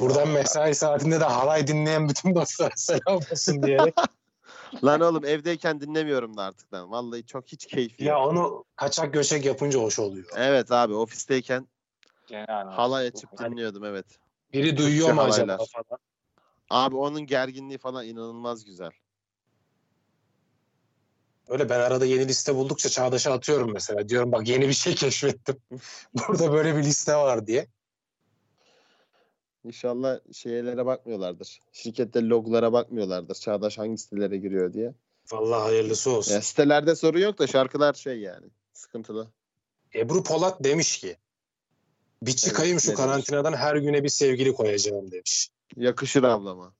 Buradan 0.00 0.28
mesai 0.28 0.74
saatinde 0.74 1.20
de 1.20 1.24
halay 1.24 1.66
dinleyen 1.66 2.08
bütün 2.08 2.34
dostlara 2.34 2.76
selam 2.76 3.16
olsun 3.32 3.62
diyerek. 3.62 3.94
Lan 4.84 5.00
oğlum 5.00 5.24
evdeyken 5.24 5.80
dinlemiyorum 5.80 6.36
da 6.36 6.42
artık 6.42 6.74
lan. 6.74 6.90
Vallahi 6.90 7.26
çok 7.26 7.46
hiç 7.46 7.66
keyfi 7.66 8.04
ya 8.04 8.20
onu 8.20 8.64
kaçak 8.76 9.12
göçek 9.12 9.44
yapınca 9.44 9.80
hoş 9.80 9.98
oluyor. 9.98 10.26
Evet 10.36 10.72
abi 10.72 10.94
ofisteyken 10.94 11.68
Yani, 12.30 12.70
halay 12.70 13.06
açıp 13.06 13.38
dinliyordum 13.38 13.84
evet. 13.84 14.06
Biri 14.52 14.76
duyuyor 14.76 15.12
mu 15.12 15.20
halaylar. 15.20 15.54
acaba 15.54 15.64
falan. 15.72 15.98
Abi 16.70 16.96
onun 16.96 17.26
gerginliği 17.26 17.78
falan 17.78 18.06
inanılmaz 18.06 18.64
güzel. 18.64 18.90
Öyle 21.48 21.68
ben 21.68 21.80
arada 21.80 22.06
yeni 22.06 22.28
liste 22.28 22.54
buldukça 22.54 22.88
Çağdaş'a 22.88 23.32
atıyorum 23.32 23.72
mesela. 23.72 24.08
Diyorum 24.08 24.32
bak 24.32 24.48
yeni 24.48 24.68
bir 24.68 24.72
şey 24.72 24.94
keşfettim. 24.94 25.56
Burada 26.14 26.52
böyle 26.52 26.76
bir 26.76 26.82
liste 26.82 27.14
var 27.14 27.46
diye. 27.46 27.66
İnşallah 29.64 30.18
şeylere 30.32 30.86
bakmıyorlardır. 30.86 31.60
Şirkette 31.72 32.28
loglara 32.28 32.72
bakmıyorlardır. 32.72 33.34
Çağdaş 33.34 33.78
hangi 33.78 33.98
sitelere 33.98 34.36
giriyor 34.36 34.72
diye. 34.72 34.94
Vallahi 35.32 35.62
hayırlısı 35.62 36.10
olsun. 36.10 36.34
Ya 36.34 36.42
sitelerde 36.42 36.96
sorun 36.96 37.18
yok 37.18 37.38
da 37.38 37.46
şarkılar 37.46 37.94
şey 37.94 38.20
yani. 38.20 38.46
Sıkıntılı. 38.72 39.30
Ebru 39.94 40.22
Polat 40.22 40.64
demiş 40.64 40.98
ki 41.00 41.16
bir 42.22 42.36
çıkayım 42.36 42.72
Evet, 42.72 42.82
şu 42.82 42.90
ne 42.92 42.96
demiş? 42.96 43.06
karantinadan 43.06 43.52
her 43.52 43.76
güne 43.76 44.04
bir 44.04 44.08
sevgili 44.08 44.52
koyacağım 44.52 45.10
demiş. 45.10 45.48
Yakışır 45.76 46.22
ablama. 46.22 46.74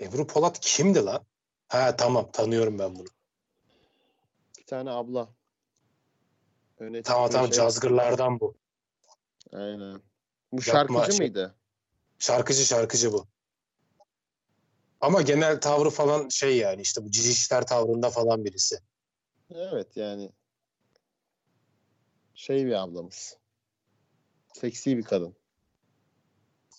Ebru 0.00 0.26
Polat 0.26 0.60
kimdi 0.60 1.04
lan? 1.04 1.24
Ha 1.68 1.96
tamam 1.96 2.30
tanıyorum 2.32 2.78
ben 2.78 2.94
bunu. 2.96 3.06
Bir 4.58 4.64
tane 4.66 4.90
abla. 4.90 5.28
Öne 6.78 7.02
Tamam 7.02 7.30
tamam 7.30 7.46
şey. 7.46 7.56
cazgırlardan 7.56 8.40
bu. 8.40 8.54
Aynen. 9.52 10.00
Bu 10.52 10.56
Yapma 10.66 10.98
şarkıcı 11.00 11.16
şey. 11.16 11.26
mıydı? 11.26 11.54
Şarkıcı 12.18 12.64
şarkıcı 12.64 13.12
bu. 13.12 13.26
Ama 15.00 15.22
genel 15.22 15.60
tavrı 15.60 15.90
falan 15.90 16.28
şey 16.28 16.56
yani 16.56 16.82
işte 16.82 17.04
bu 17.04 17.10
cicişler 17.10 17.66
tavrında 17.66 18.10
falan 18.10 18.44
birisi. 18.44 18.78
Evet 19.50 19.96
yani. 19.96 20.32
Şey 22.34 22.66
bir 22.66 22.72
ablamız. 22.72 23.36
Seksi 24.52 24.96
bir 24.98 25.02
kadın. 25.02 25.36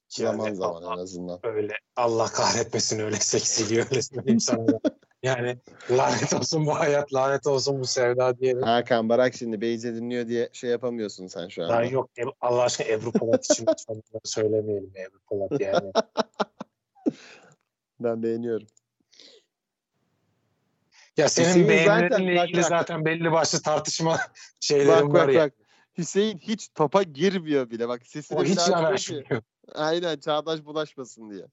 zaman 0.09 0.45
Yani 0.45 0.55
zaman 0.55 0.83
Allah- 0.83 0.93
en 0.93 0.97
azından. 1.03 1.39
öyle 1.43 1.73
Allah 1.95 2.25
kahretmesin 2.27 2.99
öyle 2.99 3.15
seksiliği 3.15 3.79
öyle 3.79 4.01
söyleyeyim 4.01 4.39
sana. 4.39 4.65
Yani 5.23 5.57
lanet 5.91 6.33
olsun 6.33 6.65
bu 6.65 6.75
hayat, 6.79 7.13
lanet 7.13 7.47
olsun 7.47 7.79
bu 7.79 7.85
sevda 7.85 8.37
diyelim. 8.37 8.61
Hakan 8.61 9.09
bırak 9.09 9.35
şimdi 9.35 9.61
Beyze 9.61 9.95
dinliyor 9.95 10.27
diye 10.27 10.49
şey 10.53 10.69
yapamıyorsun 10.69 11.27
sen 11.27 11.47
şu 11.47 11.63
anda. 11.63 11.73
Lan 11.73 11.83
yok 11.83 12.09
Allah 12.41 12.61
aşkına 12.63 12.87
Ebru 12.87 13.11
Polat 13.11 13.45
için 13.51 13.65
lütfen 13.67 14.01
söylemeyelim 14.23 14.91
Ebru 14.95 15.19
Polat 15.29 15.61
yani. 15.61 15.91
Ben 17.99 18.23
beğeniyorum. 18.23 18.67
Ya 21.17 21.29
senin 21.29 21.47
Hüseyin 21.47 21.69
beğenilerinle 21.69 22.35
bak, 22.35 22.47
ilgili 22.49 22.61
bak. 22.61 22.69
zaten 22.69 23.05
belli 23.05 23.31
başlı 23.31 23.61
tartışma 23.61 24.19
şeylerin 24.59 25.07
Bak 25.07 25.13
var 25.13 25.27
bak 25.27 25.33
ya. 25.33 25.43
bak. 25.43 25.53
Hüseyin 25.97 26.37
hiç 26.37 26.69
topa 26.69 27.03
girmiyor 27.03 27.69
bile. 27.69 27.87
Bak 27.87 28.07
sesini 28.07 28.39
O 28.39 28.43
hiç 28.43 28.67
yanaşmıyor. 28.69 29.41
Aynen 29.73 30.19
Çağdaş 30.19 30.65
bulaşmasın 30.65 31.29
diye. 31.29 31.45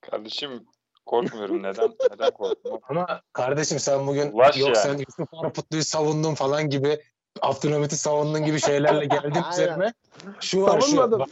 Kardeşim 0.00 0.66
korkmuyorum. 1.08 1.62
Neden? 1.62 1.94
Neden 2.12 2.30
korkmuyorum? 2.30 2.82
Ama 2.88 3.22
kardeşim 3.32 3.78
sen 3.78 4.06
bugün 4.06 4.32
Ulaş 4.32 4.56
yok 4.58 4.68
yani. 4.68 4.76
sen 4.76 4.96
Yusuf 4.98 5.28
Arputlu'yu 5.44 5.84
savundun 5.84 6.34
falan 6.34 6.70
gibi 6.70 7.00
Abdülhamit'i 7.40 7.96
savundun 7.96 8.44
gibi 8.44 8.60
şeylerle 8.60 9.04
geldin 9.06 9.30
Aynen. 9.34 9.52
üzerime. 9.52 9.92
Şu 10.40 10.62
var 10.62 10.80
şu. 10.80 10.86
Savunmadım. 10.86 11.20
bak, 11.20 11.28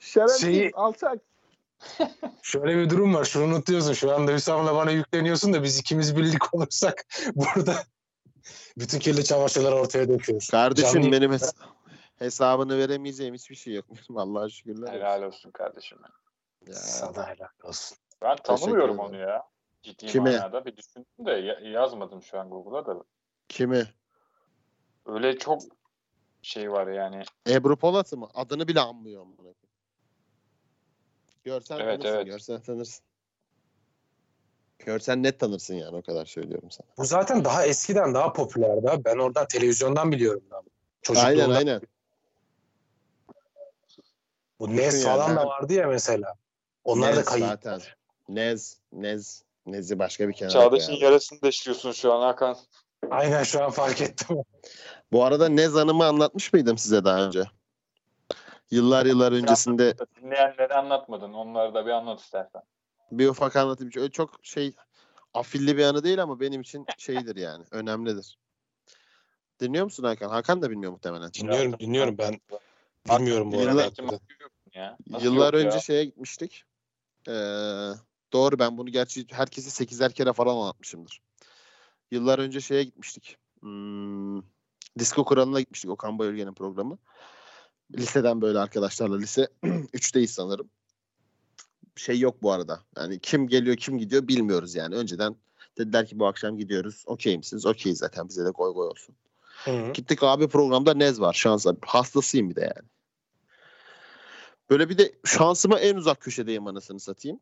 Şerefsiz 0.00 0.40
Şeyi- 0.40 0.70
alçak. 0.74 1.18
Şöyle 2.42 2.76
bir 2.76 2.90
durum 2.90 3.14
var. 3.14 3.24
Şunu 3.24 3.44
unutuyorsun. 3.44 3.92
Şu 3.92 4.14
anda 4.14 4.32
Hüsam'la 4.32 4.74
bana 4.74 4.90
yükleniyorsun 4.90 5.52
da 5.52 5.62
biz 5.62 5.78
ikimiz 5.78 6.16
birlik 6.16 6.54
olursak 6.54 7.06
burada 7.34 7.74
bütün 8.78 8.98
kirli 8.98 9.24
çamaşırları 9.24 9.74
ortaya 9.74 10.08
döküyoruz. 10.08 10.48
Kardeşim 10.48 11.02
Canlı- 11.02 11.12
benim 11.12 11.32
hes- 11.32 11.54
hesabını 12.18 12.78
veremeyeceğim 12.78 13.34
hiçbir 13.34 13.54
şey 13.56 13.74
yok. 13.74 13.84
Allah'a 14.16 14.48
şükürler. 14.48 14.82
olsun. 14.82 14.92
Helal 14.94 15.22
olsun 15.22 15.50
kardeşim. 15.50 15.98
Ya, 16.66 16.74
Sana 16.74 17.28
helal 17.28 17.48
olsun. 17.64 17.96
Ben 18.22 18.36
tanımıyorum 18.36 18.98
onu 18.98 19.16
ya. 19.16 19.48
Ciddi 19.82 20.06
Kimi? 20.06 20.30
manada 20.30 20.64
bir 20.64 20.76
düşündüm 20.76 21.26
de 21.26 21.30
ya- 21.30 21.60
yazmadım 21.60 22.22
şu 22.22 22.38
an 22.40 22.50
Google'a 22.50 22.86
da. 22.86 23.04
Kimi? 23.48 23.84
Öyle 25.06 25.38
çok 25.38 25.62
şey 26.42 26.72
var 26.72 26.86
yani. 26.86 27.22
Ebru 27.48 27.76
Polat'ı 27.76 28.16
mı? 28.16 28.28
Adını 28.34 28.68
bile 28.68 28.80
anmıyor 28.80 29.26
koyayım. 29.36 29.56
Görsen 31.44 31.78
Evet, 31.78 32.02
tanırsın, 32.02 32.16
evet. 32.16 32.26
görsen 32.26 32.60
tanırsın. 32.62 33.04
Görsen 34.78 35.22
net 35.22 35.40
tanırsın 35.40 35.74
yani 35.74 35.96
o 35.96 36.02
kadar 36.02 36.26
söylüyorum 36.26 36.70
sana. 36.70 36.88
Bu 36.98 37.04
zaten 37.04 37.44
daha 37.44 37.66
eskiden 37.66 38.14
daha 38.14 38.32
popülerdi 38.32 38.90
abi. 38.90 39.04
Ben 39.04 39.18
oradan 39.18 39.46
televizyondan 39.46 40.12
biliyorum. 40.12 40.42
Ben. 40.52 40.60
Çocukluğumda 41.02 41.42
Aynen 41.42 41.50
aynen. 41.50 41.80
bu 44.60 44.66
falan 45.04 45.28
yani. 45.28 45.36
da 45.36 45.46
vardı 45.46 45.72
ya 45.72 45.88
mesela. 45.88 46.34
Onlar 46.84 47.12
da 47.12 47.16
Nez 47.16 47.24
kayıp. 47.24 47.46
Zaten. 47.46 47.80
Nez, 48.34 48.78
Nez, 48.92 49.44
Nez'i 49.66 49.98
başka 49.98 50.28
bir 50.28 50.32
kenara 50.32 50.52
Çağdaş'ın 50.52 50.86
koyalım. 50.86 51.04
yarasını 51.04 51.42
deşiyorsun 51.42 51.92
şu 51.92 52.12
an 52.12 52.20
Hakan. 52.22 52.56
Aynen 53.10 53.42
şu 53.42 53.64
an 53.64 53.70
fark 53.70 54.00
ettim. 54.00 54.36
Bu 55.12 55.24
arada 55.24 55.48
Nez 55.48 55.74
Hanım'ı 55.74 56.04
anlatmış 56.06 56.52
mıydım 56.52 56.78
size 56.78 57.04
daha 57.04 57.26
önce? 57.26 57.44
Yıllar 58.70 59.06
yıllar 59.06 59.32
öncesinde 59.32 59.94
Dinleyenlere 60.22 60.74
anlatmadın. 60.74 61.32
Onları 61.32 61.74
da 61.74 61.86
bir 61.86 61.90
anlat 61.90 62.20
istersen. 62.20 62.62
bir 63.12 63.28
ufak 63.28 63.56
anlatayım. 63.56 63.92
Öyle 63.96 64.10
çok 64.10 64.30
şey 64.42 64.72
afilli 65.34 65.76
bir 65.76 65.84
anı 65.84 66.04
değil 66.04 66.22
ama 66.22 66.40
benim 66.40 66.60
için 66.60 66.86
şeydir 66.98 67.36
yani. 67.36 67.64
Önemlidir. 67.70 68.38
Dinliyor 69.60 69.84
musun 69.84 70.04
Hakan? 70.04 70.28
Hakan 70.28 70.62
da 70.62 70.70
bilmiyor 70.70 70.92
muhtemelen. 70.92 71.32
Dinliyorum 71.32 71.78
dinliyorum 71.78 72.18
ben. 72.18 72.40
Bilmiyorum 73.08 73.52
bu 73.52 73.56
Yıllar- 73.56 73.84
arada. 74.02 74.18
Ya? 74.74 74.96
Nasıl 75.10 75.24
Yıllar 75.24 75.54
ya? 75.54 75.60
önce 75.60 75.80
şeye 75.80 76.04
gitmiştik. 76.04 76.64
Ee, 77.28 77.32
doğru 78.32 78.58
ben 78.58 78.78
bunu 78.78 78.90
gerçi 78.90 79.26
herkese 79.30 79.84
8'er 79.84 80.12
kere 80.12 80.32
falan 80.32 80.56
anlatmışımdır. 80.56 81.20
Yıllar 82.10 82.38
önce 82.38 82.60
şeye 82.60 82.84
gitmiştik. 82.84 83.36
Hmm, 83.60 84.42
Disko 84.98 85.24
Kralı'na 85.24 85.60
gitmiştik. 85.60 85.90
Okan 85.90 86.18
Bayülgen'in 86.18 86.54
programı. 86.54 86.98
Liseden 87.96 88.42
böyle 88.42 88.58
arkadaşlarla 88.58 89.16
lise 89.18 89.48
3'teyiz 89.62 90.26
sanırım. 90.26 90.70
Şey 91.96 92.20
yok 92.20 92.42
bu 92.42 92.52
arada. 92.52 92.80
Yani 92.96 93.18
kim 93.18 93.48
geliyor 93.48 93.76
kim 93.76 93.98
gidiyor 93.98 94.28
bilmiyoruz 94.28 94.74
yani. 94.74 94.94
Önceden 94.94 95.36
dediler 95.78 96.06
ki 96.06 96.18
bu 96.18 96.26
akşam 96.26 96.58
gidiyoruz. 96.58 97.04
Okey 97.06 97.36
misiniz? 97.36 97.66
Okey 97.66 97.94
zaten 97.94 98.28
bize 98.28 98.44
de 98.44 98.50
goy 98.50 98.74
goy 98.74 98.88
olsun. 98.88 99.14
Hı. 99.64 99.92
Gittik 99.94 100.22
abi 100.22 100.48
programda 100.48 100.94
Nez 100.94 101.20
var 101.20 101.32
şansa. 101.32 101.76
Hastasıyım 101.86 102.50
bir 102.50 102.56
de 102.56 102.60
yani. 102.60 102.88
Böyle 104.70 104.88
bir 104.88 104.98
de 104.98 105.12
şansıma 105.24 105.78
en 105.80 105.96
uzak 105.96 106.20
köşedeyim 106.20 106.66
anasını 106.66 107.00
satayım. 107.00 107.40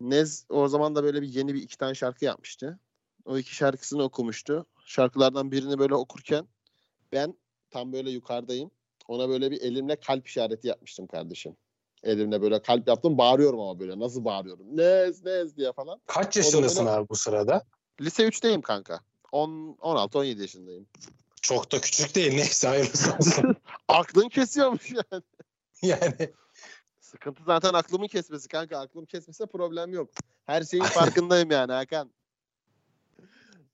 Nez 0.00 0.46
o 0.48 0.68
zaman 0.68 0.94
da 0.94 1.04
böyle 1.04 1.22
bir 1.22 1.28
yeni 1.28 1.54
bir 1.54 1.62
iki 1.62 1.78
tane 1.78 1.94
şarkı 1.94 2.24
yapmıştı. 2.24 2.78
O 3.24 3.38
iki 3.38 3.54
şarkısını 3.54 4.02
okumuştu. 4.02 4.66
Şarkılardan 4.84 5.52
birini 5.52 5.78
böyle 5.78 5.94
okurken 5.94 6.46
ben 7.12 7.34
tam 7.70 7.92
böyle 7.92 8.10
yukarıdayım. 8.10 8.70
Ona 9.08 9.28
böyle 9.28 9.50
bir 9.50 9.60
elimle 9.60 9.96
kalp 9.96 10.28
işareti 10.28 10.68
yapmıştım 10.68 11.06
kardeşim. 11.06 11.56
Elimle 12.02 12.42
böyle 12.42 12.62
kalp 12.62 12.88
yaptım. 12.88 13.18
Bağırıyorum 13.18 13.60
ama 13.60 13.80
böyle. 13.80 13.98
Nasıl 13.98 14.24
bağırıyorum? 14.24 14.76
Nez, 14.76 15.24
Nez 15.24 15.56
diye 15.56 15.72
falan. 15.72 16.00
Kaç 16.06 16.36
yaşındasın 16.36 16.86
böyle- 16.86 16.96
abi 16.96 17.08
bu 17.08 17.16
sırada? 17.16 17.62
Lise 18.00 18.26
3'teyim 18.26 18.62
kanka. 18.62 19.00
10, 19.32 19.76
16-17 19.80 20.40
yaşındayım. 20.40 20.86
Çok 21.42 21.72
da 21.72 21.80
küçük 21.80 22.14
değil. 22.14 22.32
Neyse 22.34 22.68
hayırlısı 22.68 23.16
olsun. 23.16 23.56
Aklın 23.88 24.28
kesiyormuş 24.28 24.90
yani. 24.90 25.22
yani 25.82 26.32
Sıkıntı 27.14 27.42
zaten 27.46 27.74
aklımın 27.74 28.06
kesmesi 28.06 28.48
kanka. 28.48 28.78
Aklım 28.78 29.06
kesmese 29.06 29.46
problem 29.46 29.92
yok. 29.92 30.10
Her 30.46 30.62
şeyin 30.62 30.84
farkındayım 30.84 31.50
yani 31.50 31.72
Hakan. 31.72 32.10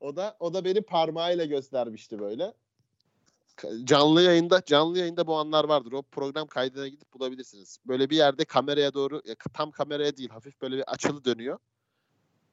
O 0.01 0.17
da 0.17 0.37
o 0.41 0.55
da 0.55 0.65
beni 0.65 0.81
parmağıyla 0.81 1.45
göstermişti 1.45 2.19
böyle. 2.19 2.55
Canlı 3.85 4.23
yayında 4.23 4.63
canlı 4.67 4.99
yayında 4.99 5.27
bu 5.27 5.37
anlar 5.37 5.65
vardır. 5.65 5.93
O 5.93 6.03
program 6.03 6.47
kaydına 6.47 6.89
gidip 6.89 7.13
bulabilirsiniz. 7.15 7.79
Böyle 7.87 8.11
bir 8.11 8.17
yerde 8.17 8.45
kameraya 8.45 8.95
doğru 8.95 9.23
tam 9.55 9.71
kameraya 9.71 10.17
değil 10.17 10.31
hafif 10.31 10.63
böyle 10.63 10.77
bir 10.77 10.93
açılı 10.93 11.25
dönüyor. 11.25 11.59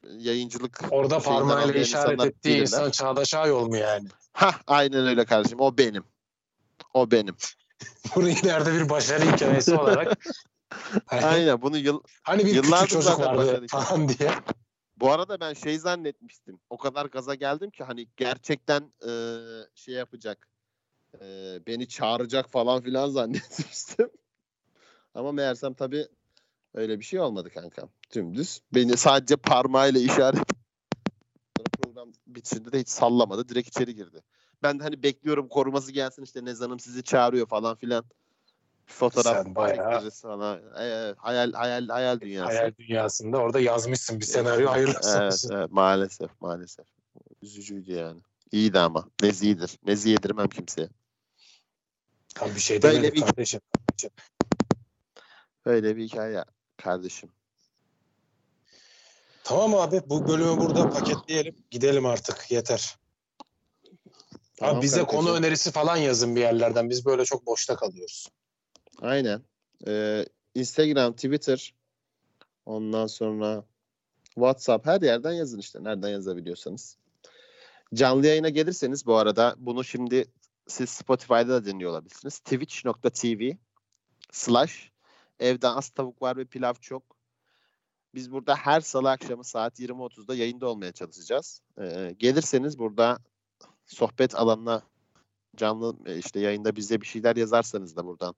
Yayıncılık 0.03 0.79
orada 0.91 1.19
parmağıyla 1.19 1.81
işaret 1.81 2.25
ettiği 2.25 2.61
insan 2.61 2.91
Çağdaş 2.91 3.33
Ayol 3.33 3.67
mu 3.67 3.77
yani? 3.77 4.07
Hah 4.33 4.61
aynen 4.67 5.07
öyle 5.07 5.25
kardeşim. 5.25 5.59
O 5.59 5.77
benim. 5.77 6.03
O 6.93 7.11
benim. 7.11 7.35
Bunu 8.15 8.29
ileride 8.29 8.73
bir 8.73 8.89
başarı 8.89 9.31
hikayesi 9.31 9.75
olarak 9.75 10.17
Aynen 11.07 11.61
bunu 11.61 11.77
yıl 11.77 12.01
hani 12.23 12.45
bir 12.45 12.53
Yıllardır 12.53 12.87
çocuk 12.87 13.03
zaten 13.03 13.37
vardı 13.37 13.65
falan 13.67 14.09
diye. 14.09 14.31
Bu 14.97 15.11
arada 15.11 15.39
ben 15.39 15.53
şey 15.53 15.79
zannetmiştim. 15.79 16.59
O 16.69 16.77
kadar 16.77 17.05
gaza 17.05 17.35
geldim 17.35 17.69
ki 17.69 17.83
hani 17.83 18.07
gerçekten 18.17 18.93
e, 19.07 19.11
şey 19.75 19.95
yapacak. 19.95 20.47
e, 21.21 21.59
beni 21.67 21.87
çağıracak 21.87 22.49
falan 22.49 22.81
filan 22.81 23.09
zannetmiştim. 23.09 24.09
Ama 25.15 25.31
meğersem 25.31 25.73
tabii 25.73 26.07
öyle 26.73 26.99
bir 26.99 27.05
şey 27.05 27.19
olmadı 27.19 27.49
kankam. 27.49 27.89
Dümdüz. 28.15 28.61
Beni 28.73 28.97
sadece 28.97 29.35
parmağıyla 29.35 29.99
işaret 29.99 30.39
program 31.81 32.11
bitiminde 32.27 32.71
de 32.71 32.79
hiç 32.79 32.89
sallamadı. 32.89 33.49
Direkt 33.49 33.67
içeri 33.67 33.95
girdi. 33.95 34.23
Ben 34.63 34.79
de 34.79 34.83
hani 34.83 35.03
bekliyorum 35.03 35.47
koruması 35.47 35.91
gelsin 35.91 36.23
işte 36.23 36.45
Nezan'ım 36.45 36.79
sizi 36.79 37.03
çağırıyor 37.03 37.47
falan 37.47 37.75
filan. 37.75 38.05
Fotoğraf 38.87 39.43
Sen 39.43 39.55
bayağı- 39.55 39.91
çektiririz 39.91 40.21
falan. 40.21 40.57
E, 40.81 41.13
hayal 41.17 41.53
hayal 41.53 41.87
hayal 41.87 42.19
dünyası. 42.19 42.45
Hayal 42.57 42.71
dünyasında 42.79 43.37
orada 43.37 43.59
yazmışsın 43.59 44.19
bir 44.19 44.25
senaryo 44.25 44.71
hayırlısı 44.71 45.17
Evet, 45.21 45.33
olsun. 45.33 45.55
evet, 45.55 45.71
maalesef 45.71 46.41
maalesef. 46.41 46.85
Üzücüydü 47.41 47.91
yani. 47.91 48.21
İyiydi 48.51 48.79
ama. 48.79 49.09
Nezi 49.23 49.45
iyidir. 49.45 49.79
Nezi 49.85 50.09
yedirmem 50.09 50.47
kimseye. 50.47 50.89
Tam 52.35 52.55
bir 52.55 52.59
şey 52.59 52.81
Böyle 52.83 53.13
bir- 53.13 53.21
kardeşim. 53.21 53.61
Öyle 55.65 55.95
bir 55.97 56.03
hikaye 56.03 56.43
kardeşim. 56.77 57.29
Tamam 59.43 59.75
abi 59.75 60.01
bu 60.05 60.27
bölümü 60.27 60.57
burada 60.57 60.89
paketleyelim. 60.89 61.55
Gidelim 61.71 62.05
artık 62.05 62.51
yeter. 62.51 62.97
Tamam 64.57 64.75
abi 64.75 64.81
bize 64.83 64.97
kankacığım. 64.97 65.21
konu 65.25 65.35
önerisi 65.37 65.71
falan 65.71 65.97
yazın 65.97 66.35
bir 66.35 66.41
yerlerden. 66.41 66.89
Biz 66.89 67.05
böyle 67.05 67.25
çok 67.25 67.45
boşta 67.45 67.75
kalıyoruz. 67.75 68.27
Aynen. 69.01 69.41
Ee, 69.87 70.25
Instagram, 70.55 71.13
Twitter, 71.13 71.73
ondan 72.65 73.07
sonra 73.07 73.63
WhatsApp 74.33 74.85
her 74.85 75.01
yerden 75.01 75.33
yazın 75.33 75.59
işte. 75.59 75.83
Nereden 75.83 76.09
yazabiliyorsanız. 76.09 76.97
Canlı 77.93 78.27
yayına 78.27 78.49
gelirseniz 78.49 79.05
bu 79.05 79.15
arada 79.15 79.55
bunu 79.57 79.83
şimdi 79.83 80.25
siz 80.67 80.89
Spotify'da 80.89 81.47
da 81.47 81.65
dinliyor 81.65 81.91
olabilirsiniz. 81.91 82.39
Twitch.tv 82.39 83.51
slash 84.31 84.91
evde 85.39 85.67
az 85.67 85.89
tavuk 85.89 86.21
var 86.21 86.37
ve 86.37 86.45
pilav 86.45 86.73
çok. 86.73 87.03
Biz 88.15 88.31
burada 88.31 88.55
her 88.55 88.81
salı 88.81 89.11
akşamı 89.11 89.43
saat 89.43 89.79
20.30'da 89.79 90.35
yayında 90.35 90.67
olmaya 90.67 90.91
çalışacağız. 90.91 91.61
Ee, 91.81 92.15
gelirseniz 92.17 92.79
burada 92.79 93.17
sohbet 93.85 94.35
alanına 94.35 94.81
canlı 95.55 95.95
e, 96.05 96.17
işte 96.17 96.39
yayında 96.39 96.75
bize 96.75 97.01
bir 97.01 97.05
şeyler 97.05 97.35
yazarsanız 97.35 97.95
da 97.95 98.05
buradan 98.05 98.35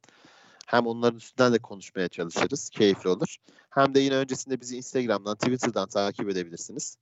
hem 0.69 0.87
onların 0.87 1.17
üstünden 1.17 1.53
de 1.53 1.59
konuşmaya 1.59 2.07
çalışırız. 2.07 2.69
Keyifli 2.69 3.09
olur. 3.09 3.37
Hem 3.69 3.95
de 3.95 3.99
yine 3.99 4.15
öncesinde 4.15 4.61
bizi 4.61 4.77
Instagram'dan, 4.77 5.35
Twitter'dan 5.35 5.87
takip 5.87 6.29
edebilirsiniz. 6.29 6.97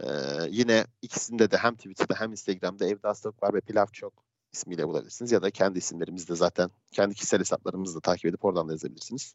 Ee, 0.00 0.06
yine 0.50 0.86
ikisinde 1.02 1.50
de 1.50 1.56
hem 1.56 1.74
Twitter'da 1.74 2.14
hem 2.20 2.30
Instagram'da 2.30 2.86
Evde 2.86 3.08
Hastalık 3.08 3.42
Var 3.42 3.54
ve 3.54 3.60
Pilav 3.60 3.86
Çok 3.92 4.12
ismiyle 4.52 4.88
bulabilirsiniz. 4.88 5.32
Ya 5.32 5.42
da 5.42 5.50
kendi 5.50 5.78
isimlerimizde 5.78 6.34
zaten 6.36 6.70
kendi 6.92 7.14
kişisel 7.14 7.40
hesaplarımızı 7.40 7.96
da 7.96 8.00
takip 8.00 8.26
edip 8.26 8.44
oradan 8.44 8.68
da 8.68 8.72
yazabilirsiniz. 8.72 9.34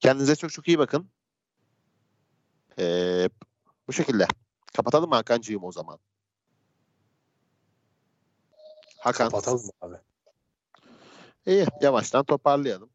Kendinize 0.00 0.36
çok 0.36 0.52
çok 0.52 0.68
iyi 0.68 0.78
bakın. 0.78 1.10
Ee, 2.78 3.28
bu 3.88 3.92
şekilde. 3.92 4.26
Kapatalım 4.76 5.08
mı 5.08 5.16
Hakan'cığım 5.16 5.64
o 5.64 5.72
zaman? 5.72 5.98
Hakan. 8.98 9.30
Kapatalım 9.30 9.64
mı 9.64 9.70
abi? 9.80 9.96
İyi 11.48 11.66
yavaştan 11.80 12.24
toparlayalım. 12.24 12.90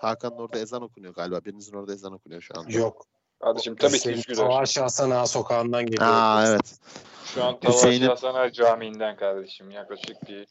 Hakan'ın 0.00 0.36
orada 0.36 0.58
ezan 0.58 0.82
okunuyor 0.82 1.14
galiba. 1.14 1.44
Birinizin 1.44 1.72
orada 1.72 1.92
ezan 1.92 2.12
okunuyor 2.12 2.42
şu 2.42 2.58
anda. 2.58 2.72
Yok. 2.72 3.06
Kardeşim 3.40 3.76
tabii 3.76 3.98
ki 3.98 4.10
Üsküdar. 4.10 4.36
Savaş 4.36 4.76
Hasan 4.76 5.10
Ağa 5.10 5.26
sokağından 5.26 5.86
geliyor. 5.86 6.10
Aa 6.10 6.46
evet. 6.48 6.78
Şu 7.24 7.44
an 7.44 7.58
Hüseyin'in- 7.62 8.06
Tavaş 8.06 8.22
Hasan 8.22 8.34
Ağa 8.34 8.52
Camii'nden 8.52 9.16
kardeşim. 9.16 9.70
Yaklaşık 9.70 10.28
bir 10.28 10.46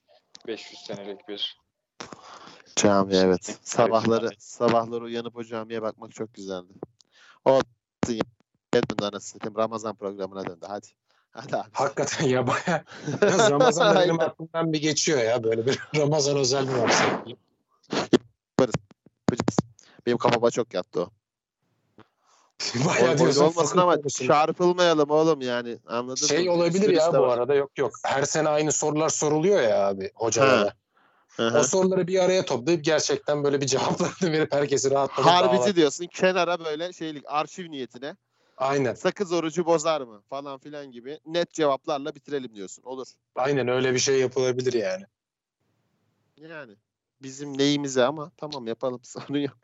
500 0.47 0.81
senelik 0.81 1.27
bir 1.27 1.57
Cami 2.75 3.15
evet. 3.15 3.59
Sabahları 3.63 4.29
sabahları 4.39 5.03
uyanıp 5.03 5.35
o 5.35 5.43
camiye 5.43 5.81
bakmak 5.81 6.11
çok 6.11 6.33
güzeldi. 6.33 6.73
O. 7.45 7.61
Ramazan 9.57 9.95
programına 9.95 10.45
döndü. 10.45 10.65
Hadi. 10.67 10.87
Hadi 11.31 11.55
abi. 11.55 11.69
Hakikaten 11.73 12.25
ya 12.27 12.47
baya 12.47 12.83
Ramazan 13.49 13.95
benim 13.95 14.19
aklımdan 14.19 14.73
bir 14.73 14.81
geçiyor 14.81 15.19
ya. 15.19 15.43
Böyle 15.43 15.65
bir 15.65 15.79
Ramazan 15.95 16.37
özel 16.37 16.63
mi 16.63 16.79
yapsak? 16.79 17.27
Yapacağız. 18.59 19.57
Benim 20.05 20.17
kafama 20.17 20.51
çok 20.51 20.73
yattı 20.73 21.01
o. 21.01 21.09
Bayağı 22.85 23.17
diyorsun 23.17 23.41
olmasın 23.45 23.77
ama 23.77 23.95
konusunda. 23.95 24.33
çarpılmayalım 24.33 25.09
oğlum 25.09 25.41
yani. 25.41 25.77
Anladın 25.87 26.25
Şey 26.27 26.45
mı? 26.45 26.51
olabilir 26.51 26.83
Süresi 26.85 27.01
ya 27.01 27.13
bu 27.13 27.21
var. 27.21 27.37
arada 27.37 27.53
yok 27.55 27.77
yok. 27.77 27.91
Her 28.05 28.23
sene 28.23 28.49
aynı 28.49 28.71
sorular 28.71 29.09
soruluyor 29.09 29.61
ya 29.61 29.87
abi 29.87 30.11
hocalara. 30.15 30.73
O 31.55 31.63
soruları 31.63 32.07
bir 32.07 32.19
araya 32.23 32.45
toplayıp 32.45 32.83
gerçekten 32.85 33.43
böyle 33.43 33.61
bir 33.61 33.65
cevaplarını 33.67 34.31
verip 34.31 34.53
herkesi 34.53 34.91
rahatlatıp 34.91 35.25
Harbici 35.25 35.53
dağılat- 35.61 35.75
diyorsun 35.75 36.07
kenara 36.13 36.65
böyle 36.65 36.93
şeylik 36.93 37.23
arşiv 37.27 37.71
niyetine 37.71 38.15
Aynen. 38.57 38.93
sakız 38.93 39.31
orucu 39.31 39.65
bozar 39.65 40.01
mı 40.01 40.21
falan 40.29 40.57
filan 40.57 40.91
gibi 40.91 41.19
net 41.25 41.51
cevaplarla 41.51 42.15
bitirelim 42.15 42.55
diyorsun. 42.55 42.83
Olur. 42.83 43.07
Aynen 43.35 43.67
öyle 43.67 43.93
bir 43.93 43.99
şey 43.99 44.19
yapılabilir 44.19 44.73
yani. 44.73 45.03
Yani 46.37 46.75
bizim 47.21 47.57
neyimize 47.57 48.03
ama 48.03 48.31
tamam 48.37 48.67
yapalım 48.67 48.99
sorun 49.03 49.39
yok. 49.39 49.57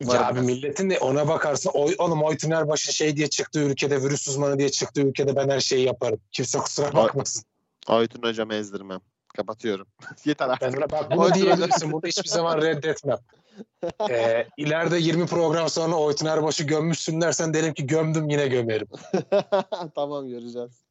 Ya 0.00 0.26
abi 0.26 0.40
milletin 0.40 0.90
de 0.90 0.98
ona 0.98 1.28
bakarsa 1.28 1.70
oy, 1.70 1.94
oğlum 1.98 2.22
Oy 2.22 2.36
Tünerbaşı 2.36 2.92
şey 2.92 3.16
diye 3.16 3.30
çıktı 3.30 3.60
ülkede 3.60 4.02
virüs 4.02 4.28
uzmanı 4.28 4.58
diye 4.58 4.68
çıktı 4.68 5.00
ülkede 5.00 5.36
ben 5.36 5.48
her 5.48 5.60
şeyi 5.60 5.86
yaparım. 5.86 6.20
Kimse 6.32 6.58
kusura 6.58 6.92
bakmasın. 6.94 7.44
Aytun 7.86 8.22
hocam 8.22 8.50
ezdirmem. 8.50 9.00
Kapatıyorum. 9.36 9.86
Yeter 10.24 10.48
artık. 10.48 10.72
Ben 10.72 10.78
ona 10.78 10.90
bak 10.90 11.10
bunu 11.16 11.34
diyebilirsin. 11.34 11.92
Burada 11.92 12.06
hiçbir 12.06 12.28
zaman 12.28 12.62
reddetmem. 12.62 13.18
Ee, 14.10 14.46
ileride 14.56 14.98
20 14.98 15.26
program 15.26 15.68
sonra 15.68 15.94
Oytun 15.94 16.26
Erbaş'ı 16.26 16.64
gömmüşsün 16.64 17.20
dersen 17.20 17.54
derim 17.54 17.74
ki 17.74 17.86
gömdüm 17.86 18.28
yine 18.28 18.48
gömerim. 18.48 18.88
tamam 19.94 20.28
göreceğiz. 20.28 20.82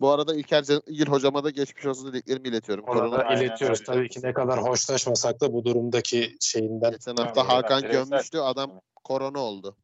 Bu 0.00 0.10
arada 0.10 0.34
İlker, 0.34 0.64
İlgir 0.86 1.08
hocama 1.08 1.44
da 1.44 1.50
geçmiş 1.50 1.86
olsun 1.86 2.12
dileklerimi 2.12 2.48
iletiyorum. 2.48 2.84
Ona 2.84 2.98
Korona 2.98 3.18
da 3.18 3.34
iletiyoruz. 3.34 3.82
Tabii 3.84 4.08
ki 4.08 4.20
ne 4.22 4.32
kadar 4.32 4.62
hoşlaşmasak 4.62 5.40
da 5.40 5.52
bu 5.52 5.64
durumdaki 5.64 6.36
şeyinden. 6.40 6.90
geçen 6.90 7.16
hafta 7.16 7.32
Tabii, 7.32 7.52
Hakan 7.52 7.82
bireysel- 7.82 7.92
gömmüştü. 7.92 8.38
Adam 8.38 8.80
korona 9.04 9.38
oldu. 9.38 9.76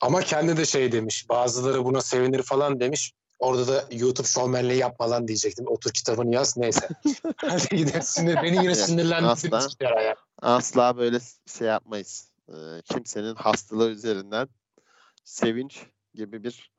Ama 0.00 0.20
kendi 0.20 0.56
de 0.56 0.64
şey 0.66 0.92
demiş. 0.92 1.28
Bazıları 1.28 1.84
buna 1.84 2.00
sevinir 2.00 2.42
falan 2.42 2.80
demiş. 2.80 3.12
Orada 3.40 3.68
da 3.68 3.84
YouTube 3.90 4.26
şovmenliği 4.26 4.78
yapma 4.78 5.10
lan 5.10 5.28
diyecektim. 5.28 5.66
Otur 5.68 5.90
kitabını 5.90 6.34
yaz 6.34 6.56
neyse. 6.56 6.88
Hadi 7.36 7.76
gidelim. 7.76 8.02
Sinir, 8.02 8.36
beni 8.36 8.56
yine 8.56 8.74
sinirlendirdiniz. 8.74 9.54
asla. 9.54 9.80
bir 9.80 9.86
ara 9.86 10.02
ya. 10.02 10.16
Asla 10.42 10.96
böyle 10.96 11.18
şey 11.58 11.68
yapmayız. 11.68 12.30
Ee, 12.48 12.52
kimsenin 12.84 13.34
hastalığı 13.34 13.90
üzerinden 13.90 14.48
sevinç 15.24 15.86
gibi 16.14 16.44
bir 16.44 16.70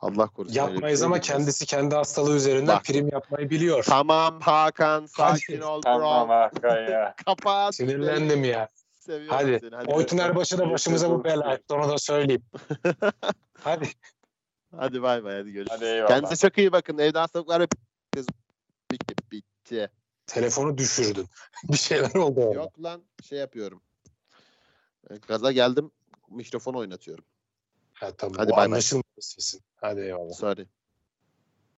Allah 0.00 0.26
korusun. 0.26 0.54
Yapmayız 0.54 1.00
şey 1.00 1.06
ama 1.06 1.20
kendisi 1.20 1.66
kendi 1.66 1.94
hastalığı 1.94 2.36
üzerinden 2.36 2.76
Bak. 2.76 2.84
prim 2.84 3.08
yapmayı 3.12 3.50
biliyor. 3.50 3.84
Tamam 3.84 4.40
Hakan 4.40 5.06
sakin 5.06 5.60
ol 5.60 5.82
Tamam 5.82 6.28
bro. 6.28 6.34
Hakan 6.34 6.90
ya. 6.90 7.14
Kapat. 7.24 7.74
Sinirlendim 7.74 8.44
ya. 8.44 8.68
Seviyorum 9.00 9.36
Hadi. 9.36 9.58
seni. 9.60 9.74
Hadi, 9.74 9.90
Oytun. 9.90 10.18
Erbaş'a 10.18 10.58
da 10.58 10.70
başımıza 10.70 11.10
bu 11.10 11.24
bela 11.24 11.54
etti. 11.54 11.74
Onu 11.74 11.88
da 11.88 11.98
söyleyeyim. 11.98 12.42
Hadi. 13.60 13.88
Hadi 14.76 15.02
bay 15.02 15.24
bay 15.24 15.36
hadi 15.36 15.52
görüşürüz. 15.52 15.76
Hadi 15.76 15.84
eyvallah. 15.84 16.08
Kendinize 16.08 16.36
çok 16.48 16.58
iyi 16.58 16.72
bakın. 16.72 16.98
Evde 16.98 17.18
hastalıklar 17.18 17.62
hep 17.62 17.70
bitti. 18.90 19.14
bitti. 19.32 19.90
Telefonu 20.26 20.78
düşürdün. 20.78 21.26
bir 21.64 21.76
şeyler 21.78 22.14
oldu 22.14 22.40
orada. 22.40 22.54
Yok 22.54 22.82
lan 22.82 23.02
şey 23.22 23.38
yapıyorum. 23.38 23.82
E, 25.10 25.16
Gaza 25.16 25.52
geldim 25.52 25.90
mikrofon 26.30 26.74
oynatıyorum. 26.74 27.24
Ha, 27.94 28.12
tamam. 28.18 28.34
Hadi 28.38 28.50
bay 28.50 28.56
bay. 28.56 28.64
anlaşılmadı 28.64 29.06
sesin. 29.20 29.60
Hadi 29.76 30.00
eyvallah. 30.00 30.32
Sorry. 30.32 30.66